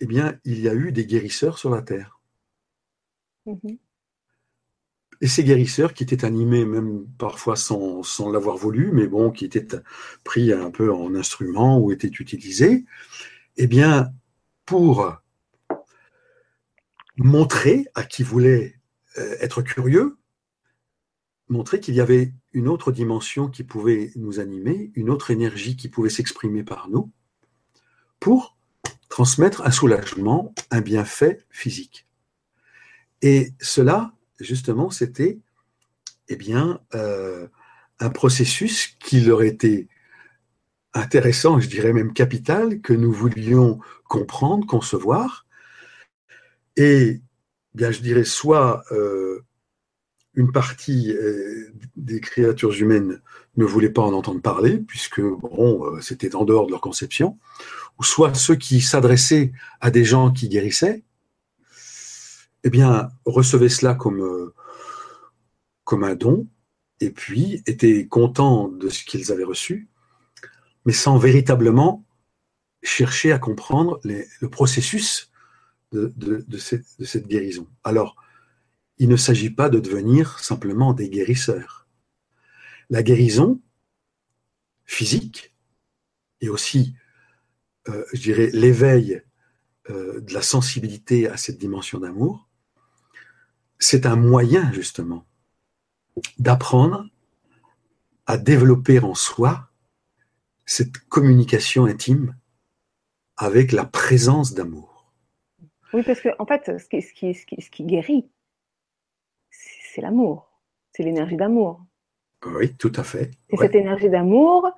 eh 0.00 0.06
bien, 0.06 0.38
il 0.44 0.60
y 0.60 0.68
a 0.68 0.74
eu 0.74 0.92
des 0.92 1.06
guérisseurs 1.06 1.58
sur 1.58 1.70
la 1.70 1.82
terre. 1.82 2.20
Mm-hmm. 3.46 3.78
Et 5.22 5.28
ces 5.28 5.44
guérisseurs 5.44 5.94
qui 5.94 6.02
étaient 6.02 6.24
animés 6.24 6.66
même 6.66 7.06
parfois 7.18 7.56
sans, 7.56 8.02
sans 8.02 8.30
l'avoir 8.30 8.56
voulu, 8.56 8.92
mais 8.92 9.06
bon, 9.06 9.30
qui 9.30 9.46
étaient 9.46 9.66
pris 10.24 10.52
un 10.52 10.70
peu 10.70 10.92
en 10.92 11.14
instrument 11.14 11.78
ou 11.78 11.90
étaient 11.90 12.08
utilisés, 12.08 12.84
eh 13.56 13.66
bien, 13.66 14.12
pour 14.66 15.16
montrer 17.16 17.86
à 17.94 18.04
qui 18.04 18.22
voulait 18.22 18.78
euh, 19.16 19.36
être 19.40 19.62
curieux, 19.62 20.18
montrer 21.48 21.80
qu'il 21.80 21.94
y 21.94 22.00
avait 22.00 22.32
une 22.52 22.68
autre 22.68 22.92
dimension 22.92 23.48
qui 23.48 23.64
pouvait 23.64 24.10
nous 24.16 24.40
animer, 24.40 24.90
une 24.94 25.10
autre 25.10 25.30
énergie 25.30 25.76
qui 25.76 25.88
pouvait 25.88 26.10
s'exprimer 26.10 26.64
par 26.64 26.88
nous, 26.88 27.10
pour 28.18 28.56
transmettre 29.08 29.62
un 29.62 29.70
soulagement, 29.70 30.54
un 30.70 30.80
bienfait 30.80 31.44
physique. 31.50 32.06
Et 33.22 33.52
cela, 33.60 34.12
justement, 34.40 34.90
c'était 34.90 35.38
eh 36.28 36.36
bien, 36.36 36.80
euh, 36.94 37.46
un 38.00 38.10
processus 38.10 38.96
qui 38.98 39.20
leur 39.20 39.42
était 39.42 39.88
intéressant, 40.92 41.60
je 41.60 41.68
dirais 41.68 41.92
même 41.92 42.12
capital, 42.12 42.80
que 42.80 42.92
nous 42.92 43.12
voulions 43.12 43.78
comprendre, 44.08 44.66
concevoir. 44.66 45.46
Et 46.76 47.20
bien, 47.74 47.90
je 47.90 48.00
dirais 48.00 48.24
soit 48.24 48.82
euh, 48.92 49.44
une 50.36 50.52
partie 50.52 51.12
euh, 51.12 51.72
des 51.96 52.20
créatures 52.20 52.74
humaines 52.74 53.20
ne 53.56 53.64
voulait 53.64 53.90
pas 53.90 54.02
en 54.02 54.12
entendre 54.12 54.40
parler, 54.40 54.78
puisque 54.78 55.20
bon, 55.20 56.00
c'était 56.00 56.34
en 56.34 56.44
dehors 56.44 56.66
de 56.66 56.70
leur 56.72 56.80
conception, 56.80 57.38
ou 57.98 58.04
soit 58.04 58.34
ceux 58.34 58.56
qui 58.56 58.80
s'adressaient 58.80 59.52
à 59.80 59.90
des 59.90 60.04
gens 60.04 60.30
qui 60.30 60.48
guérissaient, 60.48 61.02
eh 62.64 62.70
bien, 62.70 63.10
recevaient 63.24 63.68
cela 63.68 63.94
comme, 63.94 64.20
euh, 64.20 64.52
un 66.02 66.14
don, 66.14 66.46
et 67.00 67.10
puis 67.10 67.62
étaient 67.66 68.06
contents 68.06 68.68
de 68.68 68.88
ce 68.88 69.04
qu'ils 69.04 69.32
avaient 69.32 69.44
reçu, 69.44 69.88
mais 70.84 70.92
sans 70.92 71.16
véritablement 71.16 72.04
chercher 72.82 73.32
à 73.32 73.38
comprendre 73.38 74.00
le 74.04 74.48
processus 74.48 75.30
de, 75.92 76.12
de, 76.16 76.58
cette, 76.58 77.26
guérison. 77.26 77.66
Alors, 77.84 78.16
il 78.98 79.08
ne 79.08 79.16
s'agit 79.16 79.50
pas 79.50 79.68
de 79.68 79.78
devenir 79.78 80.38
simplement 80.38 80.92
des 80.92 81.08
guérisseurs. 81.08 81.86
La 82.90 83.02
guérison 83.02 83.60
physique 84.84 85.54
et 86.40 86.48
aussi, 86.48 86.94
euh, 87.88 88.04
je 88.12 88.20
dirais, 88.20 88.50
l'éveil 88.52 89.22
euh, 89.90 90.20
de 90.20 90.32
la 90.32 90.42
sensibilité 90.42 91.28
à 91.28 91.36
cette 91.36 91.58
dimension 91.58 91.98
d'amour, 91.98 92.48
c'est 93.78 94.06
un 94.06 94.16
moyen 94.16 94.72
justement 94.72 95.26
d'apprendre 96.38 97.06
à 98.26 98.38
développer 98.38 99.00
en 99.00 99.14
soi 99.14 99.70
cette 100.64 100.98
communication 101.08 101.84
intime 101.84 102.36
avec 103.36 103.72
la 103.72 103.84
présence 103.84 104.54
d'amour. 104.54 105.12
Oui, 105.92 106.02
parce 106.02 106.20
que 106.20 106.28
fait, 106.46 106.78
ce 106.78 107.70
qui, 107.70 107.84
guérit, 107.84 108.28
c'est 109.96 110.02
l'amour, 110.02 110.52
c'est 110.92 111.02
l'énergie 111.02 111.36
d'amour. 111.36 111.82
Oui, 112.44 112.74
tout 112.76 112.92
à 112.96 113.02
fait. 113.02 113.30
C'est 113.48 113.56
cette 113.56 113.74
énergie 113.74 114.10
d'amour 114.10 114.70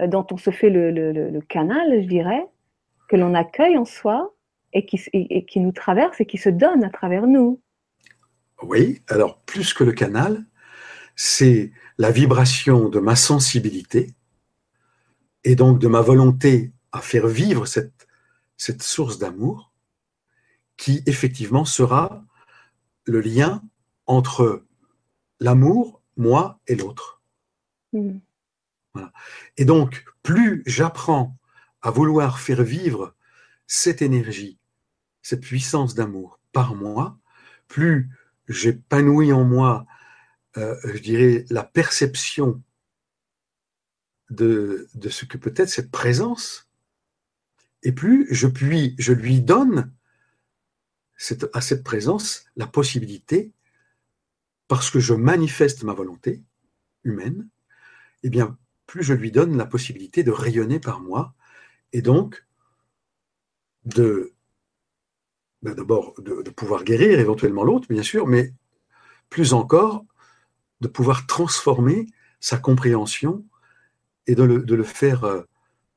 euh, 0.00 0.08
dont 0.08 0.26
on 0.32 0.36
se 0.36 0.50
fait 0.50 0.68
le, 0.68 1.40
canal, 1.48 2.02
je 2.02 2.08
dirais, 2.08 2.44
que 3.08 3.14
l'on 3.14 3.34
accueille 3.34 3.78
en 3.78 3.84
soi 3.84 4.34
et 4.72 4.84
qui, 4.84 5.00
et 5.12 5.46
qui 5.46 5.60
nous 5.60 5.70
traverse 5.70 6.20
et 6.20 6.26
qui 6.26 6.38
se 6.38 6.48
donne 6.48 6.82
à 6.82 6.90
travers 6.90 7.28
nous. 7.28 7.62
Oui, 8.62 9.00
alors 9.08 9.40
plus 9.42 9.72
que 9.72 9.84
le 9.84 9.92
canal, 9.92 10.44
c'est 11.14 11.70
la 11.96 12.10
vibration 12.10 12.88
de 12.88 12.98
ma 12.98 13.14
sensibilité 13.14 14.08
et 15.44 15.54
donc 15.54 15.78
de 15.78 15.86
ma 15.86 16.00
volonté 16.00 16.72
à 16.90 17.00
faire 17.00 17.28
vivre 17.28 17.66
cette, 17.66 18.08
cette 18.56 18.82
source 18.82 19.20
d'amour 19.20 19.72
qui 20.76 21.04
effectivement 21.06 21.64
sera 21.64 22.24
le 23.04 23.20
lien 23.20 23.62
entre 24.06 24.64
l'amour, 25.40 26.02
moi 26.16 26.60
et 26.66 26.76
l'autre. 26.76 27.22
Mm. 27.92 28.18
Et 29.56 29.64
donc, 29.64 30.04
plus 30.22 30.62
j'apprends 30.66 31.36
à 31.82 31.90
vouloir 31.90 32.38
faire 32.38 32.62
vivre 32.62 33.14
cette 33.66 34.02
énergie, 34.02 34.58
cette 35.22 35.40
puissance 35.40 35.94
d'amour 35.94 36.38
par 36.52 36.74
moi, 36.74 37.18
plus 37.66 38.10
j'épanouis 38.48 39.32
en 39.32 39.44
moi, 39.44 39.86
euh, 40.56 40.76
je 40.84 40.98
dirais, 40.98 41.44
la 41.50 41.64
perception 41.64 42.62
de, 44.30 44.88
de 44.94 45.08
ce 45.08 45.24
que 45.24 45.38
peut 45.38 45.54
être 45.56 45.68
cette 45.68 45.90
présence, 45.90 46.68
et 47.82 47.92
plus 47.92 48.26
je, 48.30 48.46
puis, 48.46 48.94
je 48.98 49.12
lui 49.12 49.40
donne 49.40 49.92
cette, 51.16 51.48
à 51.52 51.60
cette 51.60 51.84
présence 51.84 52.46
la 52.56 52.66
possibilité, 52.66 53.52
parce 54.68 54.90
que 54.90 55.00
je 55.00 55.14
manifeste 55.14 55.82
ma 55.82 55.92
volonté 55.92 56.42
humaine, 57.04 57.48
eh 58.22 58.30
bien, 58.30 58.58
plus 58.86 59.02
je 59.02 59.14
lui 59.14 59.30
donne 59.30 59.56
la 59.56 59.66
possibilité 59.66 60.22
de 60.22 60.30
rayonner 60.30 60.80
par 60.80 61.00
moi, 61.00 61.34
et 61.92 62.02
donc 62.02 62.46
de 63.84 64.34
ben, 65.64 65.74
d'abord 65.74 66.14
de, 66.20 66.50
pouvoir 66.50 66.84
guérir 66.84 67.18
éventuellement 67.18 67.64
l'autre, 67.64 67.88
bien 67.88 68.02
sûr, 68.02 68.26
mais 68.26 68.52
plus 69.30 69.54
encore 69.54 70.04
de 70.82 70.88
pouvoir 70.88 71.26
transformer 71.26 72.06
sa 72.38 72.58
compréhension 72.58 73.46
et 74.26 74.34
de 74.34 74.42
le, 74.42 74.84
faire, 74.84 75.24
euh, 75.24 75.40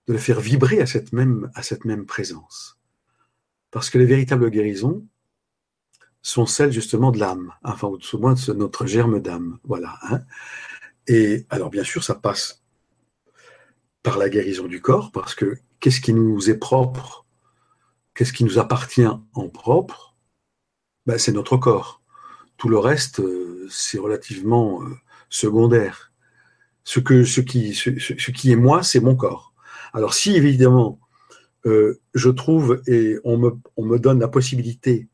de 0.07 0.13
le 0.13 0.19
faire 0.19 0.39
vibrer 0.39 0.79
à 0.79 0.85
cette, 0.85 1.11
même, 1.11 1.51
à 1.53 1.63
cette 1.63 1.83
même 1.83 2.05
présence. 2.05 2.79
Parce 3.69 3.89
que 3.89 3.97
les 3.97 4.05
véritables 4.05 4.49
guérisons 4.49 5.05
sont 6.27 6.45
celles 6.45 6.73
justement 6.73 7.11
de 7.11 7.19
l'âme, 7.19 7.53
enfin, 7.63 7.87
au 7.87 8.17
moins 8.17 8.33
de 8.33 8.53
notre 8.53 8.85
germe 8.85 9.21
d'âme. 9.21 9.59
Voilà. 9.63 9.97
Hein. 10.03 10.21
Et 11.07 11.45
alors, 11.49 11.69
bien 11.69 11.85
sûr, 11.85 12.03
ça 12.03 12.15
passe 12.15 12.63
par 14.03 14.17
la 14.17 14.27
guérison 14.27 14.67
du 14.67 14.81
corps, 14.81 15.11
parce 15.13 15.35
que 15.35 15.57
qu'est-ce 15.79 16.01
qui 16.01 16.13
nous 16.13 16.49
est 16.49 16.57
propre 16.57 17.25
Qu'est-ce 18.13 18.33
qui 18.33 18.43
nous 18.43 18.59
appartient 18.59 19.05
en 19.05 19.47
propre 19.47 20.17
ben, 21.05 21.17
C'est 21.17 21.31
notre 21.31 21.55
corps. 21.55 22.01
Tout 22.57 22.67
le 22.67 22.77
reste, 22.77 23.21
euh, 23.21 23.65
c'est 23.69 23.99
relativement 23.99 24.83
euh, 24.83 24.97
secondaire. 25.29 26.11
Ce, 26.83 26.99
qui, 26.99 28.51
est 28.51 28.55
moi, 28.55 28.83
c'est 28.83 28.99
mon 28.99 29.15
corps. 29.15 29.53
Alors 29.93 30.13
si 30.13 30.35
évidemment, 30.35 30.99
euh, 31.65 32.01
je 32.13 32.29
trouve 32.29 32.81
et 32.87 33.17
me, 33.25 33.57
on 33.77 33.85
me 33.85 33.97
donne 33.97 34.19
la 34.19 34.27
possibilité 34.27 35.07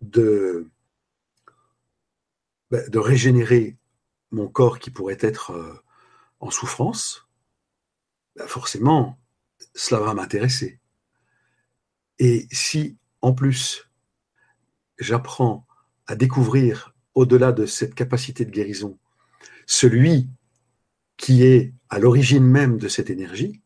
de, 0.00 0.68
ben, 2.70 2.88
de 2.88 2.98
régénérer 2.98 3.76
mon 4.30 4.48
corps 4.48 4.78
qui 4.78 4.90
pourrait 4.90 5.18
être 5.20 5.82
en 6.40 6.50
souffrance, 6.50 7.26
ben, 8.36 8.46
forcément, 8.46 9.18
cela 9.74 10.00
va 10.00 10.14
m'intéresser. 10.14 10.80
Et 12.18 12.46
si, 12.52 12.96
en 13.22 13.32
plus, 13.32 13.90
j'apprends 14.98 15.66
à 16.06 16.16
découvrir, 16.16 16.94
au-delà 17.14 17.52
de 17.52 17.66
cette 17.66 17.94
capacité 17.94 18.44
de 18.44 18.50
guérison, 18.50 18.98
celui 19.66 20.28
qui 21.16 21.42
est 21.42 21.74
à 21.88 21.98
l'origine 21.98 22.44
même 22.44 22.78
de 22.78 22.88
cette 22.88 23.10
énergie, 23.10 23.60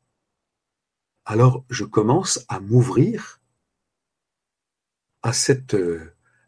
alors 1.25 1.64
je 1.70 1.85
commence 1.85 2.44
à 2.49 2.61
m'ouvrir 2.61 3.40
à 5.23 5.33
cette, 5.33 5.77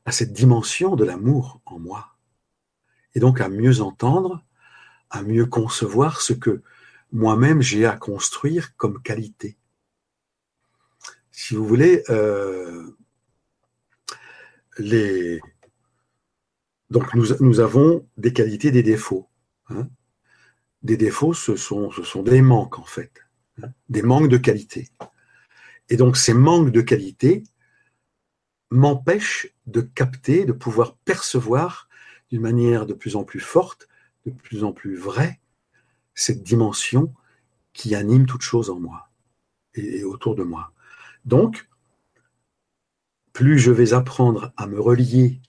à 0.06 0.12
cette 0.12 0.32
dimension 0.32 0.96
de 0.96 1.04
l'amour 1.04 1.60
en 1.66 1.78
moi. 1.78 2.16
Et 3.14 3.20
donc 3.20 3.40
à 3.40 3.48
mieux 3.48 3.80
entendre, 3.82 4.42
à 5.10 5.22
mieux 5.22 5.46
concevoir 5.46 6.20
ce 6.20 6.32
que 6.32 6.62
moi-même 7.12 7.60
j'ai 7.60 7.84
à 7.84 7.96
construire 7.96 8.76
comme 8.76 9.02
qualité 9.02 9.58
si 11.36 11.54
vous 11.54 11.66
voulez, 11.66 12.02
euh, 12.08 12.96
les... 14.78 15.38
donc 16.88 17.12
nous, 17.14 17.60
avons 17.60 18.08
des 18.16 18.32
qualités, 18.32 18.70
des 18.70 18.82
défauts. 18.82 19.28
Hein. 19.68 19.86
Des 20.82 20.96
défauts, 20.96 21.34
ce 21.34 21.54
sont, 21.56 21.90
des 22.24 22.40
manques 22.40 22.78
en 22.78 22.86
fait, 22.86 23.12
hein, 23.62 23.68
des 23.90 24.00
manques 24.00 24.30
de 24.30 24.38
qualité. 24.38 24.88
Et 25.90 25.98
donc 25.98 26.16
ces 26.16 26.32
manques 26.32 26.70
de 26.70 26.80
qualité 26.80 27.44
m'empêchent 28.70 29.48
de 29.66 29.80
capter, 29.80 30.44
de 30.44 30.52
pouvoir 30.52 30.96
percevoir 30.96 31.88
d'une 32.30 32.42
manière 32.42 32.86
de 32.86 32.94
plus 32.94 33.16
en 33.16 33.24
plus 33.24 33.40
forte, 33.40 33.88
de 34.24 34.30
plus 34.30 34.64
en 34.64 34.72
plus 34.72 34.96
vraie, 34.96 35.40
cette 36.14 36.42
dimension 36.42 37.14
qui 37.72 37.94
anime 37.94 38.26
toute 38.26 38.42
chose 38.42 38.70
en 38.70 38.80
moi 38.80 39.10
et 39.74 40.02
autour 40.04 40.34
de 40.34 40.42
moi. 40.42 40.72
Donc, 41.24 41.68
plus 43.32 43.58
je 43.58 43.70
vais 43.70 43.92
apprendre 43.92 44.52
à 44.56 44.66
me 44.66 44.80
relier 44.80 45.40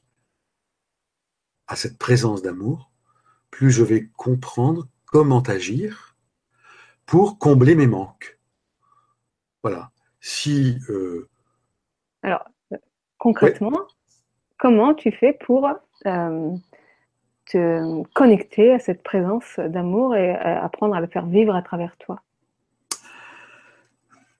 à 1.68 1.76
cette 1.76 1.98
présence 1.98 2.42
d'amour, 2.42 2.92
plus 3.50 3.72
je 3.72 3.84
vais 3.84 4.08
comprendre 4.16 4.88
comment 5.06 5.42
agir 5.42 6.16
pour 7.06 7.40
combler 7.40 7.76
mes 7.76 7.88
manques. 7.88 8.38
Voilà. 9.64 9.92
Si. 10.20 10.80
Euh, 10.90 11.30
Alors, 12.22 12.46
concrètement, 13.34 13.82
comment 14.58 14.94
tu 14.94 15.12
fais 15.12 15.34
pour 15.34 15.68
euh, 16.06 16.50
te 17.46 18.04
connecter 18.14 18.74
à 18.74 18.80
cette 18.80 19.04
présence 19.04 19.60
d'amour 19.60 20.16
et 20.16 20.32
apprendre 20.32 20.96
à 20.96 21.02
le 21.02 21.08
faire 21.08 21.26
vivre 21.26 21.56
à 21.56 21.62
travers 21.62 21.98
toi? 21.98 22.22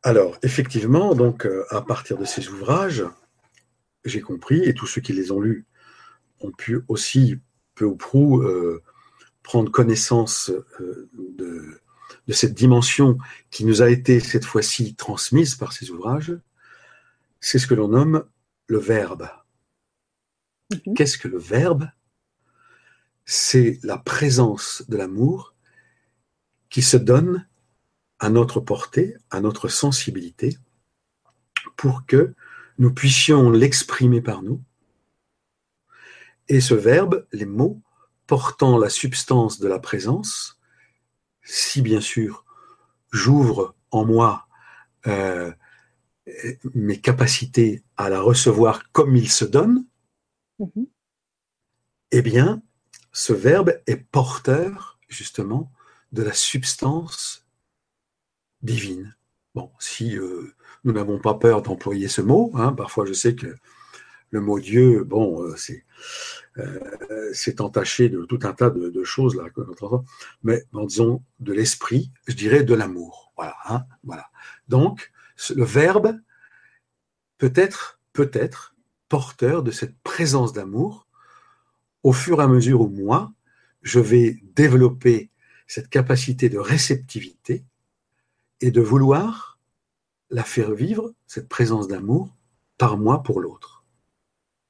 Alors, 0.04 0.38
effectivement, 0.42 1.16
donc, 1.16 1.46
euh, 1.46 1.66
à 1.70 1.82
partir 1.82 2.18
de 2.18 2.24
ces 2.24 2.48
ouvrages, 2.48 3.04
j'ai 4.06 4.22
compris, 4.22 4.64
et 4.64 4.74
tous 4.74 4.88
ceux 4.88 5.02
qui 5.02 5.12
les 5.12 5.34
ont 5.34 5.42
lus 5.42 5.66
ont 6.40 6.52
pu 6.52 6.80
aussi, 6.88 7.40
peu 7.76 7.84
ou 7.84 7.98
prou, 7.98 8.42
euh, 8.42 8.82
prendre 9.44 9.70
connaissance 9.70 10.50
euh, 10.80 11.10
de, 11.14 11.82
cette 12.30 12.54
dimension 12.54 13.18
qui 13.52 13.66
nous 13.66 13.82
a 13.82 13.90
été 13.90 14.22
cette 14.22 14.46
fois-ci 14.46 14.96
transmise 14.96 15.56
par 15.56 15.74
ces 15.74 15.92
ouvrages, 15.92 16.38
c'est 17.42 17.60
ce 17.60 17.68
que 17.68 17.74
l'on 17.74 17.90
nomme 17.90 18.24
le 18.68 18.78
verbe. 18.78 19.30
Mhm. 20.72 20.94
Qu'est-ce 20.96 21.18
que 21.18 21.28
le 21.28 21.40
verbe? 21.40 21.90
C'est 23.26 23.80
la 23.84 23.98
présence 23.98 24.84
de 24.88 24.98
l'amour 24.98 25.54
qui 26.70 26.82
se 26.82 26.98
donne 26.98 27.48
à 28.20 28.30
notre 28.30 28.60
portée, 28.60 29.16
à 29.30 29.42
notre 29.42 29.68
sensibilité, 29.68 30.58
pour 31.76 32.06
que 32.06 32.34
nous 32.78 32.94
puissions 32.94 33.50
l'exprimer 33.50 34.22
par 34.22 34.42
nous. 34.42 34.62
Et 36.48 36.62
ce 36.62 36.74
verbe, 36.74 37.28
les 37.32 37.46
mots, 37.46 37.82
portant 38.26 38.78
la 38.78 38.90
substance 38.90 39.60
de 39.60 39.68
la 39.68 39.80
présence, 39.80 40.60
si 41.44 41.82
bien 41.82 42.02
sûr 42.02 42.46
j'ouvre 43.12 43.76
en 43.92 44.06
moi 44.06 44.48
euh, 45.08 45.52
mes 46.74 47.00
capacités 47.00 47.84
à 47.96 48.10
la 48.10 48.22
recevoir 48.22 48.92
comme 48.92 49.16
il 49.16 49.30
se 49.30 49.46
donne, 49.46 49.86
mm-hmm. 50.60 50.88
eh 52.12 52.22
bien, 52.22 52.62
ce 53.12 53.34
verbe 53.34 53.80
est 53.88 53.98
porteur 53.98 55.00
justement 55.08 55.72
de 56.12 56.24
la 56.24 56.34
substance 56.34 57.46
divine. 58.62 59.16
Bon, 59.56 59.72
si 59.80 60.18
euh, 60.18 60.54
nous 60.84 60.94
n'avons 60.94 61.20
pas 61.20 61.34
peur 61.34 61.62
d'employer 61.62 62.08
ce 62.08 62.22
mot, 62.22 62.52
hein, 62.56 62.74
parfois 62.74 63.06
je 63.06 63.14
sais 63.14 63.36
que 63.36 63.56
le 64.30 64.42
mot 64.42 64.60
Dieu, 64.60 65.04
bon, 65.04 65.42
euh, 65.42 65.56
c'est 65.56 65.84
euh, 66.58 66.80
c'est 67.34 67.62
entaché 67.62 68.10
de 68.10 68.24
tout 68.26 68.40
un 68.44 68.54
tas 68.54 68.70
de, 68.70 69.04
choses 69.04 69.36
là, 69.36 69.46
mais 70.44 70.64
disons 70.86 71.24
de 71.40 71.54
l'esprit, 71.54 72.12
je 72.28 72.36
dirais 72.36 72.64
de 72.64 72.74
l'amour. 72.74 73.32
Voilà, 73.36 73.56
hein, 73.66 73.86
voilà. 74.04 74.28
Donc 74.68 75.12
le 75.56 75.64
verbe 75.64 76.20
peut 77.38 77.54
être 77.56 78.02
porteur 79.10 79.64
de 79.64 79.72
cette 79.72 79.98
présence 80.00 80.54
d'amour 80.54 81.08
au 82.04 82.14
fur 82.14 82.42
et 82.42 82.44
à 82.44 82.48
mesure 82.48 82.82
où 82.82 82.90
moi 82.90 83.34
je 83.82 84.00
vais 84.00 84.40
développer 84.56 85.32
cette 85.68 85.90
capacité 85.90 86.50
de 86.50 86.58
réceptivité 86.58 87.66
et 88.62 88.72
de 88.72 88.82
vouloir 88.82 89.60
la 90.30 90.44
faire 90.44 90.72
vivre 90.72 91.14
cette 91.26 91.48
présence 91.48 91.88
d'amour 91.88 92.36
par 92.78 92.98
moi 92.98 93.24
pour 93.24 93.40
l'autre. 93.40 93.86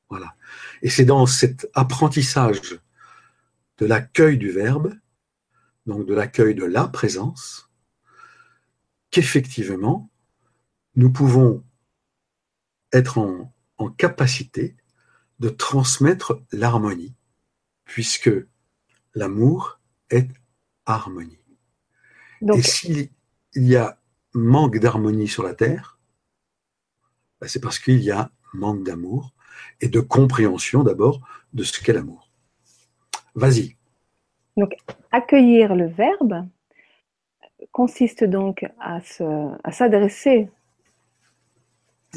Voilà. 0.09 0.35
Et 0.81 0.89
c'est 0.89 1.05
dans 1.05 1.25
cet 1.25 1.67
apprentissage 1.73 2.79
de 3.77 3.85
l'accueil 3.85 4.37
du 4.37 4.51
verbe, 4.51 4.93
donc 5.85 6.05
de 6.05 6.13
l'accueil 6.13 6.55
de 6.55 6.65
la 6.65 6.87
présence, 6.87 7.69
qu'effectivement, 9.11 10.09
nous 10.97 11.11
pouvons 11.11 11.63
être 12.91 13.17
en, 13.19 13.53
capacité 13.97 14.75
de 15.39 15.49
transmettre 15.49 16.41
l'harmonie, 16.51 17.15
puisque 17.85 18.31
l'amour 19.13 19.79
est 20.09 20.29
harmonie. 20.85 21.39
Et 22.41 22.61
s'il 22.63 23.09
y 23.53 23.75
a 23.75 23.99
manque 24.33 24.79
d'harmonie 24.79 25.27
sur 25.27 25.43
la 25.43 25.53
Terre, 25.53 25.99
ben, 27.39 27.47
c'est 27.47 27.61
parce 27.61 27.77
qu'il 27.77 27.99
y 27.99 28.11
a 28.11 28.31
manque 28.53 28.83
d'amour, 28.83 29.33
et 29.81 29.87
de 29.87 29.99
compréhension 29.99 30.83
d'abord 30.83 31.21
de 31.53 31.63
ce 31.63 31.79
qu'est 31.81 31.93
l'amour. 31.93 32.31
Vas-y. 33.35 33.75
Donc, 34.55 34.75
accueillir 35.11 35.75
le 35.75 35.87
verbe 35.87 36.47
consiste 37.71 38.23
donc 38.23 38.65
à, 38.79 39.01
s'adresser 39.71 40.49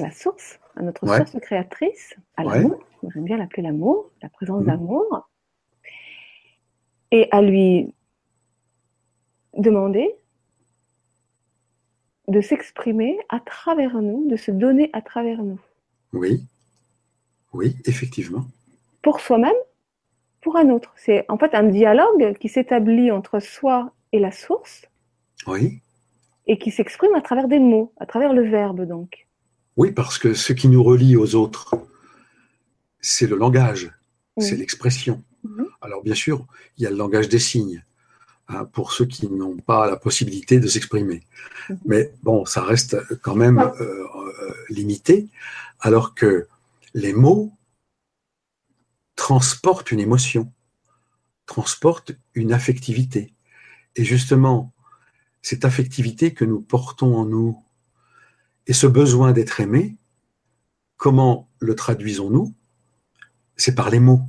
la 0.01 0.11
source, 0.11 0.59
à 0.77 0.83
notre 0.83 1.07
source 1.07 1.37
créatrice, 1.41 2.15
à 2.37 2.45
l'amour. 2.45 2.79
J'aime 3.15 3.25
bien 3.25 3.39
l'appeler 3.39 3.63
l'amour, 3.63 4.11
la 4.23 4.29
présence 4.29 4.61
mhm. 4.61 4.67
d'amour, 4.67 5.29
et 7.11 7.29
à 7.31 7.43
lui 7.43 7.93
demander 9.57 10.15
de 12.29 12.41
s'exprimer 12.41 13.19
à 13.29 13.41
travers 13.41 14.01
nous, 14.01 14.29
de 14.29 14.37
se 14.37 14.51
donner 14.51 14.91
à 14.93 15.03
travers 15.03 15.43
nous. 15.43 15.61
Oui. 16.13 16.45
Oui, 17.53 17.77
effectivement. 17.87 18.45
Pour 19.03 19.21
soi-même, 19.21 19.57
pour 20.41 20.57
un 20.57 20.71
autre. 20.71 20.93
C'est 20.97 21.25
en 21.29 21.39
fait 21.39 21.55
un 21.55 21.65
dialogue 21.65 22.37
qui 22.39 22.49
s'établit 22.49 23.11
entre 23.11 23.41
soi 23.41 23.93
et 24.13 24.21
la 24.21 24.31
source. 24.31 24.87
Oui. 25.47 25.81
Et 26.47 26.59
qui 26.59 26.71
s'exprime 26.71 27.15
à 27.15 27.21
travers 27.21 27.49
des 27.49 27.59
mots, 27.59 27.93
à 27.99 28.07
travers 28.07 28.33
le 28.33 28.43
verbe 28.43 28.87
donc. 28.87 29.27
Oui, 29.81 29.93
parce 29.93 30.19
que 30.19 30.35
ce 30.35 30.53
qui 30.53 30.69
nous 30.69 30.83
relie 30.83 31.17
aux 31.17 31.35
autres, 31.35 31.75
c'est 33.01 33.27
le 33.27 33.35
langage, 33.35 33.91
c'est 34.37 34.57
l'expression. 34.57 35.25
Mhm. 35.43 35.69
Alors 35.81 36.03
bien 36.03 36.15
sûr, 36.15 36.47
il 36.77 36.85
y 36.85 36.87
a 36.87 36.91
le 36.91 36.97
langage 36.97 37.31
des 37.31 37.39
signes, 37.39 37.83
hein, 38.49 38.67
pour 38.67 38.93
ceux 38.93 39.07
qui 39.07 39.27
n'ont 39.27 39.57
pas 39.57 39.89
la 39.89 39.97
possibilité 39.97 40.61
de 40.61 40.69
s'exprimer. 40.69 41.23
Mhm. 41.71 41.79
Mais 41.87 42.13
bon, 42.23 42.45
ça 42.45 42.63
reste 42.63 42.95
quand 43.23 43.35
même 43.35 43.59
euh, 43.59 43.71
euh, 43.81 44.55
limité, 44.69 45.29
alors 45.81 46.15
que 46.15 46.47
les 46.93 47.15
mots 47.15 47.51
transportent 49.17 49.93
une 49.93 50.01
émotion, 50.01 50.53
transportent 51.47 52.13
une 52.35 52.53
affectivité. 52.53 53.33
Et 53.97 54.05
justement, 54.05 54.75
cette 55.41 55.65
affectivité 55.65 56.35
que 56.35 56.45
nous 56.45 56.61
portons 56.61 57.17
en 57.17 57.25
nous 57.25 57.59
et 58.67 58.73
ce 58.73 58.87
besoin 58.87 59.33
d'être 59.33 59.61
aimé, 59.61 59.97
comment 60.97 61.51
le 61.59 61.75
traduisons-nous? 61.75 62.55
C'est 63.57 63.75
par 63.75 63.91
les 63.91 64.01
mots. 64.01 64.23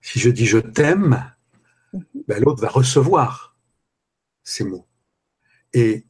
Si 0.00 0.18
je 0.18 0.30
dis 0.30 0.46
je 0.46 0.58
t'aime, 0.58 1.32
ben, 2.26 2.42
l'autre 2.42 2.60
va 2.62 2.68
recevoir 2.68 3.56
ces 4.42 4.64
mots. 4.64 4.86
Et 5.72 6.04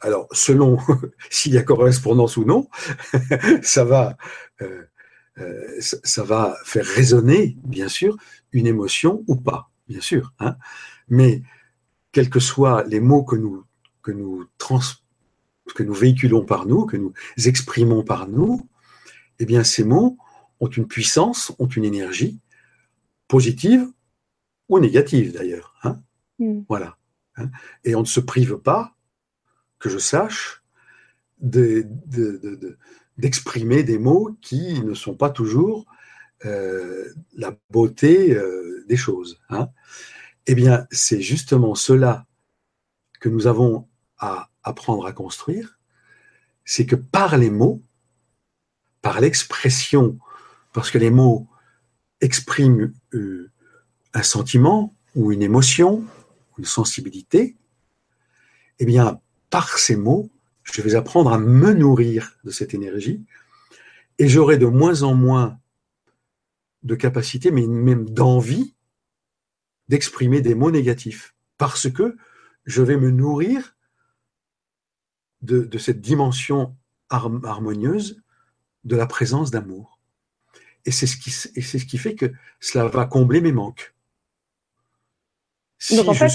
alors, 0.00 0.28
selon 0.32 0.78
s'il 1.30 1.54
y 1.54 1.58
a 1.58 1.62
correspondance 1.62 2.36
ou 2.36 2.44
non, 2.44 2.68
ça 3.62 3.84
va, 3.84 4.16
euh, 4.60 4.84
euh, 5.38 5.80
ça, 5.80 6.24
va 6.24 6.56
faire 6.64 6.84
résonner, 6.84 7.56
bien 7.64 7.88
sûr, 7.88 8.16
une 8.52 8.66
émotion 8.66 9.24
ou 9.26 9.36
pas, 9.36 9.70
bien 9.88 10.00
sûr. 10.00 10.32
Hein. 10.40 10.56
Mais 11.08 11.42
quels 12.12 12.30
que 12.30 12.40
soient 12.40 12.84
les 12.84 13.00
mots 13.00 13.24
que 13.24 13.36
nous, 13.36 13.64
que 14.02 14.10
nous 14.10 14.44
que 15.74 15.82
nous 15.82 15.94
véhiculons 15.94 16.44
par 16.44 16.66
nous, 16.66 16.86
que 16.86 16.96
nous 16.96 17.12
exprimons 17.44 18.02
par 18.02 18.28
nous, 18.28 18.68
eh 19.38 19.46
bien, 19.46 19.64
ces 19.64 19.84
mots 19.84 20.18
ont 20.60 20.68
une 20.68 20.86
puissance, 20.86 21.52
ont 21.58 21.66
une 21.66 21.84
énergie 21.84 22.38
positive 23.28 23.86
ou 24.68 24.78
négative 24.78 25.32
d'ailleurs. 25.32 25.74
Hein. 25.82 26.00
Mm. 26.38 26.60
Voilà. 26.68 26.96
Hein. 27.36 27.50
Et 27.84 27.94
on 27.94 28.00
ne 28.00 28.06
se 28.06 28.20
prive 28.20 28.58
pas 28.58 28.94
que 29.78 29.88
je 29.88 29.98
sache, 29.98 30.62
d'exprimer 33.18 33.82
des 33.82 33.98
mots 33.98 34.36
qui 34.40 34.80
ne 34.82 34.94
sont 34.94 35.14
pas 35.14 35.28
toujours 35.30 35.84
euh, 36.46 37.12
la 37.34 37.56
beauté 37.70 38.34
euh, 38.34 38.84
des 38.88 38.96
choses. 38.96 39.40
Hein. 39.50 39.68
Eh 40.46 40.54
bien, 40.54 40.86
c'est 40.90 41.20
justement 41.20 41.74
cela 41.74 42.26
que 43.20 43.28
nous 43.28 43.46
avons 43.46 43.88
à 44.18 44.50
apprendre 44.64 45.06
à 45.06 45.12
construire, 45.12 45.78
c'est 46.64 46.86
que 46.86 46.96
par 46.96 47.36
les 47.36 47.50
mots, 47.50 47.82
par 49.02 49.20
l'expression, 49.20 50.18
parce 50.72 50.90
que 50.90 50.98
les 50.98 51.10
mots 51.10 51.46
expriment 52.20 52.92
euh, 53.12 53.50
un 54.14 54.22
sentiment 54.22 54.94
ou 55.14 55.30
une 55.32 55.42
émotion, 55.42 56.04
une 56.58 56.64
sensibilité, 56.64 57.56
eh 58.78 58.86
bien, 58.86 59.20
par 59.50 59.78
ces 59.78 59.96
mots, 59.96 60.30
je 60.62 60.80
vais 60.82 60.94
apprendre 60.94 61.32
à 61.32 61.38
me 61.38 61.72
nourrir 61.74 62.38
de 62.44 62.50
cette 62.50 62.74
énergie 62.74 63.22
et 64.18 64.28
j'aurai 64.28 64.56
de 64.58 64.66
moins 64.66 65.02
en 65.02 65.14
moins 65.14 65.58
de 66.82 66.94
capacité, 66.94 67.50
mais 67.50 67.66
même 67.66 68.08
d'envie 68.08 68.74
d'exprimer 69.88 70.40
des 70.40 70.54
mots 70.54 70.70
négatifs, 70.70 71.34
parce 71.58 71.90
que 71.90 72.16
je 72.64 72.82
vais 72.82 72.96
me 72.96 73.10
nourrir 73.10 73.73
de, 75.44 75.78
cette 75.78 76.00
dimension 76.00 76.74
harmonieuse 77.10 78.22
de 78.84 78.96
la 78.96 79.06
présence 79.06 79.50
d'amour. 79.50 79.98
Et 80.86 80.90
c'est 80.90 81.06
ce, 81.06 81.16
qui, 81.16 81.30
ce 81.30 81.76
qui 81.84 81.98
fait 81.98 82.14
que 82.14 82.26
cela 82.60 82.86
va 82.86 83.06
combler 83.06 83.40
mes 83.40 83.52
manques. 83.52 83.94
Donc 85.96 86.08
en 86.08 86.14
fait, 86.14 86.28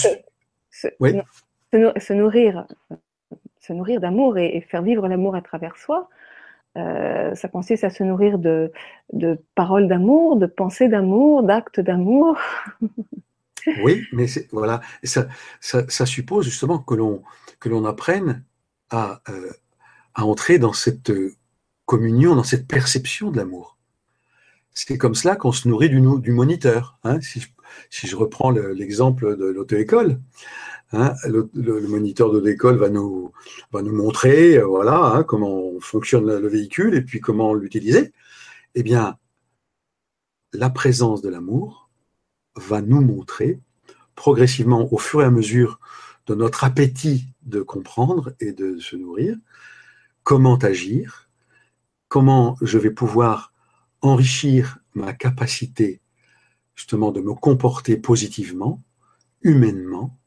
se, 0.71 2.13
nourrir, 2.13 2.67
se 3.59 3.73
nourrir 3.73 3.99
d'amour 4.01 4.37
et, 4.37 4.61
faire 4.61 4.81
vivre 4.81 5.07
l'amour 5.07 5.35
à 5.35 5.41
travers 5.41 5.77
soi, 5.77 6.09
euh, 6.77 7.33
ça 7.35 7.47
consiste 7.47 7.83
à 7.83 7.89
se 7.89 8.03
nourrir 8.03 8.37
de, 8.37 8.71
de 9.13 9.39
paroles 9.55 9.87
d'amour, 9.87 10.37
de 10.37 10.45
pensées 10.45 10.87
d'amour, 10.87 11.43
d'actes 11.43 11.79
d'amour. 11.79 12.37
oui, 13.83 14.03
mais 14.13 14.25
voilà, 14.51 14.81
ça, 15.03 15.27
ça, 15.59 16.05
suppose 16.05 16.45
justement 16.45 16.79
que 16.79 16.93
l'on 16.93 17.23
que 17.59 17.69
l'on 17.69 17.85
apprenne 17.85 18.43
à, 18.89 19.21
euh, 19.29 19.51
à 20.13 20.25
entrer 20.25 20.59
dans 20.59 20.73
cette 20.73 21.11
communion, 21.85 22.35
dans 22.35 22.43
cette 22.43 22.67
perception 22.67 23.31
de 23.31 23.37
l'amour. 23.37 23.77
C'est 24.73 24.97
comme 24.97 25.15
cela 25.15 25.35
qu'on 25.35 25.51
se 25.51 25.67
nourrit 25.67 25.89
du, 25.89 26.31
moniteur. 26.31 26.99
Hein, 27.03 27.19
si, 27.21 27.41
je, 27.89 28.15
reprends 28.15 28.51
l'exemple 28.51 29.35
de 29.35 29.45
l'auto-école, 29.45 30.19
hein, 30.93 31.13
le, 31.27 31.49
moniteur 31.87 32.31
de 32.31 32.39
l'école 32.39 32.77
va 32.77 32.89
nous, 32.89 33.31
va 33.71 33.81
nous 33.81 33.93
montrer 33.93 34.57
euh, 34.57 34.65
voilà, 34.65 35.03
hein, 35.03 35.23
comment 35.23 35.79
fonctionne 35.79 36.25
le 36.37 36.47
véhicule 36.47 36.95
et 36.95 37.01
puis 37.01 37.19
comment 37.19 37.53
l'utiliser. 37.53 38.13
Eh 38.75 38.83
bien, 38.83 39.17
la 40.53 40.69
présence 40.69 41.21
de 41.21 41.29
l'amour 41.29 41.89
va 42.55 42.81
nous 42.81 43.01
montrer 43.01 43.59
progressivement, 44.15 44.93
au 44.93 44.97
fur 44.97 45.21
et 45.21 45.25
à 45.25 45.31
mesure 45.31 45.79
de 46.29 46.35
notre 46.35 46.63
appétit 46.63 47.25
de 47.41 47.61
comprendre 47.61 48.35
et 48.39 48.53
de 48.53 48.77
se 48.77 48.95
nourrir, 48.95 49.35
comment 50.21 50.57
agir, 50.57 51.27
comment 52.07 52.55
je 52.61 52.77
vais 52.77 52.91
pouvoir 52.91 53.51
enrichir 54.01 54.77
ma 54.93 55.11
capacité 55.13 56.01
justement 56.75 57.11
de 57.11 57.19
me 57.19 57.33
comporter 57.33 57.97
positivement, 57.97 58.83
humainement, 59.41 60.19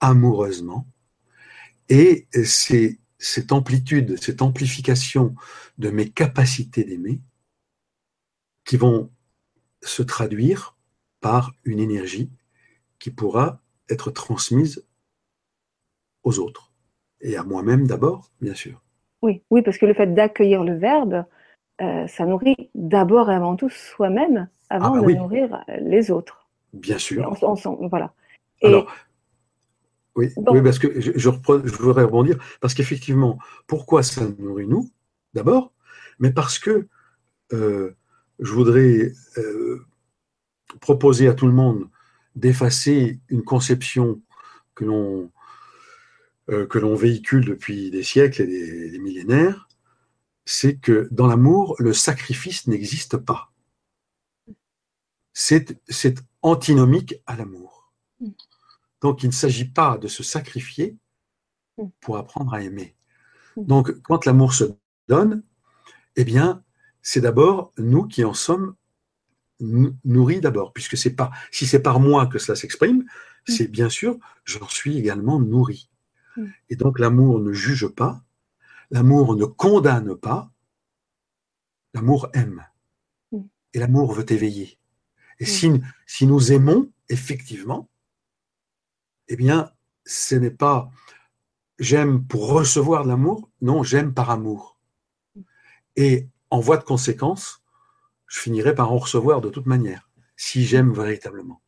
amoureusement. 0.00 0.88
Et 1.88 2.26
c'est 2.44 2.98
cette 3.16 3.52
amplitude, 3.52 4.20
cette 4.20 4.42
amplification 4.42 5.36
de 5.78 5.90
mes 5.90 6.10
capacités 6.10 6.82
d'aimer 6.82 7.20
qui 8.64 8.76
vont 8.76 9.12
se 9.80 10.02
traduire 10.02 10.76
par 11.20 11.54
une 11.62 11.78
énergie 11.78 12.32
qui 12.98 13.12
pourra 13.12 13.62
être 13.88 14.10
transmise 14.10 14.84
aux 16.26 16.40
autres 16.40 16.72
et 17.20 17.36
à 17.36 17.44
moi-même 17.44 17.86
d'abord, 17.86 18.30
bien 18.40 18.54
sûr. 18.54 18.82
Oui, 19.22 19.42
oui, 19.50 19.62
parce 19.62 19.78
que 19.78 19.86
le 19.86 19.94
fait 19.94 20.12
d'accueillir 20.12 20.64
le 20.64 20.76
verbe, 20.76 21.24
euh, 21.80 22.06
ça 22.08 22.26
nourrit 22.26 22.70
d'abord 22.74 23.30
et 23.30 23.34
avant 23.34 23.56
tout 23.56 23.70
soi-même 23.70 24.48
avant 24.68 24.94
ah 24.96 25.00
bah 25.00 25.06
de 25.06 25.12
nourrir 25.12 25.64
les 25.80 26.10
autres. 26.10 26.48
Bien 26.72 26.98
sûr. 26.98 27.32
voilà. 27.88 28.12
Alors, 28.62 28.92
oui, 30.16 30.32
oui, 30.36 30.62
parce 30.62 30.78
que 30.78 31.00
je, 31.00 31.12
je, 31.14 31.28
voudrais 31.28 32.02
rebondir, 32.02 32.38
parce 32.60 32.74
qu'effectivement, 32.74 33.38
pourquoi 33.66 34.02
ça 34.02 34.22
nourrit 34.38 34.66
nous, 34.66 34.90
d'abord, 35.34 35.72
mais 36.18 36.32
parce 36.32 36.58
que 36.58 36.88
euh, 37.52 37.94
je 38.40 38.52
voudrais 38.52 39.12
euh, 39.38 39.86
proposer 40.80 41.28
à 41.28 41.34
tout 41.34 41.46
le 41.46 41.52
monde 41.52 41.88
d'effacer 42.34 43.20
une 43.28 43.44
conception 43.44 44.20
que 44.74 44.84
l'on 44.84 45.30
euh, 46.50 46.66
que 46.66 46.78
l'on 46.78 46.94
véhicule 46.94 47.44
depuis 47.44 47.90
des 47.90 48.02
siècles 48.02 48.42
et 48.42 48.90
des, 48.90 48.98
millénaires, 48.98 49.68
c'est 50.44 50.76
que 50.76 51.08
dans 51.10 51.26
l'amour, 51.26 51.74
le 51.78 51.92
sacrifice 51.92 52.66
n'existe 52.68 53.16
pas. 53.16 53.52
C'est 55.32 55.74
antinomique 56.42 57.16
à 57.26 57.36
l'amour. 57.36 57.92
Donc 59.00 59.22
il 59.22 59.26
ne 59.26 59.32
s'agit 59.32 59.66
pas 59.68 59.98
de 59.98 60.08
se 60.08 60.22
sacrifier 60.22 60.96
pour 62.00 62.16
apprendre 62.16 62.54
à 62.54 62.62
aimer. 62.62 62.96
Donc 63.56 64.00
quand 64.02 64.24
l'amour 64.24 64.54
se 64.54 64.64
donne, 65.08 65.42
eh 66.14 66.24
bien, 66.24 66.62
c'est 67.02 67.20
d'abord 67.20 67.72
nous 67.76 68.06
qui 68.06 68.24
en 68.24 68.34
sommes 68.34 68.74
nourris 69.60 70.40
d'abord, 70.40 70.72
puisque 70.72 70.96
c'est 70.96 71.14
pas 71.14 71.30
si 71.50 71.66
c'est 71.66 71.82
par 71.82 71.98
moi 72.00 72.26
que 72.26 72.38
cela 72.38 72.56
s'exprime, 72.56 73.04
c'est 73.46 73.68
bien 73.68 73.88
sûr 73.88 74.18
j'en 74.44 74.68
suis 74.68 74.98
également 74.98 75.40
nourri. 75.40 75.90
Mm. 76.36 76.46
Et 76.70 76.76
donc 76.76 76.98
l'amour 76.98 77.40
ne 77.40 77.52
juge 77.52 77.88
pas, 77.88 78.22
l'amour 78.90 79.36
ne 79.36 79.44
condamne 79.44 80.16
pas, 80.16 80.50
l'amour 81.94 82.28
aime. 82.34 82.64
Mm. 83.32 83.42
Et 83.74 83.78
l'amour 83.78 84.12
veut 84.12 84.30
éveiller. 84.30 84.78
Et 85.40 85.44
mm. 85.44 85.46
si, 85.46 85.82
si 86.06 86.26
nous 86.26 86.52
aimons, 86.52 86.90
effectivement, 87.08 87.88
eh 89.28 89.36
bien, 89.36 89.72
ce 90.04 90.34
n'est 90.36 90.50
pas 90.50 90.90
j'aime 91.78 92.24
pour 92.24 92.48
recevoir 92.48 93.04
de 93.04 93.08
l'amour, 93.08 93.50
non, 93.60 93.82
j'aime 93.82 94.14
par 94.14 94.30
amour. 94.30 94.78
Et 95.96 96.28
en 96.50 96.60
voie 96.60 96.76
de 96.76 96.84
conséquence, 96.84 97.62
je 98.26 98.40
finirai 98.40 98.74
par 98.74 98.92
en 98.92 98.98
recevoir 98.98 99.40
de 99.40 99.50
toute 99.50 99.66
manière, 99.66 100.10
si 100.36 100.64
j'aime 100.64 100.92
véritablement. 100.92 101.62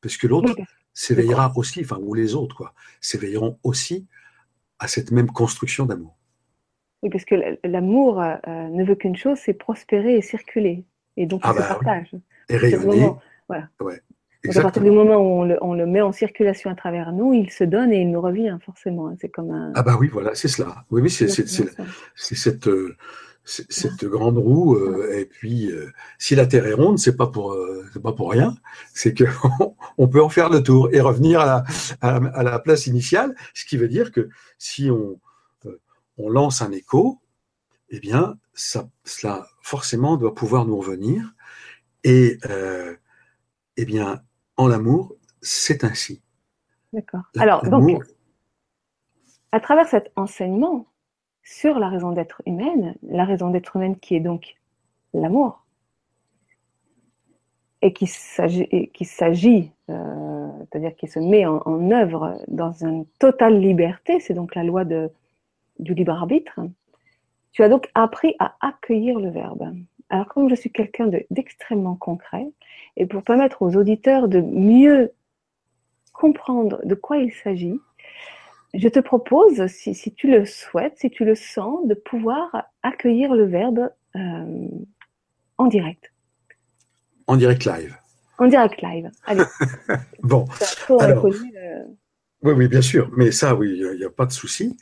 Parce 0.00 0.16
que 0.16 0.26
l'autre, 0.26 0.54
s'éveillera 0.96 1.52
aussi, 1.56 1.82
enfin, 1.82 1.98
ou 2.00 2.14
les 2.14 2.34
autres, 2.34 2.56
quoi, 2.56 2.72
s'éveilleront 3.00 3.58
aussi 3.62 4.08
à 4.78 4.88
cette 4.88 5.12
même 5.12 5.30
construction 5.30 5.84
d'amour. 5.84 6.16
Oui, 7.02 7.10
parce 7.10 7.26
que 7.26 7.34
l'amour 7.64 8.20
euh, 8.22 8.36
ne 8.68 8.82
veut 8.82 8.94
qu'une 8.94 9.14
chose, 9.14 9.38
c'est 9.38 9.52
prospérer 9.52 10.16
et 10.16 10.22
circuler. 10.22 10.84
Et 11.18 11.26
donc, 11.26 11.42
ah 11.44 11.52
se 11.52 11.58
bah 11.58 11.66
partage. 11.68 12.12
Et 12.48 12.56
rayonner. 12.56 13.10
voilà. 13.46 13.68
à 14.54 14.60
partir 14.62 14.82
du 14.82 14.90
moment 14.90 15.16
où 15.16 15.46
on 15.60 15.74
le, 15.74 15.86
met 15.86 16.00
en 16.00 16.12
circulation 16.12 16.70
à 16.70 16.74
travers 16.74 17.12
nous, 17.12 17.34
il 17.34 17.50
se 17.50 17.64
donne 17.64 17.92
et 17.92 18.00
il 18.00 18.10
nous 18.10 18.20
revient 18.20 18.56
forcément. 18.64 19.14
C'est 19.20 19.28
comme 19.28 19.50
un. 19.50 19.72
Ah 19.74 19.82
bah 19.82 19.98
oui, 20.00 20.08
voilà, 20.08 20.34
c'est 20.34 20.48
cela. 20.48 20.84
Oui, 20.90 21.02
oui, 21.02 21.10
c'est 21.10 21.28
cette, 21.28 22.68
euh, 22.68 22.96
cette 23.46 24.04
grande 24.04 24.38
roue. 24.38 24.76
Euh, 24.76 25.16
et 25.16 25.24
puis, 25.24 25.70
euh, 25.70 25.92
si 26.18 26.34
la 26.34 26.46
Terre 26.46 26.66
est 26.66 26.72
ronde, 26.72 26.98
c'est 26.98 27.16
pas 27.16 27.28
pour 27.28 27.52
euh, 27.52 27.86
c'est 27.92 28.02
pas 28.02 28.12
pour 28.12 28.30
rien. 28.30 28.56
C'est 28.92 29.14
que 29.14 29.24
on 29.98 30.08
peut 30.08 30.22
en 30.22 30.28
faire 30.28 30.50
le 30.50 30.62
tour 30.62 30.88
et 30.92 31.00
revenir 31.00 31.40
à 31.40 31.64
la, 32.00 32.16
à 32.16 32.42
la, 32.42 32.58
place 32.58 32.86
initiale. 32.86 33.34
Ce 33.54 33.64
qui 33.64 33.76
veut 33.76 33.88
dire 33.88 34.12
que 34.12 34.28
si 34.58 34.90
on 34.90 35.20
on 36.18 36.30
lance 36.30 36.62
un 36.62 36.72
écho, 36.72 37.20
eh 37.90 38.00
bien, 38.00 38.38
ça, 38.54 38.88
cela 39.04 39.46
forcément 39.60 40.16
doit 40.16 40.34
pouvoir 40.34 40.64
nous 40.64 40.78
revenir. 40.78 41.34
Et 42.04 42.38
eh 43.76 43.84
bien, 43.84 44.22
en 44.56 44.66
l'amour, 44.66 45.14
c'est 45.42 45.84
ainsi. 45.84 46.22
D'accord. 46.94 47.20
Alors, 47.36 47.62
donc, 47.68 48.02
à 49.52 49.60
travers 49.60 49.86
cet 49.86 50.10
enseignement, 50.16 50.86
sur 51.46 51.78
la 51.78 51.88
raison 51.88 52.10
d'être 52.10 52.42
humaine, 52.44 52.96
la 53.08 53.24
raison 53.24 53.50
d'être 53.50 53.76
humaine 53.76 53.96
qui 53.96 54.16
est 54.16 54.20
donc 54.20 54.56
l'amour, 55.14 55.64
et 57.82 57.92
qui 57.92 58.06
s'agit, 58.08 59.70
euh, 59.88 60.48
c'est-à-dire 60.58 60.96
qui 60.96 61.06
se 61.06 61.20
met 61.20 61.46
en, 61.46 61.90
œuvre 61.92 62.42
dans 62.48 62.72
une 62.72 63.06
totale 63.20 63.60
liberté, 63.60 64.18
c'est 64.18 64.34
donc 64.34 64.56
la 64.56 64.64
loi 64.64 64.84
du 64.84 65.94
libre 65.94 66.12
arbitre. 66.12 66.58
Tu 67.52 67.62
as 67.62 67.68
donc 67.68 67.90
appris 67.94 68.34
à 68.40 68.56
accueillir 68.60 69.20
le 69.20 69.30
verbe. 69.30 69.72
Alors 70.10 70.26
comme 70.26 70.50
je 70.50 70.56
suis 70.56 70.72
quelqu'un 70.72 71.08
d'extrêmement 71.30 71.94
concret, 71.94 72.48
et 72.96 73.06
pour 73.06 73.22
permettre 73.22 73.62
aux 73.62 73.76
auditeurs 73.76 74.26
de 74.26 74.40
mieux 74.40 75.12
comprendre 76.12 76.80
de 76.84 76.94
quoi 76.96 77.18
il 77.18 77.32
s'agit, 77.32 77.78
je 78.78 78.88
te 78.88 78.98
propose, 79.00 79.66
si, 79.68 80.14
tu 80.14 80.30
le 80.30 80.44
souhaites, 80.44 80.98
si 80.98 81.10
tu 81.10 81.24
le 81.24 81.34
sens, 81.34 81.86
de 81.86 81.94
pouvoir 81.94 82.68
accueillir 82.82 83.34
le 83.34 83.46
verbe 83.46 83.90
euh, 84.14 84.68
en 85.58 85.66
direct. 85.66 86.12
En 87.26 87.36
direct 87.36 87.64
live. 87.64 87.96
En 88.38 88.46
direct 88.46 88.82
live. 88.82 89.10
Allez. 89.24 89.44
bon. 90.22 90.46
Euh. 90.90 91.84
Oui, 92.42 92.52
oui, 92.52 92.68
bien 92.68 92.82
sûr. 92.82 93.10
Mais 93.16 93.32
ça, 93.32 93.54
oui, 93.54 93.78
il 93.78 93.98
n'y 93.98 94.04
a, 94.04 94.10
pas 94.10 94.26
de 94.26 94.32
souci. 94.32 94.76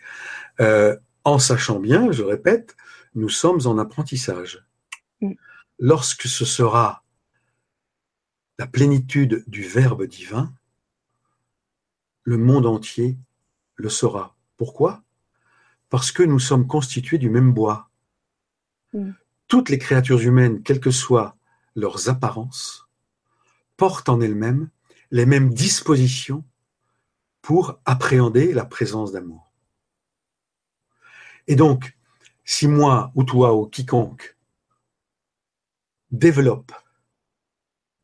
Euh, 0.60 0.96
en 1.24 1.38
sachant 1.38 1.78
bien, 1.78 2.10
je 2.10 2.22
répète, 2.22 2.76
nous 3.14 3.28
sommes 3.28 3.60
en 3.66 3.78
apprentissage. 3.78 4.66
Mm. 5.20 5.32
Lorsque 5.78 6.26
ce 6.26 6.44
sera 6.44 7.04
la 8.58 8.66
plénitude 8.66 9.44
du 9.46 9.62
Verbe 9.62 10.04
divin, 10.06 10.52
le 12.24 12.38
monde 12.38 12.66
entier 12.66 13.18
le 13.76 13.88
saura. 13.88 14.36
Pourquoi? 14.56 15.02
Parce 15.90 16.12
que 16.12 16.22
nous 16.22 16.38
sommes 16.38 16.66
constitués 16.66 17.18
du 17.18 17.30
même 17.30 17.52
bois. 17.52 17.90
Mm. 18.92 19.12
Toutes 19.48 19.68
les 19.68 19.78
créatures 19.78 20.20
humaines, 20.20 20.62
quelle 20.62 20.80
que 20.80 20.90
soit 20.90 21.36
leurs 21.76 22.08
apparences, 22.08 22.88
portent 23.76 24.08
en 24.08 24.20
elles-mêmes 24.20 24.70
les 25.10 25.26
mêmes 25.26 25.52
dispositions 25.52 26.44
pour 27.42 27.78
appréhender 27.84 28.52
la 28.54 28.64
présence 28.64 29.12
d'amour. 29.12 29.52
Et 31.46 31.56
donc, 31.56 31.96
si 32.44 32.66
moi 32.68 33.12
ou 33.14 33.24
toi 33.24 33.54
ou 33.54 33.66
quiconque 33.66 34.36
développe 36.10 36.72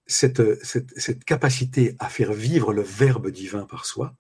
cette, 0.07 0.65
cette, 0.65 1.25
capacité 1.25 1.97
à 2.01 2.09
faire 2.09 2.33
vivre 2.33 2.73
le 2.73 2.83
Verbe 2.83 3.31
divin 3.31 3.65
par 3.65 3.87
soi. 3.87 4.17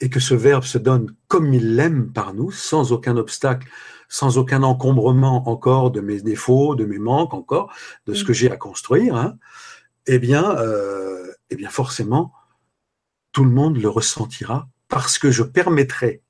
Et 0.00 0.08
que 0.08 0.20
ce 0.20 0.34
Verbe 0.34 0.64
se 0.64 0.78
donne 0.78 1.14
comme 1.28 1.52
il 1.52 1.76
l'aime 1.76 2.12
par 2.12 2.34
nous, 2.34 2.50
sans 2.50 2.92
aucun 2.92 3.16
obstacle, 3.16 3.68
sans 4.08 4.38
aucun 4.38 4.62
encombrement 4.62 5.48
encore 5.48 5.90
de 5.90 6.00
mes 6.00 6.20
défauts, 6.20 6.74
de 6.74 6.84
mes 6.84 6.98
manques 6.98 7.34
encore, 7.34 7.72
de 8.06 8.14
ce 8.14 8.24
que 8.24 8.32
j'ai 8.32 8.50
à 8.50 8.56
construire, 8.56 9.14
hein, 9.14 9.38
eh 10.06 10.18
bien, 10.18 10.56
euh, 10.58 11.30
eh 11.50 11.56
bien 11.56 11.70
forcément, 11.70 12.32
tout 13.32 13.44
le 13.44 13.50
monde 13.50 13.76
le 13.76 13.88
ressentira 13.88 14.68
parce 14.88 15.18
que 15.18 15.30
je 15.30 15.42
permettrai 15.42 16.22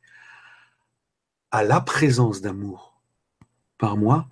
à 1.50 1.64
la 1.64 1.80
présence 1.80 2.42
d'amour 2.42 3.00
par 3.78 3.96
moi 3.96 4.28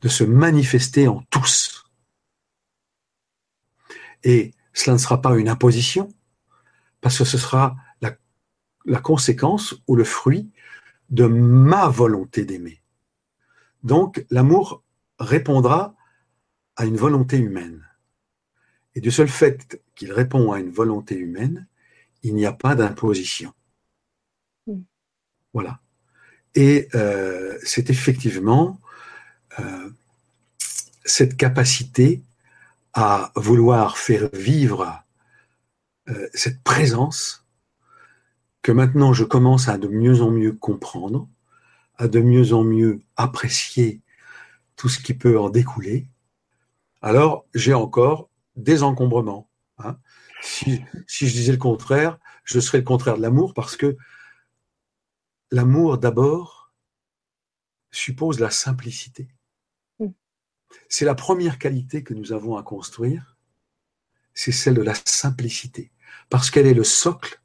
de 0.00 0.08
se 0.08 0.24
manifester 0.24 1.08
en 1.08 1.22
tous. 1.30 1.84
Et 4.24 4.52
cela 4.72 4.94
ne 4.94 4.98
sera 4.98 5.20
pas 5.20 5.36
une 5.36 5.48
imposition, 5.48 6.08
parce 7.00 7.18
que 7.18 7.24
ce 7.24 7.38
sera 7.38 7.76
la, 8.88 9.00
conséquence 9.00 9.74
ou 9.86 9.96
le 9.96 10.04
fruit 10.04 10.50
de 11.10 11.26
ma 11.26 11.88
volonté 11.88 12.44
d'aimer. 12.44 12.80
Donc 13.82 14.24
l'amour 14.30 14.82
répondra 15.18 15.94
à 16.76 16.84
une 16.84 16.96
volonté 16.96 17.38
humaine. 17.38 17.86
Et 18.94 19.00
du 19.00 19.10
seul 19.10 19.28
fait 19.28 19.80
qu'il 19.94 20.12
répond 20.12 20.52
à 20.52 20.60
une 20.60 20.70
volonté 20.70 21.16
humaine, 21.16 21.66
il 22.22 22.34
n'y 22.34 22.46
a 22.46 22.52
pas 22.52 22.74
d'imposition. 22.74 23.52
Hmm. 24.66 24.82
Voilà. 25.52 25.80
Et 26.54 26.88
euh, 26.94 27.58
c'est 27.62 27.90
effectivement 27.90 28.80
euh, 29.58 29.90
cette 31.04 31.36
capacité 31.36 32.22
à 32.92 33.32
vouloir 33.36 33.98
faire 33.98 34.28
vivre 34.32 35.04
euh, 36.08 36.28
cette 36.34 36.62
présence 36.62 37.37
que 38.62 38.72
maintenant 38.72 39.12
je 39.12 39.24
commence 39.24 39.68
à 39.68 39.78
de 39.78 39.88
mieux 39.88 40.22
en 40.22 40.30
mieux 40.30 40.52
comprendre, 40.52 41.28
à 41.96 42.08
de 42.08 42.20
mieux 42.20 42.52
en 42.52 42.64
mieux 42.64 43.00
apprécier 43.16 44.02
tout 44.76 44.88
ce 44.88 45.00
qui 45.00 45.14
peut 45.14 45.38
en 45.38 45.50
découler. 45.50 46.08
Alors 47.02 47.46
j'ai 47.54 47.74
encore 47.74 48.30
des 48.56 48.82
encombrements. 48.82 49.48
Hein. 49.78 49.98
Si, 50.42 50.82
si 51.06 51.28
je 51.28 51.32
disais 51.32 51.52
le 51.52 51.58
contraire, 51.58 52.18
je 52.44 52.60
serais 52.60 52.78
le 52.78 52.84
contraire 52.84 53.16
de 53.16 53.22
l'amour 53.22 53.54
parce 53.54 53.76
que 53.76 53.96
l'amour 55.50 55.98
d'abord 55.98 56.72
suppose 57.90 58.40
la 58.40 58.50
simplicité. 58.50 59.28
Mm. 59.98 60.08
C'est 60.88 61.04
la 61.04 61.14
première 61.14 61.58
qualité 61.58 62.02
que 62.02 62.14
nous 62.14 62.32
avons 62.32 62.56
à 62.56 62.62
construire, 62.62 63.36
c'est 64.34 64.52
celle 64.52 64.74
de 64.74 64.82
la 64.82 64.94
simplicité, 64.94 65.90
parce 66.30 66.50
qu'elle 66.50 66.66
est 66.66 66.74
le 66.74 66.84
socle 66.84 67.40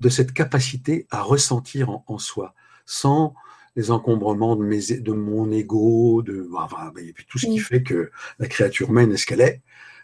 de 0.00 0.08
cette 0.08 0.32
capacité 0.32 1.06
à 1.10 1.22
ressentir 1.22 1.90
en, 2.06 2.18
soi, 2.18 2.54
sans 2.84 3.34
les 3.76 3.90
encombrements 3.90 4.56
de, 4.56 4.64
mes, 4.64 5.00
de 5.00 5.12
mon 5.12 5.50
ego, 5.50 6.22
de 6.22 6.48
et 7.00 7.12
puis 7.12 7.26
tout 7.28 7.38
ce 7.38 7.46
qui 7.46 7.58
fait 7.58 7.82
que 7.82 8.10
la 8.38 8.46
créature 8.46 8.90
humaine 8.90 9.12
est 9.12 9.16
ce 9.16 9.26
qu'elle 9.26 9.40
est, 9.40 9.62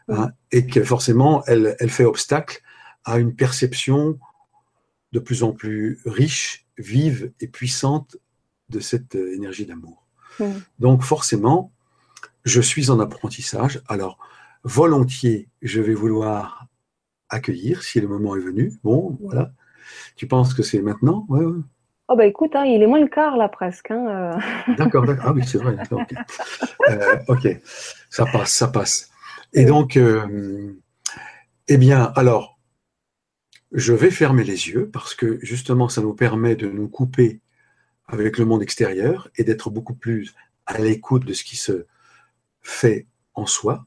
hein, 0.09 0.31
et 0.51 0.67
que 0.67 0.83
forcément 0.83 1.43
elle, 1.47 1.77
elle 1.79 1.91
fait 1.91 2.05
obstacle 2.05 2.63
à 3.05 3.19
une 3.19 3.35
perception 3.35 4.19
de 5.13 5.19
plus 5.19 5.43
en 5.43 5.53
plus 5.53 6.01
riche, 6.07 6.67
vive 6.79 7.33
et 7.41 7.49
puissante 7.49 8.17
de 8.71 8.81
cette 8.81 9.15
euh, 9.15 9.35
énergie 9.35 9.67
d'amour. 9.67 10.07
Donc 10.79 11.03
forcément, 11.03 11.73
je 12.45 12.61
suis 12.61 12.91
en 12.91 12.99
apprentissage. 13.01 13.83
Alors, 13.87 14.19
volontiers, 14.65 15.49
je 15.61 15.81
vais 15.81 15.95
vouloir 15.95 16.67
accueillir 17.29 17.83
si 17.83 18.01
le 18.01 18.09
moment 18.09 18.35
est 18.35 18.41
venu. 18.41 18.73
Bon, 18.83 19.19
voilà. 19.21 19.53
Tu 20.17 20.27
penses 20.27 20.55
que 20.55 20.63
c'est 20.63 20.81
maintenant? 20.81 21.27
Ouais, 21.29 21.45
Oh 22.09 22.17
bah 22.17 22.27
écoute, 22.27 22.55
hein, 22.55 22.65
il 22.65 22.83
est 22.83 22.87
moins 22.87 23.01
le 23.01 23.09
quart 23.09 23.39
là 23.39 23.49
presque. 23.49 23.91
Hein, 23.91 24.07
euh. 24.09 24.75
D'accord, 24.77 25.07
d'accord. 25.07 25.25
Ah 25.29 25.33
oui, 25.33 25.45
c'est 25.47 25.57
vrai. 25.57 25.77
Euh, 26.91 27.17
ok, 27.29 27.49
ça 28.11 28.27
passe, 28.27 28.53
ça 28.53 28.69
passe. 28.69 29.11
Et 29.55 29.65
donc, 29.65 29.99
eh 31.69 31.77
bien, 31.79 32.13
alors, 32.17 32.59
je 33.71 33.95
vais 33.95 34.11
fermer 34.11 34.45
les 34.45 34.69
yeux 34.69 34.91
parce 34.91 35.15
que 35.15 35.39
justement, 35.43 35.89
ça 35.89 36.03
nous 36.03 36.13
permet 36.13 36.57
de 36.57 36.69
nous 36.69 36.89
couper 36.89 37.41
avec 38.07 38.37
le 38.37 38.45
monde 38.45 38.63
extérieur 38.63 39.31
et 39.37 39.45
d'être 39.45 39.71
beaucoup 39.71 39.95
plus 39.95 40.35
à 40.67 40.79
l'écoute 40.79 41.25
de 41.25 41.33
ce 41.33 41.45
qui 41.45 41.57
se 41.57 41.87
fait 42.61 43.07
en 43.35 43.47
soi. 43.47 43.87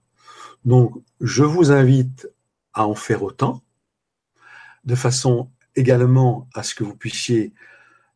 Donc, 0.64 0.96
je 1.22 1.44
vous 1.44 1.72
invite 1.72 2.28
à 2.74 2.88
en 2.88 2.96
faire 2.96 3.22
autant, 3.22 3.62
de 4.84 4.96
façon 4.96 5.52
également 5.76 6.48
à 6.54 6.64
ce 6.64 6.76
que 6.76 6.84
vous 6.84 6.96
puissiez 6.96 7.54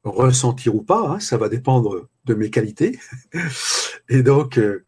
ressentir 0.04 0.76
ou 0.76 0.82
pas, 0.82 1.10
hein, 1.10 1.20
ça 1.20 1.38
va 1.38 1.50
dépendre 1.50 2.08
de 2.26 2.34
mes 2.34 2.50
qualités, 2.50 3.00
et 4.10 4.24
donc 4.24 4.58
euh, 4.58 4.86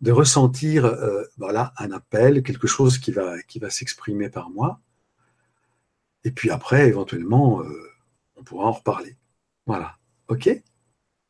de 0.00 0.12
ressentir 0.12 0.84
euh, 0.84 1.22
voilà 1.36 1.72
un 1.78 1.92
appel, 1.92 2.42
quelque 2.42 2.66
chose 2.66 2.98
qui 2.98 3.12
va 3.12 3.40
qui 3.42 3.58
va 3.58 3.70
s'exprimer 3.70 4.30
par 4.30 4.50
moi, 4.50 4.80
et 6.24 6.30
puis 6.30 6.50
après, 6.50 6.88
éventuellement, 6.88 7.62
euh, 7.62 7.90
on 8.36 8.42
pourra 8.42 8.66
en 8.66 8.72
reparler. 8.72 9.16
Voilà. 9.66 9.96
OK? 10.28 10.48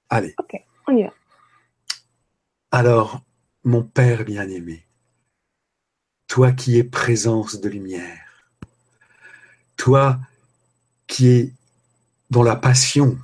Allez. 0.09 0.35
OK, 0.39 0.61
on 0.89 0.97
y 0.97 1.05
va. 1.05 1.13
Alors, 2.71 3.23
mon 3.65 3.83
Père 3.83 4.25
bien-aimé, 4.25 4.87
toi 6.27 6.53
qui 6.53 6.79
es 6.79 6.85
présence 6.85 7.61
de 7.61 7.69
lumière, 7.69 8.53
toi 9.77 10.19
qui 11.09 11.29
es 11.29 11.53
dans 12.31 12.45
la 12.45 12.55
passion 12.55 13.19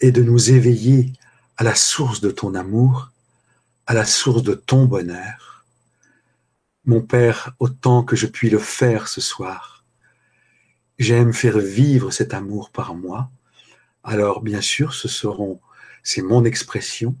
et 0.00 0.12
de 0.12 0.22
nous 0.22 0.50
éveiller 0.50 1.12
à 1.56 1.64
la 1.64 1.74
source 1.74 2.20
de 2.20 2.30
ton 2.30 2.54
amour, 2.54 3.12
à 3.86 3.94
la 3.94 4.04
source 4.04 4.42
de 4.42 4.54
ton 4.54 4.84
bonheur. 4.84 5.64
Mon 6.84 7.00
Père, 7.00 7.54
autant 7.60 8.02
que 8.02 8.16
je 8.16 8.26
puis 8.26 8.50
le 8.50 8.58
faire 8.58 9.06
ce 9.06 9.20
soir, 9.20 9.84
j'aime 10.98 11.32
faire 11.32 11.58
vivre 11.58 12.10
cet 12.10 12.34
amour 12.34 12.70
par 12.70 12.94
moi, 12.94 13.30
alors 14.02 14.42
bien 14.42 14.60
sûr, 14.60 14.92
ce 14.92 15.06
seront, 15.06 15.60
c'est 16.02 16.22
mon 16.22 16.44
expression, 16.44 17.16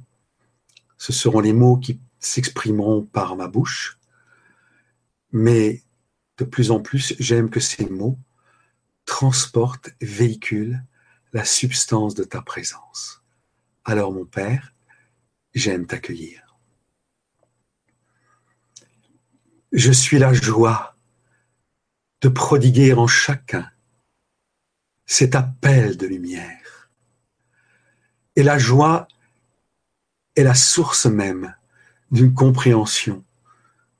ce 0.98 1.12
seront 1.12 1.40
les 1.40 1.52
mots 1.52 1.76
qui 1.76 2.00
s'exprimeront 2.18 3.02
par 3.02 3.36
ma 3.36 3.46
bouche, 3.46 3.98
mais 5.30 5.82
de 6.38 6.44
plus 6.44 6.72
en 6.72 6.80
plus, 6.80 7.14
j'aime 7.20 7.48
que 7.48 7.60
ces 7.60 7.86
mots 7.86 8.18
transportent, 9.04 9.90
véhiculent 10.00 10.82
la 11.32 11.44
substance 11.44 12.14
de 12.14 12.24
ta 12.24 12.42
présence. 12.42 13.22
Alors 13.84 14.12
mon 14.12 14.24
Père, 14.24 14.74
j'aime 15.54 15.86
t'accueillir. 15.86 16.56
Je 19.72 19.90
suis 19.90 20.18
la 20.18 20.32
joie 20.32 20.94
de 22.20 22.28
prodiguer 22.28 22.92
en 22.92 23.06
chacun 23.06 23.70
cet 25.06 25.34
appel 25.34 25.96
de 25.96 26.06
lumière. 26.06 26.90
Et 28.36 28.42
la 28.42 28.58
joie 28.58 29.08
est 30.36 30.42
la 30.42 30.54
source 30.54 31.06
même 31.06 31.54
d'une 32.10 32.32
compréhension, 32.32 33.24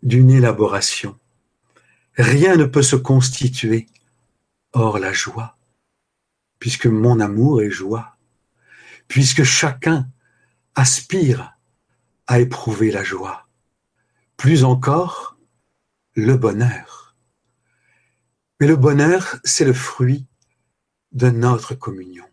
d'une 0.02 0.30
élaboration. 0.30 1.18
Rien 2.16 2.56
ne 2.56 2.64
peut 2.64 2.82
se 2.82 2.96
constituer 2.96 3.86
hors 4.72 4.98
la 4.98 5.12
joie, 5.12 5.56
puisque 6.58 6.86
mon 6.86 7.20
amour 7.20 7.62
est 7.62 7.70
joie, 7.70 8.16
puisque 9.08 9.44
chacun 9.44 10.08
aspire 10.74 11.56
à 12.26 12.40
éprouver 12.40 12.90
la 12.90 13.04
joie, 13.04 13.48
plus 14.36 14.64
encore 14.64 15.36
le 16.14 16.36
bonheur. 16.36 17.16
Mais 18.60 18.66
le 18.66 18.76
bonheur, 18.76 19.36
c'est 19.44 19.64
le 19.64 19.72
fruit 19.72 20.26
de 21.12 21.30
notre 21.30 21.74
communion. 21.74 22.26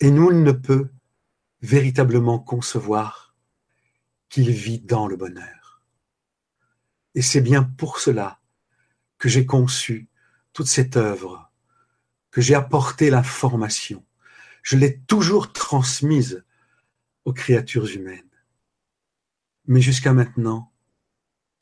Et 0.00 0.10
nul 0.10 0.42
ne 0.42 0.52
peut 0.52 0.90
véritablement 1.62 2.38
concevoir 2.38 3.34
qu'il 4.28 4.50
vit 4.50 4.78
dans 4.78 5.06
le 5.06 5.16
bonheur. 5.16 5.82
Et 7.14 7.22
c'est 7.22 7.40
bien 7.40 7.62
pour 7.62 7.98
cela 7.98 8.40
que 9.18 9.28
j'ai 9.28 9.46
conçu 9.46 10.08
toute 10.56 10.68
cette 10.68 10.96
œuvre, 10.96 11.52
que 12.30 12.40
j'ai 12.40 12.54
apporté 12.54 13.10
l'information. 13.10 14.02
Je 14.62 14.78
l'ai 14.78 15.00
toujours 15.00 15.52
transmise 15.52 16.46
aux 17.26 17.34
créatures 17.34 17.94
humaines. 17.94 18.22
Mais 19.66 19.82
jusqu'à 19.82 20.14
maintenant, 20.14 20.72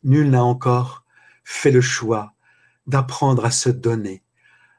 nul 0.04 0.30
n'a 0.30 0.44
encore 0.44 1.04
fait 1.42 1.72
le 1.72 1.80
choix 1.80 2.36
d'apprendre 2.86 3.44
à 3.44 3.50
se 3.50 3.68
donner, 3.68 4.22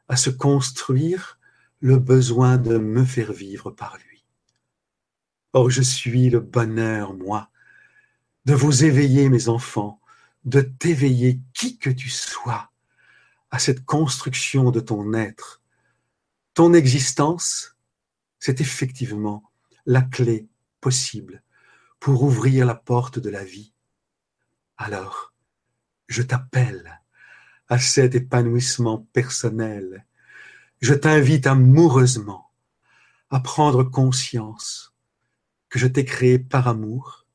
à 0.07 0.15
se 0.15 0.29
construire 0.29 1.37
le 1.81 1.97
besoin 1.97 2.55
de 2.55 2.77
me 2.77 3.03
faire 3.03 3.33
vivre 3.33 3.69
par 3.69 3.97
lui. 3.97 4.23
Or, 5.51 5.69
je 5.69 5.81
suis 5.81 6.29
le 6.29 6.39
bonheur, 6.39 7.13
moi, 7.13 7.49
de 8.45 8.53
vous 8.53 8.85
éveiller, 8.85 9.27
mes 9.27 9.49
enfants, 9.49 9.99
de 10.45 10.61
t'éveiller, 10.61 11.41
qui 11.53 11.77
que 11.77 11.89
tu 11.89 12.09
sois, 12.09 12.71
à 13.55 13.57
cette 13.57 13.85
construction 13.85 14.69
de 14.69 14.81
ton 14.81 15.13
être. 15.13 15.61
Ton 16.55 16.73
existence, 16.73 17.77
c'est 18.37 18.59
effectivement 18.59 19.49
la 19.85 20.01
clé 20.01 20.49
possible 20.81 21.41
pour 22.01 22.23
ouvrir 22.23 22.65
la 22.65 22.75
porte 22.75 23.17
de 23.17 23.29
la 23.29 23.45
vie. 23.45 23.71
Alors, 24.75 25.33
je 26.09 26.21
t'appelle 26.21 27.01
à 27.69 27.79
cet 27.79 28.13
épanouissement 28.13 29.07
personnel. 29.13 30.05
Je 30.81 30.93
t'invite 30.93 31.47
amoureusement 31.47 32.51
à 33.29 33.39
prendre 33.39 33.85
conscience 33.85 34.93
que 35.69 35.79
je 35.79 35.87
t'ai 35.87 36.03
créé 36.03 36.39
par 36.39 36.67
amour, 36.67 37.25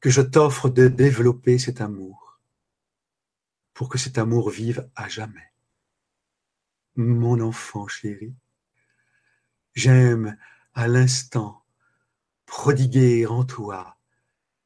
que 0.00 0.10
je 0.10 0.22
t'offre 0.22 0.68
de 0.68 0.88
développer 0.88 1.60
cet 1.60 1.80
amour 1.80 2.25
pour 3.76 3.90
que 3.90 3.98
cet 3.98 4.16
amour 4.16 4.48
vive 4.48 4.88
à 4.96 5.06
jamais. 5.06 5.52
Mon 6.96 7.40
enfant 7.40 7.86
chéri, 7.86 8.34
j'aime 9.74 10.38
à 10.72 10.88
l'instant 10.88 11.62
prodiguer 12.46 13.26
en 13.26 13.44
toi 13.44 13.98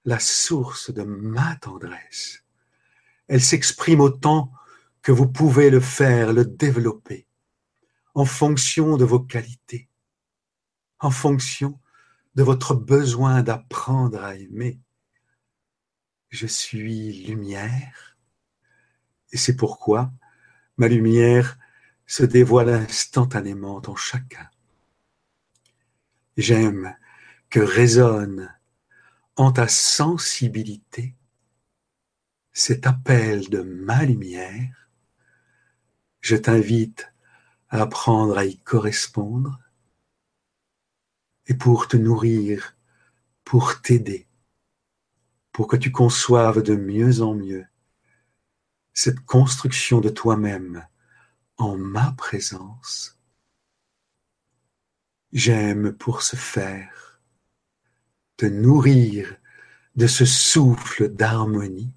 la 0.05 0.21
source 0.21 0.95
de 0.95 1.03
ma 1.03 1.57
tendresse. 1.57 2.45
Elle 3.27 3.43
s'exprime 3.43 4.01
autant 4.01 4.53
que 5.03 5.11
vous 5.11 5.27
pouvez 5.27 5.71
le 5.71 5.81
faire, 5.81 6.33
le 6.33 6.45
développer, 6.45 7.27
en 8.15 8.25
fonction 8.25 8.97
de 8.97 9.05
vos 9.05 9.21
qualités, 9.21 9.89
en 11.01 11.11
fonction 11.11 11.81
de 12.37 12.45
votre 12.45 12.77
besoin 12.77 13.43
d'apprendre 13.43 14.23
à 14.23 14.37
aimer. 14.37 14.79
Je 16.29 16.47
suis 16.47 17.25
lumière 17.25 18.10
et 19.33 19.37
c'est 19.37 19.57
pourquoi 19.57 20.13
ma 20.77 20.89
lumière 20.89 21.59
se 22.07 22.25
dévoile 22.25 22.71
instantanément 22.71 23.81
en 23.87 23.95
chacun. 23.95 24.51
J'aime 26.37 26.97
que 27.49 27.61
résonne 27.61 28.53
en 29.37 29.53
ta 29.53 29.69
sensibilité 29.69 31.15
cet 32.53 32.87
appel 32.87 33.49
de 33.49 33.63
ma 33.63 34.05
lumière. 34.05 34.91
Je 36.21 36.37
t'invite 36.37 37.13
à 37.69 37.83
apprendre 37.83 38.37
à 38.37 38.45
y 38.45 38.59
correspondre 38.59 39.61
et 41.47 41.55
pour 41.55 41.89
te 41.89 41.97
nourrir, 41.97 42.77
pour 43.45 43.81
t'aider, 43.83 44.27
pour 45.53 45.67
que 45.69 45.77
tu 45.77 45.91
conçoives 45.91 46.63
de 46.63 46.75
mieux 46.75 47.23
en 47.23 47.35
mieux 47.35 47.67
cette 49.01 49.21
construction 49.21 50.01
de 50.01 50.09
toi-même 50.09 50.87
en 51.57 51.77
ma 51.77 52.13
présence. 52.13 53.19
J'aime 55.33 55.93
pour 55.93 56.23
ce 56.23 56.37
faire 56.37 57.21
te 58.37 58.47
nourrir 58.47 59.37
de 59.97 60.07
ce 60.07 60.25
souffle 60.25 61.09
d'harmonie 61.09 61.93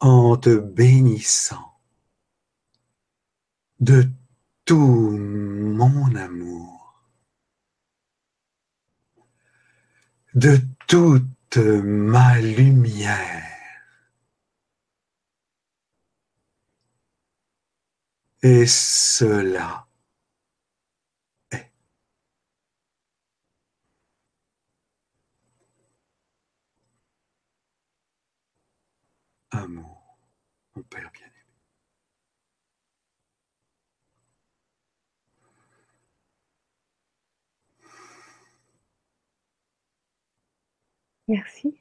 en 0.00 0.36
te 0.36 0.56
bénissant 0.56 1.78
de 3.80 4.08
tout 4.64 5.10
mon 5.10 6.14
amour. 6.14 6.74
de 10.34 10.58
toute 10.88 11.56
ma 11.58 12.40
lumière. 12.40 13.53
Et 18.44 18.66
cela 18.66 19.86
est. 21.50 21.72
Amour, 29.50 30.18
mon 30.76 30.82
Père 30.82 31.10
bien. 31.10 31.32
Merci. 41.28 41.80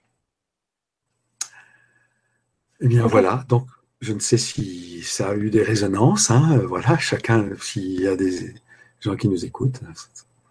Eh 2.80 2.88
bien 2.88 3.06
voilà, 3.06 3.44
donc 3.50 3.68
je 4.04 4.12
ne 4.12 4.20
sais 4.20 4.38
si 4.38 5.02
ça 5.02 5.30
a 5.30 5.36
eu 5.36 5.50
des 5.50 5.64
résonances, 5.64 6.30
hein, 6.30 6.58
voilà, 6.68 6.98
chacun, 6.98 7.50
s'il 7.62 8.02
y 8.02 8.08
a 8.08 8.18
des 8.18 8.54
gens 9.00 9.16
qui 9.16 9.30
nous 9.30 9.46
écoutent. 9.46 9.80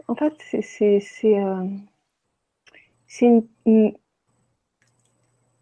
En 0.08 0.14
fait, 0.14 0.32
c'est 0.62 1.02
euh, 1.24 1.66
une, 3.20 3.92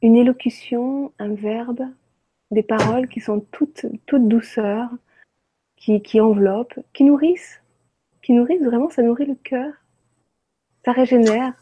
une, 0.02 0.16
élocution, 0.16 1.12
un 1.18 1.34
verbe, 1.34 1.82
des 2.52 2.62
paroles 2.62 3.08
qui 3.08 3.20
sont 3.20 3.40
toutes, 3.50 3.86
toutes 4.06 4.28
douceur, 4.28 4.88
qui, 5.76 6.00
qui 6.00 6.20
enveloppent, 6.20 6.78
qui 6.92 7.02
nourrissent, 7.02 7.60
qui 8.22 8.34
nourrissent 8.34 8.62
vraiment, 8.62 8.88
ça 8.88 9.02
nourrit 9.02 9.26
le 9.26 9.36
cœur, 9.42 9.72
ça 10.84 10.92
régénère, 10.92 11.54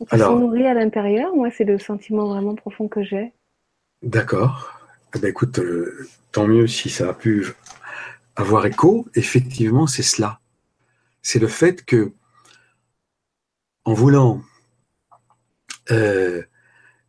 tu 0.00 0.14
Alors, 0.14 0.38
nourri 0.38 0.66
à 0.66 0.74
l'intérieur, 0.74 1.34
moi, 1.34 1.50
c'est 1.50 1.64
le 1.64 1.78
sentiment 1.78 2.26
vraiment 2.26 2.54
profond 2.54 2.88
que 2.88 3.02
j'ai. 3.02 3.32
D'accord. 4.02 4.79
Eh 5.14 5.26
écoute, 5.26 5.58
euh, 5.58 6.08
tant 6.30 6.46
mieux 6.46 6.66
si 6.68 6.88
ça 6.88 7.10
a 7.10 7.14
pu 7.14 7.52
avoir 8.36 8.64
écho. 8.66 9.08
Effectivement, 9.14 9.86
c'est 9.86 10.02
cela. 10.02 10.40
C'est 11.22 11.40
le 11.40 11.48
fait 11.48 11.84
que, 11.84 12.12
en 13.84 13.92
voulant 13.92 14.42
euh, 15.90 16.42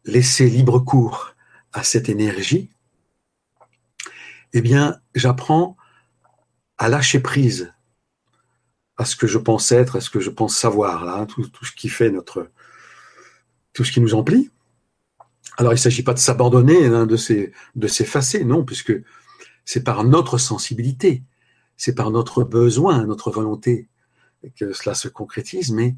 laisser 0.03 0.49
libre 0.49 0.79
cours 0.79 1.35
à 1.73 1.83
cette 1.83 2.09
énergie, 2.09 2.71
eh 4.53 4.61
bien, 4.61 4.99
j'apprends 5.15 5.77
à 6.77 6.89
lâcher 6.89 7.19
prise 7.19 7.71
à 8.97 9.05
ce 9.05 9.15
que 9.15 9.27
je 9.27 9.37
pense 9.37 9.71
être, 9.71 9.97
à 9.97 10.01
ce 10.01 10.09
que 10.09 10.19
je 10.19 10.29
pense 10.29 10.57
savoir, 10.57 11.05
là, 11.05 11.17
hein, 11.17 11.25
tout, 11.25 11.43
ce 11.63 11.71
qui 11.71 11.89
fait 11.89 12.09
notre, 12.09 12.49
tout 13.73 13.83
ce 13.83 13.91
qui 13.91 14.01
nous 14.01 14.15
emplit. 14.15 14.49
Alors 15.57 15.73
il 15.73 15.75
ne 15.75 15.81
s'agit 15.81 16.03
pas 16.03 16.13
de 16.13 16.19
s'abandonner, 16.19 16.85
hein, 16.85 17.05
de 17.05 17.87
s'effacer, 17.87 18.43
non, 18.45 18.63
puisque 18.63 18.93
c'est 19.65 19.83
par 19.83 20.03
notre 20.03 20.37
sensibilité, 20.37 21.23
c'est 21.77 21.95
par 21.95 22.11
notre 22.11 22.43
besoin, 22.43 23.05
notre 23.05 23.31
volonté 23.31 23.89
que 24.55 24.73
cela 24.73 24.95
se 24.95 25.07
concrétise, 25.07 25.71
mais 25.71 25.95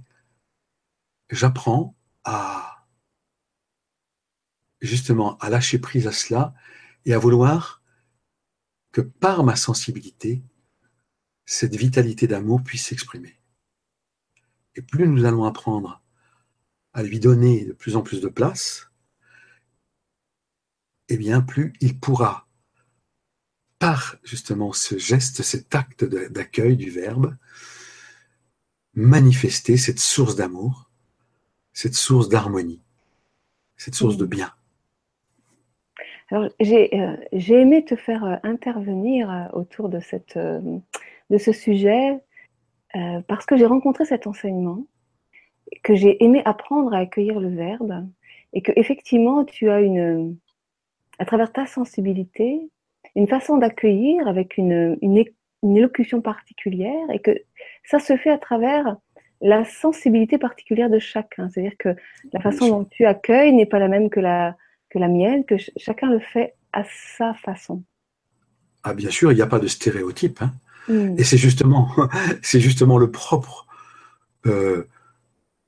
j'apprends 1.29 1.95
à 2.23 2.85
justement 4.81 5.37
à 5.37 5.49
lâcher 5.49 5.79
prise 5.79 6.07
à 6.07 6.11
cela 6.11 6.53
et 7.05 7.13
à 7.13 7.17
vouloir 7.17 7.81
que 8.91 9.01
par 9.01 9.43
ma 9.43 9.55
sensibilité, 9.55 10.43
cette 11.45 11.75
vitalité 11.75 12.27
d'amour 12.27 12.61
puisse 12.63 12.87
s'exprimer. 12.87 13.39
Et 14.75 14.81
plus 14.81 15.07
nous 15.07 15.25
allons 15.25 15.45
apprendre 15.45 16.01
à 16.93 17.01
lui 17.03 17.19
donner 17.19 17.65
de 17.65 17.73
plus 17.73 17.95
en 17.95 18.01
plus 18.01 18.21
de 18.21 18.27
place, 18.27 18.89
eh 21.13 21.17
bien 21.17 21.41
plus 21.41 21.73
il 21.79 21.99
pourra, 21.99 22.47
par 23.77 24.17
justement 24.23 24.73
ce 24.73 24.97
geste, 24.97 25.43
cet 25.43 25.75
acte 25.75 26.03
d'accueil 26.03 26.75
du 26.75 26.89
Verbe, 26.89 27.35
manifester 28.95 29.77
cette 29.77 29.99
source 29.99 30.35
d'amour, 30.35 30.89
cette 31.71 31.93
source 31.93 32.29
d'harmonie, 32.29 32.81
cette 33.77 33.95
source 33.95 34.17
de 34.17 34.25
bien. 34.25 34.51
Alors, 36.31 36.49
j'ai 36.59 36.99
euh, 36.99 37.15
aimé 37.31 37.85
te 37.85 37.95
faire 37.95 38.23
euh, 38.23 38.35
intervenir 38.41 39.29
euh, 39.29 39.45
autour 39.53 39.89
de, 39.89 39.99
cette, 39.99 40.37
de 40.37 41.37
ce 41.37 41.51
sujet 41.51 42.19
parce 43.27 43.47
que 43.47 43.57
j'ai 43.57 43.65
rencontré 43.65 44.05
cet 44.05 44.27
enseignement 44.27 44.85
que 45.83 45.95
j'ai 45.95 46.23
aimé 46.23 46.43
apprendre 46.45 46.93
à 46.93 46.99
accueillir 46.99 47.39
le 47.39 47.49
verbe 47.49 48.07
et 48.53 48.61
que 48.61 48.71
effectivement 48.75 49.43
tu 49.43 49.71
as 49.71 49.81
une, 49.81 50.37
à 51.19 51.25
travers 51.25 51.51
ta 51.51 51.65
sensibilité, 51.65 52.69
une 53.15 53.27
façon 53.27 53.57
d'accueillir 53.57 54.27
avec 54.27 54.57
une, 54.57 54.97
une, 55.01 55.23
élocution 55.63 56.21
particulière 56.21 57.09
et 57.13 57.19
que 57.19 57.31
ça 57.85 57.99
se 57.99 58.17
fait 58.17 58.31
à 58.31 58.37
travers 58.37 58.97
la 59.39 59.63
sensibilité 59.63 60.37
particulière 60.37 60.89
de 60.89 60.99
chacun. 60.99 61.49
C'est-à-dire 61.49 61.77
que 61.77 61.95
la 62.33 62.41
façon 62.41 62.67
dont 62.67 62.85
tu 62.85 63.05
accueilles 63.05 63.53
n'est 63.53 63.65
pas 63.65 63.79
la 63.79 63.87
même 63.87 64.09
que 64.09 64.19
la, 64.19 64.57
que 64.89 64.99
la 64.99 65.07
mienne, 65.07 65.45
que 65.45 65.55
chacun 65.77 66.09
le 66.09 66.19
fait 66.19 66.55
à 66.73 66.83
sa 67.17 67.33
façon. 67.33 67.83
Ah, 68.83 68.93
bien 68.93 69.09
sûr, 69.09 69.31
il 69.31 69.35
n'y 69.35 69.41
a 69.41 69.47
pas 69.47 69.59
de 69.59 69.67
stéréotype. 69.67 70.41
Hein. 70.41 70.51
Mm. 70.89 71.15
Et 71.17 71.23
c'est 71.23 71.37
justement, 71.37 71.89
c'est 72.41 72.59
justement 72.59 72.97
le 72.97 73.09
propre 73.09 73.67
euh, 74.45 74.87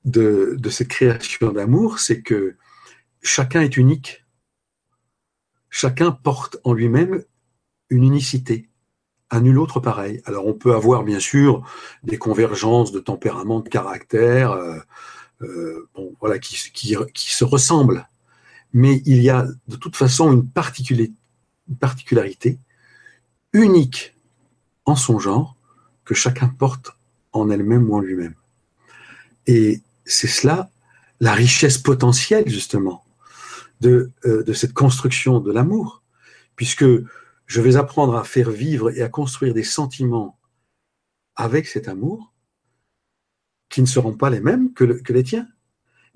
de, 0.03 0.55
de, 0.59 0.69
cette 0.69 0.89
création 0.89 1.51
d'amour, 1.51 1.99
c'est 1.99 2.21
que 2.21 2.55
chacun 3.23 3.61
est 3.61 3.77
unique. 3.77 4.24
Chacun 5.77 6.11
porte 6.11 6.55
en 6.63 6.71
lui-même 6.71 7.25
une 7.89 8.05
unicité 8.05 8.69
à 9.29 9.41
nul 9.41 9.59
autre 9.59 9.81
pareil. 9.81 10.21
Alors 10.23 10.47
on 10.47 10.53
peut 10.53 10.73
avoir 10.73 11.03
bien 11.03 11.19
sûr 11.19 11.69
des 12.01 12.17
convergences 12.17 12.93
de 12.93 13.01
tempérament, 13.01 13.59
de 13.59 13.67
caractère, 13.67 14.53
euh, 14.53 14.79
euh, 15.41 15.89
bon, 15.93 16.15
voilà, 16.21 16.39
qui, 16.39 16.55
se 16.55 17.43
ressemblent. 17.43 18.07
Mais 18.71 19.01
il 19.05 19.21
y 19.21 19.29
a 19.29 19.47
de 19.67 19.75
toute 19.75 19.97
façon 19.97 20.31
une 20.31 20.47
particularité 20.47 22.57
unique 23.51 24.15
en 24.85 24.95
son 24.95 25.19
genre 25.19 25.57
que 26.05 26.13
chacun 26.13 26.47
porte 26.47 26.91
en 27.33 27.49
elle-même 27.49 27.89
ou 27.89 27.95
en 27.95 27.99
lui-même. 27.99 28.35
Et 29.45 29.81
c'est 30.05 30.27
cela 30.27 30.69
la 31.19 31.33
richesse 31.33 31.77
potentielle 31.77 32.47
justement 32.47 33.04
de, 33.81 34.11
euh, 34.25 34.43
de 34.43 34.53
cette 34.53 34.73
construction 34.73 35.39
de 35.39 35.51
l'amour, 35.51 36.03
puisque 36.55 36.85
je 37.45 37.61
vais 37.61 37.75
apprendre 37.75 38.15
à 38.15 38.23
faire 38.23 38.49
vivre 38.49 38.89
et 38.91 39.01
à 39.01 39.09
construire 39.09 39.53
des 39.53 39.63
sentiments 39.63 40.39
avec 41.35 41.67
cet 41.67 41.87
amour 41.87 42.33
qui 43.69 43.81
ne 43.81 43.87
seront 43.87 44.15
pas 44.15 44.29
les 44.29 44.39
mêmes 44.39 44.73
que, 44.73 44.83
les 44.83 45.23
tiens. 45.23 45.47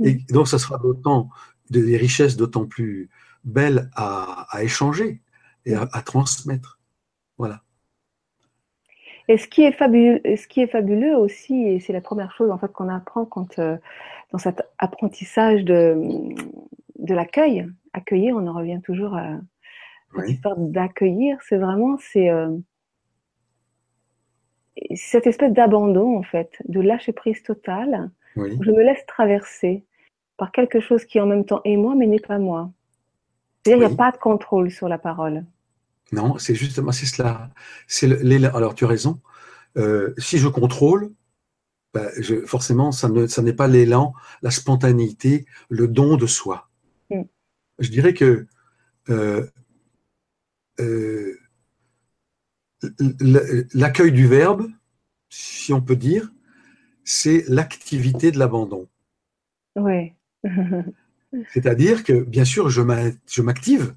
Et 0.03 0.16
donc, 0.30 0.47
ça 0.47 0.60
sera 0.60 0.78
d'autant 0.78 1.30
des 1.70 1.97
richesses 1.97 2.38
d'autant 2.38 2.66
plus 2.66 3.10
belles 3.43 3.89
à, 3.95 4.47
échanger 4.62 5.22
et 5.66 5.76
à, 5.76 6.01
transmettre. 6.03 6.80
Voilà. 7.38 7.64
Et 9.28 9.38
ce 9.38 9.47
qui 9.47 9.62
est 9.64 9.72
fabuleux, 9.72 10.22
ce 10.26 10.47
qui 10.47 10.62
est 10.62 10.68
fabuleux 10.68 11.16
aussi, 11.16 11.53
et 11.53 11.80
c'est 11.80 11.93
la 11.93 12.01
première 12.01 12.34
chose 12.36 12.49
en 12.49 12.57
fait 12.57 12.72
qu'on 12.72 12.89
apprend 12.89 13.26
quand 13.26 13.60
euh, 13.60 13.78
dans 14.32 14.39
cet 14.39 14.64
apprentissage 14.80 15.64
de, 15.64 15.95
de 17.00 17.16
l'accueil, 17.16 17.68
accueillir, 17.93 18.36
on 18.36 18.47
en 18.47 18.54
revient 18.54 18.82
toujours 18.84 19.16
à, 19.16 19.39
d'accueillir, 20.58 21.38
c'est 21.47 21.58
vraiment 21.58 21.97
c'est 21.97 22.30
euh, 22.30 22.56
cette 24.95 25.28
espèce 25.28 25.54
d'abandon 25.54 26.18
en 26.18 26.24
fait, 26.24 26.52
de 26.68 26.80
lâcher 26.80 27.14
prise 27.14 27.43
totale. 27.43 28.12
je 28.36 28.72
me 28.72 28.84
laisse 28.84 29.06
traverser 29.06 29.84
par 30.38 30.52
quelque 30.52 30.80
chose 30.80 31.06
qui 31.06 31.20
en 31.20 31.26
même 31.26 31.45
temps 31.45 31.62
est 31.66 31.78
moi 31.78 31.95
mais 31.95 32.08
n'est 32.08 32.20
pas 32.20 32.39
moi. 32.39 32.72
C'est-à-dire 33.64 33.86
il 33.86 33.88
n'y 33.88 33.93
a 33.93 33.97
pas 33.97 34.12
de 34.12 34.18
contrôle 34.18 34.72
sur 34.72 34.88
la 34.88 34.97
parole. 34.97 35.45
Non, 36.12 36.38
c'est 36.38 36.56
justement 36.56 36.91
c'est 36.91 37.06
cela. 37.06 37.50
C'est 37.88 38.10
alors 38.45 38.74
tu 38.74 38.86
as 38.86 38.88
raison. 38.88 39.20
Euh, 39.78 40.14
si 40.18 40.39
je 40.39 40.47
contrôle, 40.47 41.12
ben, 41.93 42.10
je, 42.18 42.45
forcément 42.45 42.91
ça 42.91 43.10
ne 43.10 43.28
ça 43.28 43.41
n'est 43.41 43.54
pas 43.54 43.68
l'élan, 43.68 44.14
la 44.41 44.52
spontanéité, 44.52 45.45
le 45.70 45.88
don 45.88 46.18
de 46.18 46.26
soi. 46.26 46.68
Je 47.80 47.89
dirais 47.89 48.13
que 48.13 48.45
euh, 49.09 49.45
euh, 50.80 51.39
l'accueil 53.73 54.11
du 54.11 54.27
verbe, 54.27 54.69
si 55.30 55.73
on 55.73 55.82
peut 55.82 55.95
dire, 55.95 56.32
c'est 57.03 57.43
l'activité 57.47 58.32
de 58.32 58.39
l'abandon. 58.39 58.88
Oui. 59.75 60.13
C'est-à-dire 61.53 62.03
que, 62.03 62.23
bien 62.23 62.45
sûr, 62.45 62.69
je 62.69 62.82
m'active. 63.41 63.95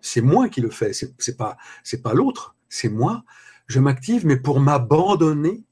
C'est 0.00 0.22
moi 0.22 0.48
qui 0.48 0.60
le 0.60 0.70
fais, 0.70 0.92
c'est 0.92 1.36
pas, 1.36 1.56
pas 2.02 2.14
l'autre, 2.14 2.56
c'est 2.68 2.88
moi. 2.88 3.24
Je 3.66 3.78
m'active, 3.78 4.26
mais 4.26 4.36
pour 4.36 4.58
m'abandonner 4.58 5.62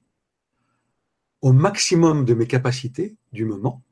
au 1.41 1.53
maximum 1.53 2.25
de 2.25 2.35
mes 2.35 2.47
capacités 2.47 3.17
du 3.33 3.45
moment 3.45 3.83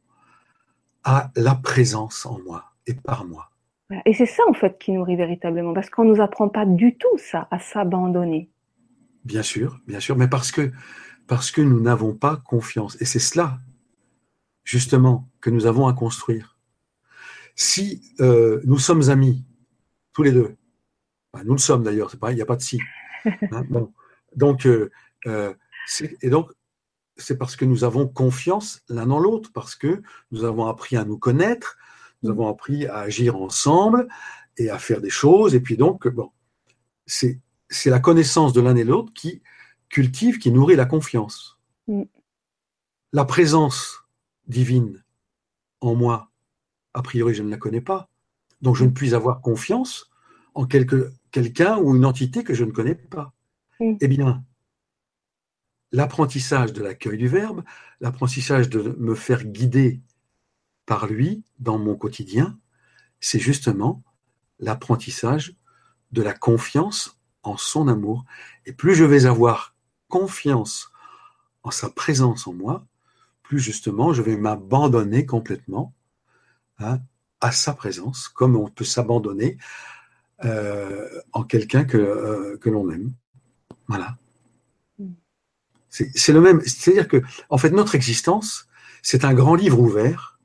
à 1.03 1.33
la 1.35 1.55
présence 1.55 2.27
en 2.27 2.39
moi 2.41 2.76
et 2.87 2.95
par 2.95 3.25
moi. 3.25 3.51
Et 4.05 4.15
c'est 4.15 4.27
ça, 4.27 4.43
en 4.49 4.53
fait, 4.53 4.79
qui 4.79 4.93
nourrit 4.93 5.17
véritablement, 5.17 5.73
parce 5.73 5.91
qu'on 5.91 6.05
ne 6.05 6.15
nous 6.15 6.21
apprend 6.21 6.49
pas 6.49 6.67
du 6.67 6.97
tout 6.97 7.19
ça, 7.19 7.47
à 7.51 7.59
s'abandonner. 7.59 8.51
Bien 9.25 9.43
sûr, 9.43 9.81
bien 9.87 10.01
sûr, 10.01 10.17
mais 10.17 10.29
parce 10.29 10.51
que, 10.51 10.73
parce 11.27 11.51
que 11.51 11.61
nous 11.61 11.81
n'avons 11.81 12.15
pas 12.15 12.37
confiance. 12.37 13.01
Et 13.01 13.05
c'est 13.05 13.21
cela, 13.21 13.59
justement, 14.65 15.29
que 15.41 15.51
nous 15.51 15.67
avons 15.67 15.87
à 15.87 15.93
construire. 15.93 16.59
Si 17.55 18.03
euh, 18.21 18.61
nous 18.65 18.79
sommes 18.79 19.09
amis, 19.09 19.45
tous 20.13 20.23
les 20.23 20.33
deux, 20.33 20.57
nous 21.45 21.53
le 21.53 21.59
sommes 21.59 21.83
d'ailleurs, 21.83 22.11
c'est 22.11 22.19
pareil, 22.19 22.35
il 22.35 22.39
n'y 22.39 22.43
a 22.43 22.47
pas 22.47 22.57
de 22.57 22.63
si. 22.63 22.81
Hein, 23.51 23.65
donc, 24.37 24.67
euh, 24.67 24.89
euh, 25.27 25.53
et 26.23 26.31
donc, 26.31 26.53
c'est 27.17 27.37
parce 27.37 27.57
que 27.57 27.65
nous 27.65 27.83
avons 27.83 28.07
confiance 28.07 28.83
l'un 28.89 29.07
dans 29.07 29.19
l'autre, 29.19 29.51
parce 29.53 29.75
que 29.75 30.01
nous 30.31 30.45
avons 30.45 30.67
appris 30.67 30.97
à 30.97 31.05
nous 31.05 31.19
connaître, 31.19 31.77
nous 32.23 32.31
avons 32.31 32.49
appris 32.49 32.87
à 32.87 32.99
agir 32.99 33.37
ensemble 33.37 34.09
et 34.57 34.71
à 34.71 34.79
faire 34.79 35.01
des 35.01 35.11
choses. 35.11 35.55
Et 35.55 35.61
puis 35.61 35.77
donc, 35.77 36.09
bon, 36.09 36.31
c'est 37.07 37.41
la 37.87 38.01
connaissance 38.01 38.53
de 38.53 38.61
l'un 38.61 38.77
et 38.77 38.85
l'autre 38.85 39.13
qui 39.15 39.43
cultive, 39.89 40.39
qui 40.39 40.51
nourrit 40.51 40.77
la 40.77 40.87
confiance. 40.87 41.59
Mm. 41.87 42.03
La 43.13 43.25
présence 43.25 44.05
divine 44.47 45.03
en 45.81 45.95
moi, 45.95 46.31
a 46.95 47.03
priori, 47.03 47.35
je 47.35 47.43
ne 47.43 47.51
la 47.51 47.57
connais 47.57 47.81
pas. 47.81 48.09
Donc, 48.63 48.77
je 48.77 48.85
ne 48.85 48.91
puis 48.91 49.15
avoir 49.15 49.41
confiance 49.41 50.11
en 50.55 50.67
quelqu'un 50.67 51.79
ou 51.79 51.95
une 51.95 52.05
entité 52.05 52.43
que 52.43 52.55
je 52.55 52.65
ne 52.65 52.73
connais 52.73 52.95
pas. 52.95 53.33
Mm. 53.81 53.97
Eh 54.01 54.09
bien, 54.09 54.45
l'apprentissage 55.93 56.73
de 56.73 56.83
l'accueil 56.83 57.19
du 57.19 57.29
verbe, 57.29 57.63
l'apprentissage 58.01 58.69
de 58.69 58.97
me 58.99 59.15
faire 59.15 59.45
guider 59.45 60.01
par 60.87 61.07
lui 61.07 61.45
dans 61.59 61.79
mon 61.79 61.97
quotidien, 61.97 62.59
c'est 63.21 63.39
justement 63.39 64.03
l'apprentissage 64.61 65.55
de 66.13 66.23
la 66.23 66.33
confiance 66.33 67.19
en 67.43 67.57
son 67.57 67.89
amour. 67.89 68.25
Et 68.65 68.73
plus 68.73 68.95
je 68.95 69.05
vais 69.05 69.27
avoir 69.27 69.75
confiance 70.09 70.91
en 71.63 71.71
sa 71.71 71.91
présence 71.91 72.47
en 72.47 72.55
moi, 72.55 72.87
plus 73.43 73.59
justement 73.59 74.13
je 74.13 74.23
vais 74.23 74.37
m'abandonner 74.37 75.27
complètement 75.27 75.93
hein, 76.79 77.01
à 77.41 77.53
sa 77.53 77.75
présence, 77.75 78.29
comme 78.29 78.57
on 78.57 78.69
peut 78.69 78.85
s'abandonner 78.85 79.59
euh, 80.45 81.09
en 81.33 81.45
quelqu'un 81.45 81.85
que, 81.85 81.97
euh, 81.97 82.57
que 82.59 82.71
l'on 82.71 82.91
aime. 82.91 83.13
Voilà. 83.89 84.17
Mm. 84.99 85.13
C'est 85.91 86.33
le 86.33 86.41
même. 86.41 86.61
C'est-à-dire 86.61 87.09
que, 87.09 87.23
en 87.49 87.57
fait, 87.57 87.71
notre 87.71 87.95
existence, 87.95 88.69
c'est 89.03 89.25
un 89.25 89.33
grand 89.33 89.55
livre 89.55 89.81
ouvert 89.81 90.36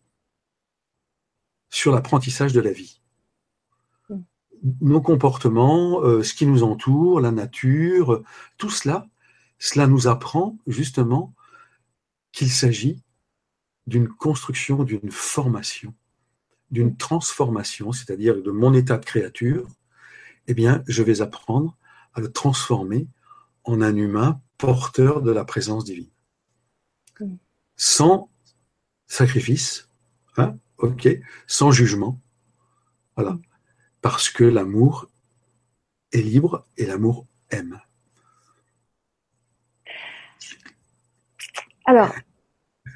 sur 1.71 1.91
l'apprentissage 1.91 2.53
de 2.53 2.61
la 2.61 2.71
vie. 2.71 3.01
Mm. 4.09 4.19
Nos 4.81 5.01
comportements, 5.01 6.03
euh, 6.03 6.21
ce 6.21 6.35
qui 6.35 6.45
nous 6.45 6.61
entoure, 6.61 7.19
la 7.19 7.31
nature, 7.31 8.21
tout 8.57 8.69
cela, 8.69 9.07
cela 9.57 9.87
nous 9.87 10.07
apprend 10.07 10.57
justement 10.67 11.33
qu'il 12.31 12.51
s'agit 12.51 13.01
d'une 13.87 14.07
construction, 14.07 14.83
d'une 14.83 15.11
formation, 15.11 15.95
d'une 16.69 16.95
transformation, 16.95 17.91
c'est-à-dire 17.91 18.41
de 18.41 18.51
mon 18.51 18.73
état 18.73 18.97
de 18.97 19.05
créature, 19.05 19.67
eh 20.47 20.53
bien, 20.53 20.83
je 20.87 21.03
vais 21.03 21.21
apprendre 21.21 21.77
à 22.13 22.21
le 22.21 22.31
transformer 22.31 23.07
en 23.63 23.81
un 23.81 23.95
humain 23.95 24.41
porteur 24.57 25.21
de 25.21 25.31
la 25.31 25.45
présence 25.45 25.85
divine. 25.85 26.09
Mm. 27.19 27.35
Sans 27.77 28.29
sacrifice, 29.07 29.89
hein, 30.37 30.55
ok, 30.81 31.07
sans 31.47 31.71
jugement. 31.71 32.19
Voilà. 33.15 33.37
Parce 34.01 34.29
que 34.29 34.43
l'amour 34.43 35.07
est 36.11 36.21
libre 36.21 36.65
et 36.77 36.85
l'amour 36.85 37.27
aime. 37.51 37.79
Alors, 41.85 42.13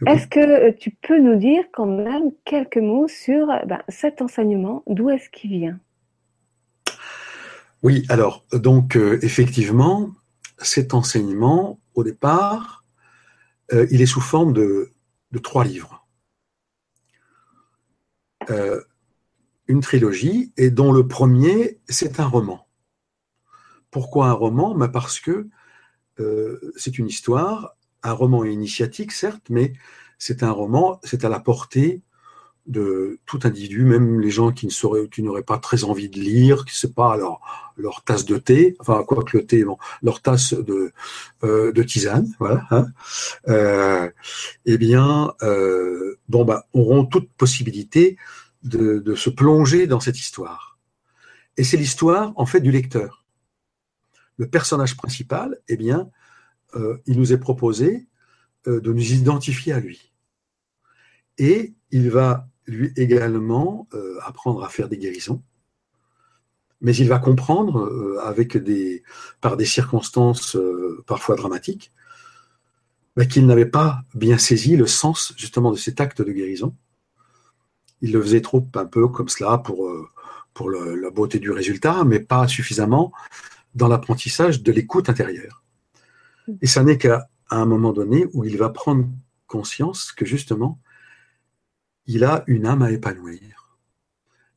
est-ce 0.08 0.28
que 0.28 0.72
tu 0.72 0.92
peux 0.92 1.20
nous 1.20 1.36
dire 1.36 1.64
quand 1.74 1.86
même 1.86 2.32
quelques 2.44 2.78
mots 2.78 3.08
sur 3.08 3.48
ben, 3.66 3.82
cet 3.90 4.22
enseignement? 4.22 4.84
D'où 4.88 5.10
est-ce 5.10 5.30
qu'il 5.30 5.52
vient? 5.52 5.80
Oui, 7.84 8.06
alors, 8.10 8.46
donc, 8.52 8.98
euh, 8.98 9.20
effectivement, 9.22 10.12
cet 10.58 10.94
enseignement, 10.94 11.80
au 11.94 12.04
départ, 12.04 12.84
euh, 13.74 13.86
il 13.92 14.02
est 14.02 14.08
sous 14.08 14.22
forme 14.22 14.54
de 14.54 14.92
trois 15.44 15.66
livres. 15.66 16.05
Euh, 18.50 18.82
une 19.68 19.82
trilogie 19.82 20.54
et 20.58 20.70
dont 20.70 20.92
le 20.92 21.08
premier, 21.08 21.80
c'est 21.90 22.20
un 22.20 22.28
roman. 22.28 22.68
Pourquoi 23.90 24.28
un 24.28 24.34
roman? 24.34 24.76
Ben 24.76 24.90
Parce 24.90 25.20
que 25.20 25.48
euh, 26.20 26.74
c'est 26.76 27.00
une 27.00 27.08
histoire 27.08 27.76
un 28.06 28.14
roman 28.14 28.46
initiatique, 28.46 29.12
certes, 29.12 29.50
mais 29.50 29.74
c'est 30.20 30.44
un 30.44 30.52
roman, 30.52 31.00
c'est 31.04 31.26
à 31.26 31.30
la 31.30 31.40
portée 31.40 32.04
de 32.68 33.20
tout 33.26 33.40
individu, 33.44 33.86
même 33.86 34.20
les 34.20 34.32
gens 34.32 34.52
qui 34.52 34.66
ne 34.66 35.06
qui 35.06 35.22
n'auraient 35.22 35.44
pas 35.44 35.60
très 35.60 35.84
envie 35.84 36.10
de 36.10 36.20
lire, 36.20 36.66
qui 36.66 36.86
ne 36.86 36.92
pas 36.92 37.16
leur, 37.16 37.40
leur 37.78 38.04
tasse 38.04 38.26
de 38.26 38.38
thé, 38.38 38.76
enfin 38.80 39.04
quoi 39.04 39.24
que 39.24 39.38
le 39.38 39.46
thé, 39.46 39.64
leur 40.02 40.22
tasse 40.22 40.54
de, 40.54 40.92
euh, 41.44 41.72
de 41.72 41.84
tisane, 41.84 42.34
voilà. 42.40 42.66
Hein, 42.72 42.88
euh, 43.48 44.10
eh 44.66 44.78
bien, 44.78 45.34
euh, 45.44 46.18
bon 46.28 46.46
bah, 46.46 46.68
auront 46.74 47.06
toute 47.06 47.30
possibilité 47.34 48.18
de, 48.64 49.00
de 49.00 49.16
se 49.16 49.30
plonger 49.30 49.86
dans 49.86 50.00
cette 50.00 50.20
histoire. 50.20 50.80
Et 51.58 51.64
c'est 51.64 51.78
l'histoire 51.78 52.34
en 52.36 52.46
fait 52.46 52.62
du 52.62 52.72
lecteur. 52.72 53.26
Le 54.38 54.48
personnage 54.50 54.98
principal, 54.98 55.60
eh 55.68 55.78
bien, 55.78 56.10
il 57.06 57.18
nous 57.18 57.32
est 57.32 57.38
proposé 57.38 58.06
de 58.66 58.92
nous 58.92 59.14
identifier 59.14 59.72
à 59.72 59.80
lui. 59.80 60.12
Et 61.38 61.74
il 61.92 62.10
va 62.10 62.50
lui 62.68 62.92
également 62.96 63.88
euh, 63.94 64.18
apprendre 64.24 64.64
à 64.64 64.70
faire 64.70 64.90
des 64.90 64.98
guérisons, 64.98 65.42
mais 66.82 66.96
il 66.96 67.08
va 67.08 67.20
comprendre, 67.20 67.86
euh, 67.86 68.20
avec 68.24 68.58
des, 68.58 69.04
par 69.42 69.58
des 69.58 69.66
circonstances 69.66 70.56
euh, 70.56 71.04
parfois 71.08 71.36
dramatiques, 71.36 71.92
bah, 73.16 73.26
qu'il 73.26 73.46
n'avait 73.46 73.66
pas 73.66 74.02
bien 74.14 74.38
saisi 74.38 74.76
le 74.76 74.88
sens 74.88 75.34
justement 75.38 75.72
de 75.72 75.78
cet 75.78 76.02
acte 76.02 76.22
de 76.22 76.32
guérison. 76.32 76.76
Il 78.02 78.12
le 78.12 78.22
faisait 78.22 78.42
trop 78.42 78.68
un 78.76 78.86
peu 78.86 79.08
comme 79.08 79.30
cela 79.30 79.58
pour, 79.58 79.90
pour 80.54 80.70
la 80.70 81.10
beauté 81.10 81.40
du 81.40 81.50
résultat, 81.50 82.04
mais 82.04 82.20
pas 82.20 82.48
suffisamment 82.48 83.14
dans 83.74 83.88
l'apprentissage 83.88 84.62
de 84.62 84.72
l'écoute 84.72 85.10
intérieure. 85.10 85.64
Et 86.62 86.68
ça 86.68 86.84
n'est 86.84 86.98
qu'à 86.98 87.30
un 87.50 87.66
moment 87.66 87.94
donné 87.94 88.28
où 88.34 88.44
il 88.44 88.58
va 88.58 88.70
prendre 88.70 89.08
conscience 89.48 90.12
que 90.12 90.26
justement, 90.26 90.80
il 92.08 92.24
a 92.24 92.44
une 92.48 92.66
âme 92.66 92.82
à 92.82 92.92
épanouir. 92.92 93.56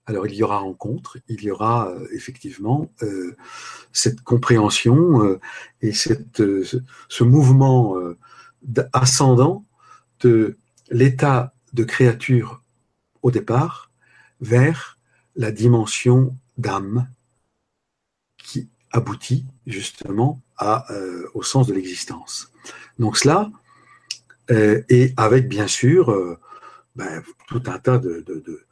Alors 0.09 0.27
il 0.27 0.35
y 0.35 0.43
aura 0.43 0.59
rencontre, 0.59 1.19
il 1.29 1.43
y 1.43 1.51
aura 1.51 1.91
euh, 1.91 2.09
effectivement 2.13 2.91
euh, 3.03 3.37
cette 3.93 4.23
compréhension 4.23 5.23
euh, 5.23 5.39
et 5.83 5.93
cette, 5.93 6.43
ce 7.09 7.25
mouvement 7.25 7.95
ascendant 8.95 9.67
de 10.21 10.57
l'état 10.91 11.55
de 11.75 11.85
créature 11.85 12.63
au 13.21 13.31
départ 13.31 13.91
vers 14.41 14.99
la 15.37 15.53
dimension 15.53 16.35
d'âme 16.57 17.09
qui 18.39 18.71
aboutit 18.91 19.45
justement 19.67 20.41
au 21.35 21.43
sens 21.43 21.67
de 21.67 21.75
l'existence. 21.75 22.51
Donc 22.99 23.19
cela, 23.19 23.51
et 24.49 25.13
avec 25.17 25.49
bien 25.49 25.67
sûr 25.69 26.39
ben, 26.99 27.23
tout 27.47 27.63
un 27.67 27.79
tas 27.79 27.99
de, 27.99 28.25
de, 28.27 28.67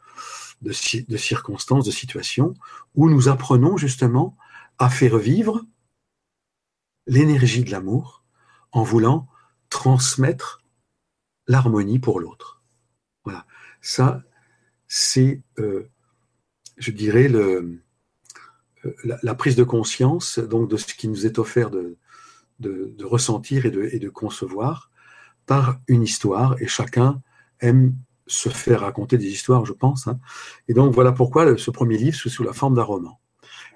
de, 0.61 1.16
circonstances, 1.16 1.87
de 1.87 1.93
situations, 1.93 2.55
où 2.97 3.09
nous 3.09 3.29
apprenons 3.29 3.77
justement 3.77 4.37
à 4.79 4.91
faire 4.91 5.16
vivre 5.16 5.64
l'énergie 7.07 7.62
de 7.62 7.70
l'amour 7.70 8.24
en 8.72 8.83
voulant 8.83 9.29
transmettre 9.70 10.64
l'harmonie 11.47 12.01
pour 12.01 12.18
l'autre. 12.18 12.64
Voilà. 13.24 13.47
Ça, 13.81 14.24
c'est, 14.89 15.41
euh, 15.61 15.89
je 16.79 16.91
dirais, 16.91 17.29
le, 17.29 17.81
la, 19.05 19.18
la, 19.22 19.35
prise 19.37 19.55
de 19.55 19.62
conscience 19.62 20.41
donc 20.41 20.68
de 20.68 20.77
ce 20.77 20.87
qui 20.95 21.07
nous 21.07 21.27
est 21.27 21.39
offert 21.39 21.70
de, 21.70 21.97
de, 22.59 22.93
de 22.99 23.05
ressentir 23.05 23.66
et 23.66 23.70
de, 23.70 23.85
et 23.93 24.01
de 24.01 24.09
concevoir 24.09 24.91
par 25.47 25.79
une 25.87 26.03
histoire, 26.03 26.61
et 26.61 26.66
chacun 26.66 27.22
aime 27.61 27.95
se 28.27 28.49
faire 28.49 28.81
raconter 28.81 29.18
des 29.18 29.29
histoires, 29.29 29.64
je 29.64 29.72
pense. 29.72 30.07
Hein. 30.07 30.18
Et 30.68 30.74
donc 30.74 30.95
voilà 30.95 31.12
pourquoi 31.12 31.57
ce 31.57 31.70
premier 31.70 31.97
livre 31.97 32.16
sous, 32.16 32.29
sous 32.29 32.43
la 32.43 32.53
forme 32.53 32.74
d'un 32.74 32.83
roman. 32.83 33.20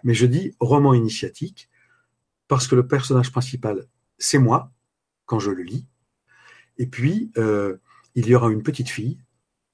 Mais 0.03 0.15
je 0.15 0.27
dis 0.27 0.55
roman 0.61 0.95
initiatique 0.95 1.71
parce 2.49 2.67
que 2.67 2.75
le 2.75 2.87
personnage 2.87 3.31
principal, 3.31 3.87
c'est 4.19 4.39
moi 4.39 4.73
quand 5.27 5.39
je 5.39 5.51
le 5.51 5.63
lis. 5.63 5.87
Et 6.79 6.87
puis 6.87 7.31
euh, 7.37 7.77
il 8.15 8.27
y 8.27 8.35
aura 8.35 8.51
une 8.51 8.63
petite 8.63 8.89
fille, 8.89 9.21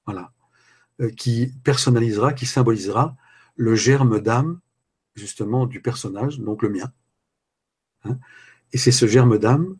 voilà, 0.05 0.31
euh, 1.01 1.09
qui 1.09 1.53
personnalisera, 1.63 2.33
qui 2.33 2.45
symbolisera 2.45 3.15
le 3.55 3.75
germe 3.75 4.19
d'âme 4.19 4.59
justement 5.15 5.65
du 5.65 5.81
personnage, 5.81 6.39
donc 6.39 6.61
le 6.61 6.69
mien. 6.69 6.91
Hein. 8.03 8.19
Et 8.73 8.77
c'est 8.77 8.91
ce 8.91 9.07
germe 9.07 9.39
d'âme 9.39 9.77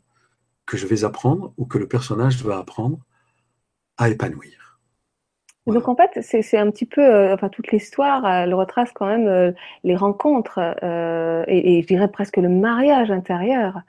que 0.66 0.78
je 0.78 0.88
vais 0.88 1.04
apprendre 1.04 1.54
ou 1.58 1.66
que 1.66 1.78
le 1.78 1.88
personnage 1.88 2.44
va 2.44 2.58
apprendre 2.58 3.06
à 3.98 4.10
épanouir. 4.10 4.67
Donc 5.74 5.90
en 5.90 5.96
fait, 5.96 6.22
c'est 6.22 6.58
un 6.58 6.72
petit 6.72 6.86
peu, 6.86 7.04
euh, 7.04 7.34
enfin 7.34 7.50
toute 7.50 7.72
l'histoire, 7.72 8.26
elle 8.26 8.54
retrace 8.54 8.92
quand 8.94 9.06
même 9.06 9.28
euh, 9.28 9.52
les 9.84 9.96
rencontres 9.96 10.60
euh, 10.82 11.44
et, 11.48 11.78
et, 11.78 11.82
je 11.82 11.88
dirais 11.88 12.08
presque 12.08 12.38
le 12.38 12.50
mariage 12.50 13.12
intérieur. 13.12 13.82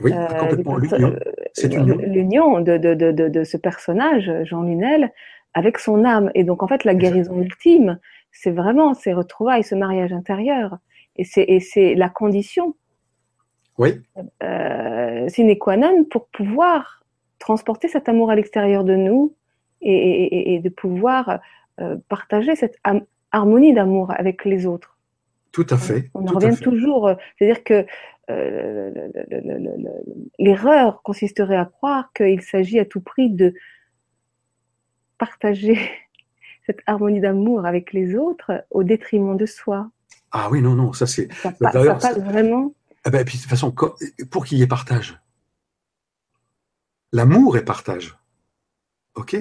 Oui, 0.00 0.12
complètement 0.38 0.76
l'union. 0.76 1.16
C'est 1.52 1.68
l'union 1.68 2.60
de, 2.60 2.76
de, 2.76 2.94
de, 2.94 3.28
de, 3.28 3.44
ce 3.44 3.56
personnage, 3.56 4.30
Jean 4.44 4.62
Lunel, 4.62 5.12
avec 5.54 5.78
son 5.78 6.04
âme. 6.04 6.30
Et 6.34 6.44
donc 6.44 6.62
en 6.62 6.68
fait, 6.68 6.84
la 6.84 6.94
guérison 6.94 7.40
ultime, 7.40 7.98
c'est 8.30 8.50
vraiment 8.50 8.94
ces 8.94 9.12
retrouvailles, 9.12 9.64
ce 9.64 9.74
mariage 9.74 10.12
intérieur. 10.12 10.78
Et 11.16 11.24
c'est 11.24 11.94
la 11.94 12.08
condition 12.08 12.74
oui. 13.78 14.00
euh, 14.42 15.28
sine 15.28 15.58
qua 15.58 15.76
non 15.76 16.04
pour 16.04 16.28
pouvoir 16.28 17.04
transporter 17.38 17.88
cet 17.88 18.08
amour 18.08 18.30
à 18.30 18.34
l'extérieur 18.34 18.84
de 18.84 18.94
nous 18.94 19.34
et, 19.82 19.92
et, 19.92 20.54
et 20.54 20.60
de 20.60 20.68
pouvoir 20.68 21.40
euh, 21.80 21.96
partager 22.08 22.54
cette 22.54 22.78
harmonie 23.32 23.72
d'amour 23.72 24.12
avec 24.16 24.44
les 24.44 24.66
autres. 24.66 24.98
Tout 25.52 25.66
à 25.70 25.78
fait. 25.78 26.10
On, 26.12 26.26
en 26.26 26.32
revient 26.32 26.56
toujours. 26.56 27.08
Euh, 27.08 27.14
c'est-à-dire 27.38 27.64
que 27.64 27.86
euh, 28.30 28.90
l'erreur 30.38 31.02
consisterait 31.02 31.56
à 31.56 31.64
croire 31.64 32.12
qu'il 32.12 32.42
s'agit 32.42 32.78
à 32.78 32.84
tout 32.84 33.00
prix 33.00 33.30
de 33.30 33.54
partager 35.16 35.78
cette 36.66 36.80
harmonie 36.86 37.20
d'amour 37.20 37.64
avec 37.64 37.94
les 37.94 38.16
autres 38.16 38.64
au 38.70 38.84
détriment 38.84 39.36
de 39.36 39.46
soi. 39.46 39.90
Ah 40.30 40.48
oui, 40.50 40.60
non, 40.60 40.74
non, 40.74 40.92
ça 40.92 41.06
c'est. 41.06 41.32
Ça, 41.32 41.52
ça 41.58 41.94
passe 41.94 42.18
vraiment. 42.18 42.74
Eh 43.06 43.10
ben, 43.10 43.24
puis, 43.24 43.38
de 43.38 43.42
toute 43.42 43.50
façon, 43.50 43.74
pour 44.30 44.44
qu'il 44.44 44.58
y 44.58 44.62
ait 44.62 44.66
partage, 44.66 45.18
l'amour 47.12 47.56
est 47.56 47.64
partage. 47.64 48.16
OK? 49.14 49.36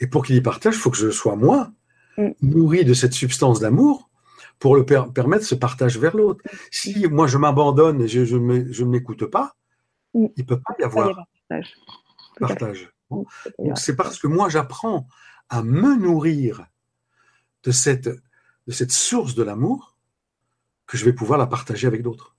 Et 0.00 0.06
pour 0.06 0.24
qu'il 0.24 0.36
y 0.36 0.40
partage, 0.40 0.74
il 0.74 0.78
faut 0.78 0.90
que 0.90 0.96
je 0.96 1.10
sois 1.10 1.36
moi, 1.36 1.70
mm. 2.16 2.30
nourri 2.42 2.84
de 2.84 2.94
cette 2.94 3.12
substance 3.12 3.60
d'amour, 3.60 4.10
pour 4.58 4.76
le 4.76 4.84
per 4.84 5.04
permettre 5.14 5.44
ce 5.44 5.54
partage 5.54 5.98
vers 5.98 6.16
l'autre. 6.16 6.42
Si 6.70 7.06
moi 7.08 7.26
je 7.26 7.38
m'abandonne 7.38 8.02
et 8.02 8.08
je, 8.08 8.24
je, 8.24 8.36
ne 8.36 8.88
m'écoute 8.88 9.26
pas, 9.26 9.56
mm. 10.14 10.26
il 10.36 10.42
ne 10.42 10.46
peut 10.46 10.60
pas 10.60 10.74
y 10.78 10.82
avoir 10.82 11.26
partage. 11.48 11.74
partage. 12.38 12.92
Bon. 13.10 13.24
Donc 13.58 13.78
c'est 13.78 13.96
parce 13.96 14.18
que 14.18 14.26
moi 14.26 14.48
j'apprends 14.48 15.06
à 15.48 15.62
me 15.62 15.96
nourrir 15.96 16.66
de 17.64 17.70
cette, 17.72 18.08
de 18.08 18.72
cette 18.72 18.92
source 18.92 19.34
de 19.34 19.42
l'amour 19.42 19.96
que 20.86 20.96
je 20.96 21.04
vais 21.04 21.12
pouvoir 21.12 21.38
la 21.38 21.46
partager 21.46 21.86
avec 21.86 22.02
d'autres. 22.02 22.36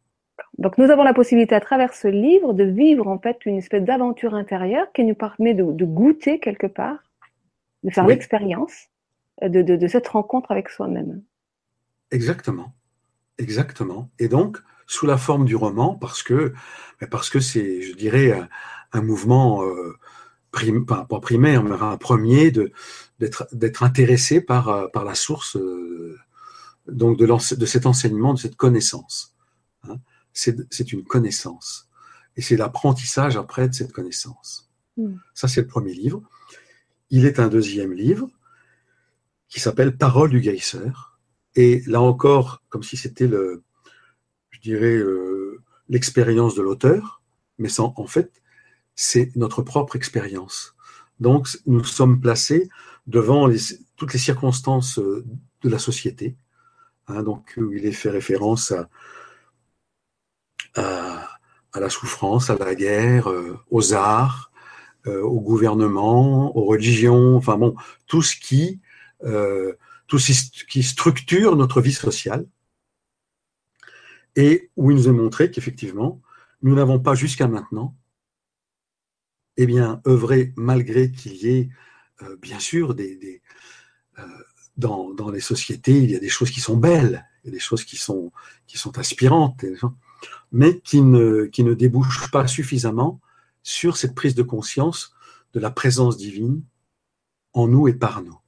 Donc 0.58 0.78
nous 0.78 0.90
avons 0.90 1.04
la 1.04 1.14
possibilité 1.14 1.56
à 1.56 1.60
travers 1.60 1.94
ce 1.94 2.08
livre 2.08 2.54
de 2.54 2.64
vivre 2.64 3.08
en 3.08 3.20
fait 3.20 3.46
une 3.46 3.58
espèce 3.58 3.84
d'aventure 3.84 4.34
intérieure 4.34 4.88
qui 4.94 5.04
nous 5.04 5.16
permet 5.16 5.54
de, 5.54 5.64
de, 5.64 5.86
goûter 5.86 6.40
quelque 6.40 6.68
part, 6.68 7.00
de 7.84 7.90
faire 7.90 8.06
oui. 8.06 8.14
l'expérience 8.14 8.74
de, 9.42 9.62
de, 9.62 9.76
de, 9.76 9.88
cette 9.88 10.08
rencontre 10.08 10.52
avec 10.52 10.70
soi-même. 10.70 11.24
Exactement, 12.12 12.74
exactement. 13.38 14.10
Et 14.20 14.28
donc 14.28 14.62
sous 14.88 15.06
la 15.06 15.18
forme 15.18 15.46
du 15.46 15.56
roman, 15.56 15.96
parce 15.96 16.22
que 16.22 16.54
parce 17.10 17.30
que 17.30 17.40
c'est, 17.40 17.82
je 17.82 17.94
dirais, 17.96 18.34
un, 18.34 18.50
un 18.92 19.02
mouvement 19.02 19.64
euh, 19.64 19.98
prim, 20.52 20.86
pas, 20.86 21.06
pas, 21.06 21.20
primaire, 21.20 21.64
mais 21.64 21.76
un 21.80 21.98
premier 21.98 22.52
de 22.52 22.72
d'être 23.20 23.48
d'être 23.54 23.84
intéressé 23.84 24.42
par 24.42 24.92
par 24.92 25.06
la 25.06 25.16
source 25.16 25.56
euh, 25.56 26.18
donc 26.88 27.18
de, 27.18 27.26
de 27.26 27.66
cet 27.66 27.86
enseignement, 27.86 28.34
de 28.34 28.40
cette 28.40 28.58
connaissance. 28.58 29.36
Hein 29.84 29.98
c'est 30.34 30.94
une 30.94 31.04
connaissance. 31.04 31.90
Et 32.38 32.42
c'est 32.42 32.58
l'apprentissage 32.58 33.38
après 33.38 33.68
de 33.68 33.74
cette 33.74 33.92
connaissance. 33.92 34.70
Mm. 34.98 35.16
Ça, 35.34 35.48
c'est 35.48 35.62
le 35.62 35.68
premier 35.68 35.94
livre. 35.94 36.22
Il 37.12 37.26
est 37.26 37.40
un 37.40 37.50
deuxième 37.50 37.94
livre 37.94 38.30
qui 39.50 39.60
s'appelle 39.60 39.98
Parole 39.98 40.30
du 40.30 40.40
guérisseur. 40.40 41.20
Et 41.56 41.84
là 41.86 42.02
encore, 42.02 42.64
comme 42.70 42.84
si 42.84 42.96
c'était 42.96 43.28
le, 43.28 43.64
je 44.52 44.60
dirais, 44.62 44.96
euh, 44.96 45.62
l'expérience 45.90 46.56
de 46.56 46.62
l'auteur, 46.62 47.22
mais 47.58 47.68
sans, 47.68 47.94
en 47.98 48.08
fait, 48.08 48.42
c'est 48.96 49.36
notre 49.36 49.62
propre 49.62 49.98
expérience. 49.98 50.74
Donc, 51.20 51.50
nous 51.66 51.84
sommes 51.84 52.22
placés 52.22 52.70
devant 53.08 53.50
toutes 53.98 54.14
les 54.14 54.20
circonstances 54.20 54.98
euh, 54.98 55.26
de 55.64 55.70
la 55.70 55.80
société. 55.80 56.38
Hein, 57.08 57.24
donc, 57.24 57.58
il 57.58 57.86
est 57.86 57.92
fait 57.92 58.10
référence 58.10 58.74
à, 60.76 61.28
la 61.76 61.90
souffrance, 61.90 62.50
à 62.50 62.58
la 62.58 62.74
guerre, 62.74 63.30
euh, 63.30 63.60
aux 63.70 63.94
arts, 63.94 64.51
au 65.06 65.40
gouvernement, 65.42 66.56
aux 66.56 66.66
religions, 66.66 67.36
enfin 67.36 67.58
bon, 67.58 67.76
tout 68.08 68.22
ce 68.22 68.36
qui, 68.36 68.80
euh, 69.24 69.74
tout 70.08 70.20
ce 70.20 70.32
qui 70.68 70.84
structure 70.84 71.56
notre 71.56 71.82
vie 71.82 71.94
sociale, 71.94 72.46
et 74.36 74.70
où 74.76 74.92
il 74.92 74.98
nous 74.98 75.08
est 75.08 75.14
montré 75.14 75.52
qu'effectivement, 75.52 76.22
nous 76.62 76.76
n'avons 76.76 77.00
pas 77.00 77.16
jusqu'à 77.16 77.48
maintenant, 77.48 77.96
eh 79.58 79.66
bien, 79.66 80.02
œuvré 80.08 80.54
malgré 80.56 81.12
qu'il 81.12 81.36
y 81.36 81.50
ait, 81.50 81.70
euh, 82.22 82.38
bien 82.38 82.60
sûr, 82.60 82.96
des, 82.96 83.42
dans, 84.78 85.30
les 85.32 85.40
sociétés, 85.40 85.98
il 86.04 86.12
y 86.12 86.16
a 86.16 86.20
des 86.20 86.30
choses 86.30 86.52
qui 86.52 86.60
sont 86.60 86.78
belles, 86.78 87.28
il 87.44 87.48
y 87.48 87.50
a 87.50 87.54
des 87.54 87.60
choses 87.60 87.84
qui 87.84 87.98
sont, 87.98 88.32
qui 88.68 88.78
sont 88.78 88.98
aspirantes, 88.98 89.66
mais 90.52 90.80
qui 90.80 91.02
ne, 91.02 91.46
qui 91.46 91.64
ne 91.64 91.74
débouchent 91.74 92.30
pas 92.32 92.48
suffisamment 92.48 93.20
sur 93.64 93.98
cette 93.98 94.16
prise 94.16 94.36
de 94.36 94.44
conscience 94.44 95.14
de 95.54 95.60
la 95.60 95.72
présence 95.72 96.18
divine 96.18 96.64
en 97.54 97.68
nous 97.68 97.88
et 97.88 97.94
par 97.94 98.22
nous. 98.22 98.40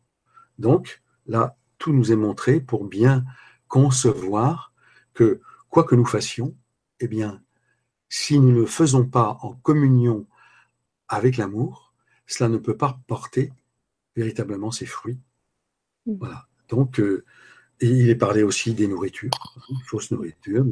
Donc, 0.57 1.01
là, 1.25 1.57
tout 1.77 1.91
nous 1.91 2.11
est 2.11 2.17
montré 2.17 2.59
pour 2.61 2.85
bien 2.85 3.25
concevoir 3.67 4.73
que, 5.13 5.41
quoi 5.69 5.83
que 5.83 5.95
nous 5.95 6.05
fassions, 6.05 6.55
eh 6.99 7.07
bien, 7.07 7.41
si 8.09 8.39
nous 8.39 8.51
ne 8.51 8.65
faisons 8.65 9.05
pas 9.05 9.37
en 9.41 9.53
communion 9.55 10.27
avec 11.07 11.37
l'amour, 11.37 11.93
cela 12.27 12.49
ne 12.49 12.57
peut 12.57 12.77
pas 12.77 12.99
porter 13.07 13.51
véritablement 14.15 14.71
ses 14.71 14.85
fruits. 14.85 15.19
Mm. 16.05 16.15
Voilà. 16.19 16.47
Donc, 16.69 16.99
euh, 16.99 17.25
il 17.81 18.09
est 18.09 18.15
parlé 18.15 18.43
aussi 18.43 18.73
des 18.73 18.87
nourritures, 18.87 19.31
hein, 19.57 19.75
fausses 19.85 20.11
nourritures, 20.11 20.65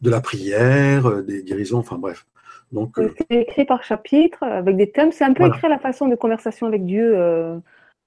de 0.00 0.10
la 0.10 0.20
prière, 0.20 1.06
euh, 1.06 1.22
des 1.22 1.42
guérisons, 1.42 1.78
enfin 1.78 1.98
bref. 1.98 2.26
Donc, 2.72 2.98
euh, 2.98 3.12
c'est 3.18 3.36
écrit 3.36 3.64
par 3.64 3.82
chapitre 3.82 4.42
avec 4.42 4.76
des 4.76 4.90
thèmes. 4.90 5.12
C'est 5.12 5.24
un 5.24 5.32
peu 5.32 5.46
écrit 5.46 5.66
à 5.66 5.70
la 5.70 5.78
façon 5.78 6.08
de 6.08 6.14
conversation 6.14 6.66
avec 6.66 6.84
Dieu. 6.84 7.16
Euh, 7.16 7.58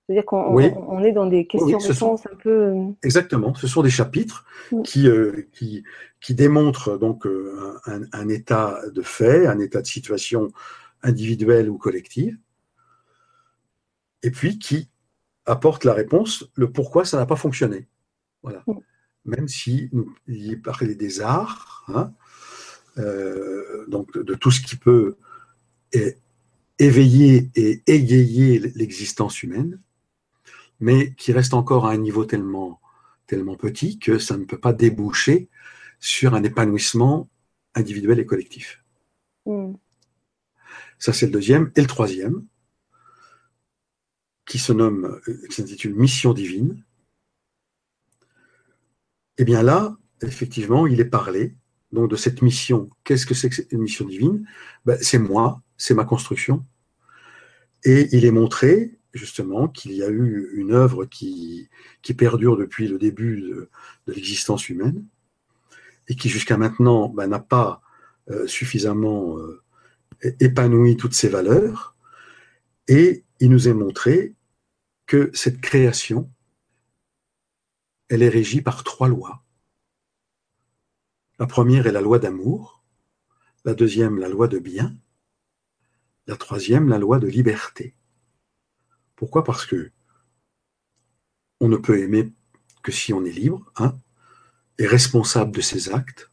c'est-à-dire 0.06 0.26
qu'on 0.26 0.38
on 0.38 1.04
est 1.04 1.12
dans 1.12 1.26
des 1.26 1.46
questions-réponses 1.46 2.26
un 2.26 2.36
peu. 2.36 2.50
Euh, 2.50 2.86
Exactement. 3.04 3.54
Ce 3.54 3.68
sont 3.68 3.82
des 3.82 3.90
chapitres 3.90 4.46
qui, 4.84 5.08
qui, 5.52 5.84
qui 6.20 6.36
démontrent 6.36 6.98
donc 6.98 7.26
un, 7.86 8.02
un, 8.12 8.30
état 8.30 8.80
de 8.94 9.02
fait, 9.02 9.48
un 9.48 9.60
état 9.60 9.82
de 9.82 9.88
situation 9.88 10.50
individuelle 11.04 11.70
ou 11.70 11.78
collective, 11.78 12.38
et 14.24 14.32
puis 14.32 14.60
qui 14.60 14.90
apportent 15.46 15.84
la 15.84 15.94
réponse, 15.94 16.50
le 16.56 16.72
pourquoi 16.72 17.06
ça 17.06 17.18
n'a 17.18 17.26
pas 17.26 17.36
fonctionné. 17.36 17.88
Voilà. 18.42 18.64
Même 19.26 19.48
si 19.48 19.90
nous, 19.92 20.14
il 20.28 20.62
parlait 20.62 20.96
des 20.96 21.22
arts, 21.22 21.86
hein, 21.88 22.14
euh, 22.98 23.86
donc 23.88 24.18
de, 24.18 24.36
tout 24.36 24.52
ce 24.52 24.62
qui 24.62 24.76
peut 24.76 25.16
éveiller 26.80 27.50
et 27.56 27.84
égayer 27.88 28.60
l'existence 28.60 29.44
humaine, 29.44 29.80
mais 30.80 31.14
qui 31.16 31.32
reste 31.32 31.54
encore 31.54 31.86
à 31.86 31.92
un 31.92 31.98
niveau 31.98 32.26
tellement, 32.26 32.82
tellement 33.28 33.56
petit 33.56 34.00
que 34.00 34.18
ça 34.18 34.38
ne 34.38 34.46
peut 34.46 34.60
pas 34.60 34.74
déboucher 34.74 35.50
sur 36.00 36.34
un 36.34 36.44
épanouissement 36.44 37.30
individuel 37.76 38.20
et 38.20 38.26
collectif. 38.26 38.84
Mm. 39.46 39.74
Ça, 41.00 41.14
c'est 41.14 41.28
le 41.28 41.32
deuxième. 41.32 41.72
Et 41.76 41.82
le 41.82 41.88
troisième, 41.88 42.46
qui 44.46 44.60
se 44.60 44.74
nomme, 44.74 45.20
euh, 45.28 45.48
qui 45.48 45.56
s'intitule 45.56 45.96
Mission 45.96 46.34
divine. 46.34 46.84
Eh 49.38 49.46
bien 49.46 49.64
là, 49.64 49.98
effectivement, 50.22 50.86
il 50.88 51.00
est 51.00 51.06
parlé 51.06 51.56
donc 51.94 52.10
de 52.10 52.16
cette 52.16 52.42
mission. 52.42 52.90
Qu'est-ce 53.04 53.26
que 53.26 53.34
c'est 53.34 53.50
que 53.50 53.62
une 53.72 53.82
mission 53.82 54.06
divine? 54.06 54.46
Ben, 54.86 54.98
C'est 55.02 55.20
moi, 55.20 55.62
c'est 55.78 55.94
ma 55.94 56.06
construction. 56.06 56.66
Et 57.86 58.10
il 58.16 58.26
est 58.26 58.32
montré 58.32 58.98
justement 59.14 59.68
qu'il 59.68 59.94
y 59.94 60.04
a 60.04 60.10
eu 60.10 60.50
une 60.56 60.72
œuvre 60.72 61.06
qui, 61.06 61.70
qui 62.02 62.14
perdure 62.14 62.58
depuis 62.58 62.88
le 62.88 62.98
début 62.98 63.42
de, 63.42 63.70
l'existence 64.08 64.70
humaine 64.70 65.06
et 66.08 66.16
qui 66.16 66.30
jusqu'à 66.30 66.58
maintenant 66.58 67.10
ben, 67.10 67.28
n'a 67.28 67.40
pas 67.40 67.82
euh, 68.30 68.48
suffisamment 68.48 69.38
euh, 69.38 69.62
épanoui 70.40 70.98
toutes 70.98 71.14
ses 71.14 71.30
valeurs. 71.30 71.96
Et 72.88 73.24
il 73.40 73.50
nous 73.50 73.68
est 73.68 73.74
montré 73.74 74.36
que 75.06 75.30
cette 75.34 75.62
création, 75.62 76.32
elle 78.10 78.24
est 78.24 78.30
régie 78.30 78.62
par 78.62 78.84
trois 78.84 79.08
lois. 79.08 79.43
La 81.40 81.48
première 81.48 81.88
est 81.88 81.92
la 81.92 82.02
loi 82.02 82.20
d'amour, 82.20 82.84
la 83.66 83.74
deuxième 83.74 84.18
la 84.20 84.30
loi 84.30 84.48
de 84.48 84.60
bien, 84.60 84.96
la 86.28 86.38
troisième 86.38 86.90
la 86.90 87.00
loi 87.00 87.20
de 87.20 87.28
liberté. 87.28 87.96
Pourquoi? 89.16 89.44
Parce 89.44 89.66
que 89.66 89.92
on 91.60 91.68
ne 91.70 91.78
peut 91.78 92.00
aimer 92.00 92.32
que 92.82 92.92
si 92.92 93.14
on 93.14 93.24
est 93.24 93.32
libre, 93.32 93.72
hein, 93.78 93.96
et 94.78 94.86
responsable 94.86 95.52
de 95.52 95.62
ses 95.62 95.90
actes. 95.90 96.30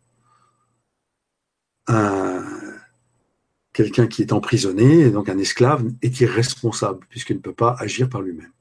quelqu'un 3.73 4.09
qui 4.09 4.21
est 4.21 4.33
emprisonné, 4.33 5.11
donc 5.11 5.29
un 5.29 5.39
esclave, 5.39 5.85
est 6.03 6.21
irresponsable 6.21 7.07
puisqu'il 7.09 7.37
ne 7.37 7.41
peut 7.41 7.55
pas 7.55 7.75
agir 7.79 8.09
par 8.11 8.21
lui-même. 8.21 8.53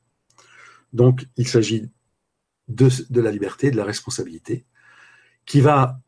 Donc 0.93 1.25
il 1.35 1.47
s'agit 1.47 1.89
de, 2.67 2.89
de, 3.09 3.21
la 3.21 3.31
liberté, 3.31 3.69
de 3.69 3.75
la 3.75 3.83
responsabilité, 3.83 4.65
qui 5.45 5.61
va 5.61 5.99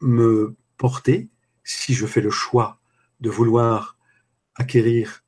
me 0.00 0.56
porter, 0.76 1.28
si 1.64 1.94
je 1.94 2.06
fais 2.06 2.20
le 2.20 2.30
choix 2.30 2.80
de 3.20 3.30
vouloir 3.30 3.98
acquérir, 4.54 5.24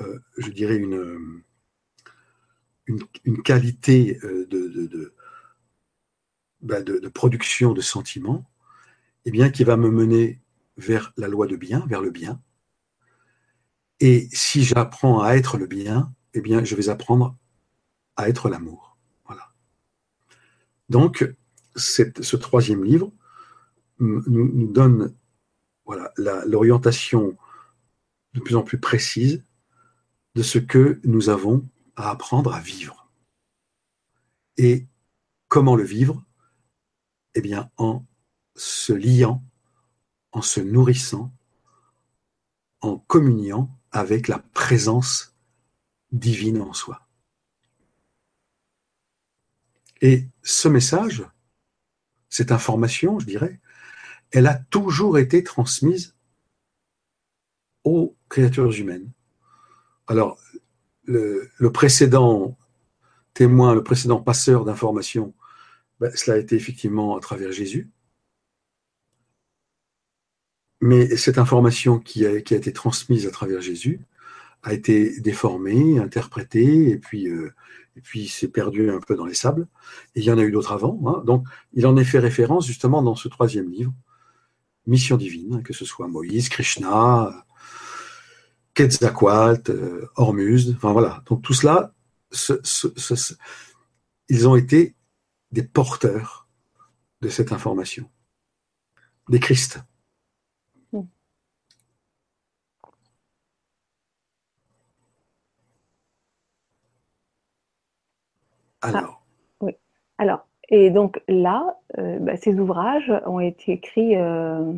euh, 0.00 0.18
je 0.36 0.50
dirais, 0.50 0.76
une, 0.76 1.42
une, 2.86 3.42
qualité 3.42 4.18
euh, 4.24 5.12
bah, 6.60 6.82
de, 6.82 6.98
de, 6.98 7.08
production 7.08 7.72
de 7.72 7.80
sentiments, 7.80 8.48
eh 9.24 9.30
bien, 9.30 9.50
qui 9.50 9.64
va 9.64 9.76
me 9.76 9.90
mener 9.90 10.40
vers 10.76 11.12
la 11.16 11.28
loi 11.28 11.46
de 11.46 11.56
bien, 11.56 11.84
vers 11.86 12.00
le 12.00 12.10
bien. 12.10 12.40
Et 14.00 14.28
si 14.32 14.62
j'apprends 14.62 15.20
à 15.22 15.34
être 15.34 15.58
le 15.58 15.66
bien, 15.66 16.14
eh 16.34 16.40
bien, 16.40 16.62
je 16.64 16.76
vais 16.76 16.88
apprendre 16.88 17.36
à 18.16 18.28
être 18.28 18.48
l'amour. 18.48 18.96
Voilà. 19.26 19.52
Donc, 20.88 21.28
ce 21.76 22.36
troisième 22.36 22.84
livre 22.84 23.12
nous, 24.00 24.72
donne 24.72 25.14
voilà, 25.84 26.12
l'orientation 26.46 27.36
de 28.34 28.40
plus 28.40 28.56
en 28.56 28.62
plus 28.62 28.78
précise 28.78 29.44
de 30.34 30.42
ce 30.42 30.58
que 30.58 31.00
nous 31.04 31.28
avons 31.28 31.68
à 31.96 32.10
apprendre 32.10 32.52
à 32.54 32.60
vivre. 32.60 33.10
Et 34.56 34.86
comment 35.48 35.76
le 35.76 35.84
vivre? 35.84 36.24
Eh 37.34 37.40
bien, 37.40 37.70
en 37.76 38.04
se 38.54 38.92
liant, 38.92 39.44
en 40.32 40.42
se 40.42 40.60
nourrissant, 40.60 41.32
en 42.80 42.98
communiant 42.98 43.76
avec 43.90 44.28
la 44.28 44.38
présence 44.38 45.34
divine 46.12 46.60
en 46.60 46.72
soi. 46.72 47.06
Et 50.00 50.28
ce 50.42 50.68
message, 50.68 51.24
cette 52.28 52.52
information, 52.52 53.18
je 53.18 53.26
dirais, 53.26 53.60
elle 54.32 54.46
a 54.46 54.54
toujours 54.54 55.18
été 55.18 55.42
transmise 55.42 56.14
aux 57.84 58.16
créatures 58.28 58.72
humaines. 58.72 59.10
Alors, 60.06 60.38
le, 61.04 61.50
précédent 61.72 62.56
témoin, 63.34 63.74
le 63.74 63.82
précédent 63.82 64.20
passeur 64.20 64.64
d'informations, 64.64 65.34
ben, 66.00 66.10
cela 66.14 66.36
a 66.36 66.40
été 66.40 66.56
effectivement 66.56 67.16
à 67.16 67.20
travers 67.20 67.52
Jésus. 67.52 67.90
Mais 70.80 71.16
cette 71.16 71.38
information 71.38 71.98
qui 71.98 72.24
a, 72.26 72.30
été 72.32 72.72
transmise 72.72 73.26
à 73.26 73.30
travers 73.30 73.60
Jésus 73.60 74.00
a 74.62 74.72
été 74.74 75.20
déformée, 75.20 75.98
interprétée, 75.98 76.90
et 76.90 76.98
puis, 76.98 77.28
euh, 77.28 77.52
et 77.96 78.00
puis 78.00 78.28
s'est 78.28 78.48
perdue 78.48 78.90
un 78.90 79.00
peu 79.00 79.16
dans 79.16 79.26
les 79.26 79.34
sables. 79.34 79.66
Et 80.14 80.20
il 80.20 80.24
y 80.24 80.30
en 80.30 80.38
a 80.38 80.42
eu 80.42 80.52
d'autres 80.52 80.72
avant. 80.72 81.00
Hein. 81.06 81.22
Donc, 81.24 81.46
il 81.72 81.86
en 81.86 81.96
est 81.96 82.04
fait 82.04 82.18
référence 82.18 82.66
justement 82.66 83.02
dans 83.02 83.16
ce 83.16 83.28
troisième 83.28 83.70
livre, 83.70 83.92
mission 84.88 85.16
divine, 85.16 85.62
que 85.62 85.72
ce 85.72 85.84
soit 85.84 86.08
Moïse, 86.08 86.48
Krishna, 86.48 87.46
Quetzalcoatl, 88.74 89.70
euh, 89.70 90.10
Hormuz, 90.16 90.72
enfin 90.74 90.92
voilà. 90.92 91.22
Donc 91.26 91.42
tout 91.42 91.54
cela, 91.54 91.94
ils 94.28 94.48
ont 94.48 94.56
été 94.56 94.96
des 95.52 95.62
porteurs 95.62 96.48
de 97.20 97.28
cette 97.28 97.52
information, 97.52 98.10
des 99.28 99.40
Christ. 99.40 99.80
Hmm. 100.92 101.02
Alors. 108.80 109.22
Ah, 109.60 109.64
oui. 109.64 109.72
Alors, 110.18 110.47
et 110.68 110.90
donc 110.90 111.20
là, 111.28 111.76
euh, 111.98 112.18
bah, 112.18 112.36
ces 112.36 112.54
ouvrages 112.54 113.12
ont 113.26 113.40
été 113.40 113.72
écrits 113.72 114.16
euh, 114.16 114.72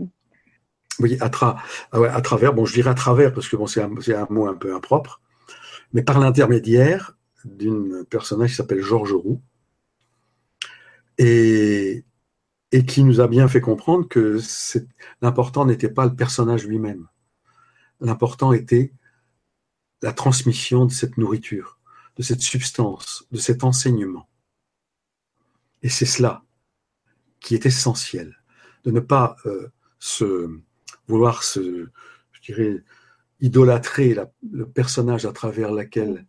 Oui, 1.00 1.18
à, 1.20 1.26
à, 1.92 2.20
travers, 2.20 2.54
bon, 2.54 2.64
je 2.64 2.74
dirais 2.74 2.90
à 2.90 2.94
travers 2.94 3.32
parce 3.32 3.48
que 3.48 3.56
c'est 3.66 3.82
un, 4.14 4.26
mot 4.30 4.46
un 4.46 4.54
peu 4.54 4.74
impropre, 4.74 5.20
mais 5.92 6.02
par 6.02 6.20
l'intermédiaire 6.20 7.16
d'une 7.44 8.04
personnage 8.04 8.50
qui 8.50 8.56
s'appelle 8.56 8.82
Georges 8.82 9.14
Roux 9.14 9.40
et 11.18 12.04
qui 12.86 13.02
nous 13.02 13.20
a 13.20 13.28
bien 13.28 13.46
fait 13.48 13.60
comprendre 13.60 14.08
que 14.08 14.38
l'important 15.20 15.66
n'était 15.66 15.90
pas 15.90 16.06
le 16.06 16.14
personnage 16.14 16.66
lui-même. 16.66 17.08
L'important 18.00 18.52
était 18.52 18.92
la 20.02 20.12
transmission 20.12 20.86
de 20.86 20.92
cette 20.92 21.18
nourriture, 21.18 21.78
de 22.16 22.22
cette 22.22 22.40
substance, 22.40 23.26
de 23.32 23.38
cet 23.38 23.64
enseignement. 23.64 24.28
Et 25.82 25.88
c'est 25.88 26.06
cela 26.06 26.44
qui 27.40 27.54
est 27.54 27.66
essentiel, 27.66 28.36
de 28.84 28.90
ne 28.90 29.00
pas 29.00 29.36
euh, 29.46 29.70
se 29.98 30.50
vouloir 31.08 31.42
se, 31.42 31.88
je 32.32 32.40
dirais, 32.42 32.84
idolâtrer 33.40 34.16
le 34.50 34.66
personnage 34.68 35.24
à 35.24 35.32
travers 35.32 35.72
lequel 35.72 36.26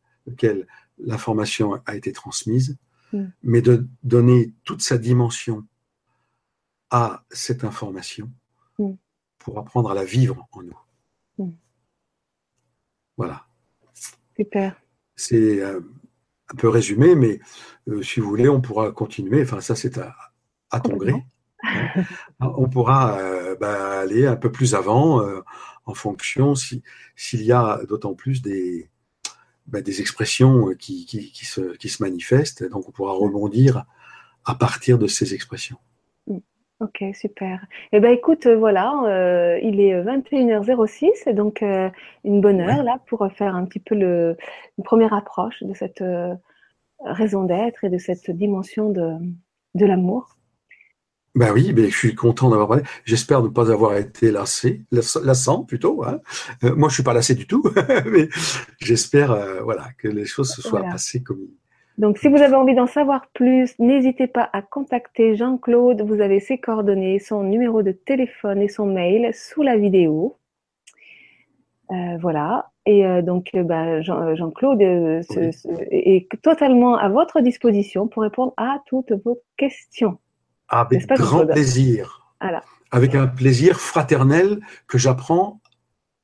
l'information 0.98 1.82
a 1.86 1.96
été 1.96 2.12
transmise, 2.14 2.78
mm. 3.12 3.26
mais 3.44 3.62
de 3.62 3.88
donner 4.04 4.54
toute 4.64 4.82
sa 4.82 4.98
dimension 4.98 5.68
à 6.90 7.24
cette 7.30 7.64
information 7.64 8.32
mm. 8.80 8.92
pour 9.40 9.60
apprendre 9.60 9.92
à 9.92 9.94
la 9.94 10.06
vivre 10.06 10.48
en 10.52 10.64
nous. 10.64 10.80
Mm. 11.38 11.52
Voilà. 13.18 13.46
Super. 14.36 14.82
C'est 15.16 15.62
euh, 15.62 15.82
un 16.52 16.56
peu 16.56 16.70
résumé, 16.70 17.16
mais 17.16 17.40
euh, 17.88 18.02
si 18.02 18.20
vous 18.20 18.30
voulez, 18.30 18.50
on 18.50 18.62
pourra 18.62 18.92
continuer. 18.92 19.42
Enfin, 19.42 19.62
ça, 19.62 19.76
c'est 19.76 19.98
à, 19.98 20.16
à 20.70 20.80
ton 20.80 20.98
gré. 20.98 21.14
on 22.40 22.70
pourra 22.70 23.20
euh, 23.20 23.56
bah, 23.60 24.00
aller 24.00 24.26
un 24.26 24.36
peu 24.36 24.52
plus 24.52 24.74
avant 24.76 25.22
en 25.86 25.94
fonction 25.94 26.56
s'il 26.56 26.82
y 27.44 27.52
a 27.52 27.82
d'autant 27.88 28.14
plus 28.16 28.42
des, 28.42 28.90
bah, 29.68 29.82
des 29.82 30.02
expressions 30.02 30.74
qui, 30.76 31.06
qui, 31.06 31.32
qui, 31.32 31.46
se, 31.46 31.76
qui 31.78 31.90
se 31.90 32.04
manifestent. 32.04 32.64
Donc, 32.70 32.90
on 32.90 32.92
pourra 32.92 33.14
rebondir 33.14 33.86
à 34.46 34.56
partir 34.56 34.98
de 34.98 35.08
ces 35.08 35.34
expressions. 35.34 35.78
Ok, 36.82 37.04
super. 37.14 37.64
Eh 37.92 38.00
ben, 38.00 38.12
écoute, 38.12 38.48
euh, 38.48 38.58
voilà, 38.58 39.04
euh, 39.06 39.60
il 39.62 39.80
est 39.80 40.02
21h06, 40.02 41.12
et 41.28 41.34
donc 41.34 41.62
euh, 41.62 41.92
une 42.24 42.42
bonne 42.42 42.60
heure 42.60 42.82
là 42.82 43.00
pour 43.06 43.28
faire 43.38 43.56
un 43.56 43.66
petit 43.66 43.80
peu 43.80 43.94
le, 43.94 44.36
une 44.80 44.84
première 44.84 45.14
approche 45.14 45.62
de 45.62 45.76
cette 45.76 46.04
raison 47.06 47.44
d'être 47.44 47.84
et 47.84 47.90
de 47.90 48.00
cette 48.00 48.32
dimension 48.32 48.90
de, 48.90 49.12
de 49.76 49.86
l'amour. 49.86 50.38
Ben 51.36 51.54
oui, 51.54 51.72
ben 51.72 51.86
je 51.86 51.96
suis 51.96 52.16
content 52.16 52.50
d'avoir 52.50 52.68
parlé. 52.68 52.84
J'espère 53.06 53.44
ne 53.44 53.50
pas 53.50 53.72
avoir 53.72 53.96
été 53.96 54.32
lassé, 54.32 54.84
lassant 54.92 55.64
plutôt. 55.64 56.04
Hein. 56.04 56.20
moi, 56.64 56.90
je 56.90 56.96
suis 56.96 57.04
pas 57.04 57.14
lassé 57.14 57.36
du 57.36 57.46
tout, 57.46 57.64
mais 58.12 58.28
j'espère, 58.80 59.64
voilà, 59.64 59.90
que 60.00 60.08
les 60.08 60.26
choses 60.26 60.50
se 60.50 60.64
soient 60.64 60.82
passées 60.82 61.22
comme 61.22 61.48
donc, 61.98 62.18
si 62.18 62.30
vous 62.30 62.42
avez 62.42 62.56
envie 62.56 62.76
d'en 62.76 62.88
savoir 62.88 63.28
plus, 63.34 63.78
n'hésitez 63.78 64.28
pas 64.28 64.50
à 64.54 64.62
contacter 64.62 65.36
Jean-Claude. 65.36 66.02
Vous 66.02 66.22
avez 66.22 66.40
ses 66.40 66.58
coordonnées, 66.58 67.20
son 67.20 67.44
numéro 67.44 67.84
de 67.84 67.92
téléphone 67.92 68.62
et 68.62 68.70
son 68.70 68.86
mail 68.86 69.34
sous 69.34 69.62
la 69.62 69.78
vidéo. 69.78 70.38
Euh, 71.92 72.18
voilà. 72.22 72.72
Et 72.86 73.06
euh, 73.06 73.22
donc, 73.22 73.50
euh, 73.54 73.64
bah, 73.64 74.02
Jean-Claude 74.02 74.82
est 74.82 76.28
totalement 76.42 76.98
à 76.98 77.10
votre 77.10 77.42
disposition 77.42 78.08
pour 78.08 78.24
répondre 78.24 78.54
à 78.58 78.80
toutes 78.88 79.12
vos 79.26 79.40
questions. 79.58 80.18
Avec 80.70 81.06
grand 81.08 81.46
plaisir. 81.46 82.34
Avec 82.92 83.16
un 83.16 83.28
plaisir 83.28 83.80
fraternel 83.80 84.60
que 84.88 84.98
j'apprends 84.98 85.60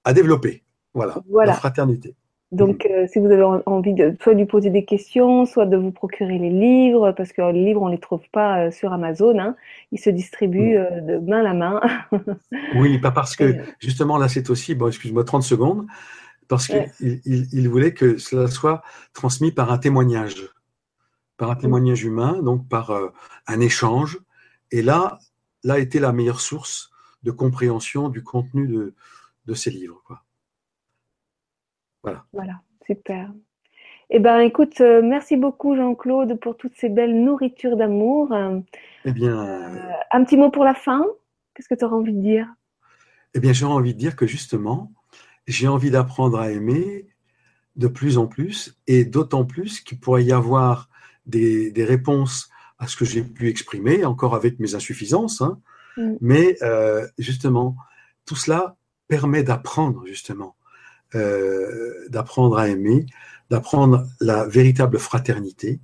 à 0.04 0.14
développer. 0.14 0.64
Voilà. 0.94 1.18
voilà. 1.30 1.52
La 1.52 1.58
fraternité. 1.58 2.16
Donc, 2.52 2.86
mm. 2.86 2.92
euh, 2.92 3.08
si 3.08 3.20
vous 3.20 3.26
avez 3.26 3.44
envie 3.66 3.94
de 3.94 4.16
soit 4.22 4.34
de 4.34 4.40
lui 4.40 4.46
poser 4.46 4.70
des 4.70 4.86
questions, 4.86 5.46
soit 5.46 5.66
de 5.66 5.76
vous 5.76 5.92
procurer 5.92 6.38
les 6.38 6.50
livres, 6.50 7.12
parce 7.12 7.34
que 7.34 7.42
les 7.52 7.66
livres, 7.66 7.82
on 7.82 7.88
les 7.88 8.00
trouve 8.00 8.22
pas 8.32 8.60
euh, 8.60 8.72
sur 8.72 8.94
Amazon, 8.94 9.38
hein, 9.40 9.56
ils 9.92 10.00
se 10.00 10.10
distribuent 10.10 10.78
mm. 10.78 10.82
euh, 10.82 11.02
de 11.02 11.18
main 11.18 11.46
à 11.46 11.54
main. 11.54 11.82
oui, 12.76 13.00
pas 13.00 13.12
parce 13.12 13.36
que, 13.36 13.58
justement, 13.80 14.18
là, 14.18 14.30
c'est 14.30 14.50
aussi, 14.50 14.76
bon, 14.76 14.88
excuse-moi, 14.88 15.26
30 15.26 15.44
secondes, 15.44 15.88
parce 16.48 16.68
qu'il 16.68 17.22
il, 17.26 17.70
voulait 17.70 17.94
que 17.94 18.18
cela 18.18 18.48
soit 18.48 18.82
transmis 19.14 19.52
par 19.52 19.72
un 19.72 19.78
témoignage, 19.78 20.50
par 21.36 21.52
un 21.52 21.56
mm. 21.56 21.60
témoignage 21.60 22.04
humain, 22.06 22.42
donc 22.42 22.68
par 22.70 22.98
un 23.48 23.60
échange. 23.60 24.20
Et 24.72 24.82
là, 24.82 25.20
là 25.66 25.80
était 25.80 26.00
la 26.00 26.14
meilleure 26.14 26.40
source 26.40 26.92
de 27.24 27.32
compréhension 27.32 28.08
du 28.08 28.24
contenu 28.24 28.68
de, 28.70 28.94
de 29.48 29.54
ces 29.54 29.70
livres. 29.70 30.02
Quoi. 30.06 30.22
Voilà. 32.34 32.62
super. 32.86 33.32
Eh 34.10 34.20
ben, 34.20 34.40
écoute, 34.40 34.80
euh, 34.80 35.02
merci 35.04 35.36
beaucoup 35.36 35.76
Jean-Claude 35.76 36.40
pour 36.40 36.56
toutes 36.56 36.76
ces 36.78 36.88
belles 36.88 37.22
nourritures 37.24 37.76
d'amour. 37.76 38.34
Eh 39.04 39.12
bien, 39.12 39.38
euh, 39.38 39.92
un 40.12 40.24
petit 40.24 40.38
mot 40.38 40.50
pour 40.50 40.64
la 40.64 40.74
fin? 40.74 41.06
Qu'est-ce 41.54 41.68
que 41.68 41.76
tu 41.76 41.84
auras 41.84 41.98
envie 41.98 42.14
de 42.14 42.22
dire? 42.22 42.48
Eh 43.34 43.40
bien, 43.40 43.52
j'aurais 43.52 43.74
envie 43.74 43.94
de 43.94 44.00
dire 44.00 44.16
que 44.16 44.26
justement, 44.26 44.94
j'ai 45.48 45.68
envie 45.68 45.92
d'apprendre 45.92 46.40
à 46.40 46.52
aimer 46.52 47.08
de 47.76 47.88
plus 47.88 48.18
en 48.18 48.28
plus 48.28 48.78
et 48.88 49.06
d'autant 49.06 49.46
plus 49.46 49.82
qu'il 49.82 50.00
pourrait 50.00 50.24
y 50.24 50.32
avoir 50.32 50.90
des, 51.26 51.72
réponses 51.78 52.50
à 52.80 52.88
ce 52.88 52.96
que 52.96 53.06
j'ai 53.06 53.24
pu 53.24 53.50
exprimer, 53.50 54.06
encore 54.06 54.36
avec 54.36 54.60
mes 54.60 54.76
insuffisances. 54.76 55.42
Hein. 55.42 55.60
Mm. 55.98 56.14
Mais 56.22 56.58
euh, 56.64 57.06
justement, 57.18 57.76
tout 58.26 58.36
cela 58.36 58.78
permet 59.08 59.44
d'apprendre 59.44 60.06
justement 60.06 60.57
euh, 61.16 62.08
d'apprendre 62.10 62.58
à 62.58 62.68
aimer, 62.68 63.06
d'apprendre 63.50 64.08
la 64.20 64.46
véritable 64.46 65.00
fraternité, 65.00 65.80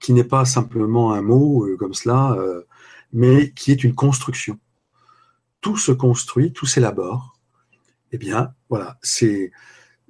qui 0.00 0.12
n'est 0.12 0.24
pas 0.24 0.44
simplement 0.44 1.12
un 1.12 1.22
mot 1.22 1.64
euh, 1.64 1.76
comme 1.76 1.94
cela, 1.94 2.32
euh, 2.32 2.62
mais 3.12 3.52
qui 3.52 3.70
est 3.72 3.84
une 3.84 3.94
construction. 3.94 4.58
Tout 5.60 5.76
se 5.76 5.92
construit, 5.92 6.52
tout 6.52 6.66
s'élabore. 6.66 7.38
Eh 8.12 8.18
bien, 8.18 8.54
voilà, 8.68 8.98
c'est, 9.02 9.52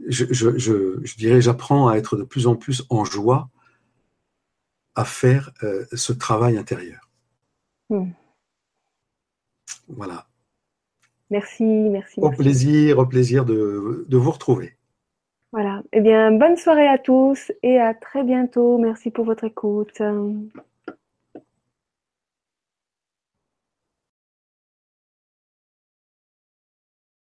je, 0.07 0.25
je, 0.31 0.59
je, 0.59 1.17
dirais, 1.17 1.41
j'apprends 1.41 1.89
à 1.89 1.97
être 1.97 2.17
de 2.17 2.23
plus 2.23 2.47
en 2.47 2.57
plus 2.57 2.85
en 2.91 3.05
joie 3.05 3.51
à 4.95 5.05
faire 5.05 5.53
ce 5.93 6.13
travail 6.13 6.59
intérieur. 6.59 7.11
Hmm. 7.89 8.11
Voilà. 9.89 10.28
Merci, 11.31 11.65
merci. 11.65 12.21
Au 12.21 12.31
plaisir, 12.31 12.99
au 12.99 13.07
plaisir 13.07 13.45
de, 13.45 14.07
de 14.09 14.17
vous 14.17 14.31
retrouver. 14.31 14.75
Voilà. 15.53 15.83
Eh 15.93 16.01
bien, 16.01 16.31
bonne 16.33 16.57
soirée 16.57 16.89
à 16.89 16.99
tous 16.99 17.53
et 17.63 17.79
à 17.79 17.95
très 17.95 18.23
bientôt. 18.23 18.79
Merci 18.79 19.11
pour 19.11 19.25
votre 19.25 19.45
écoute. 19.45 20.03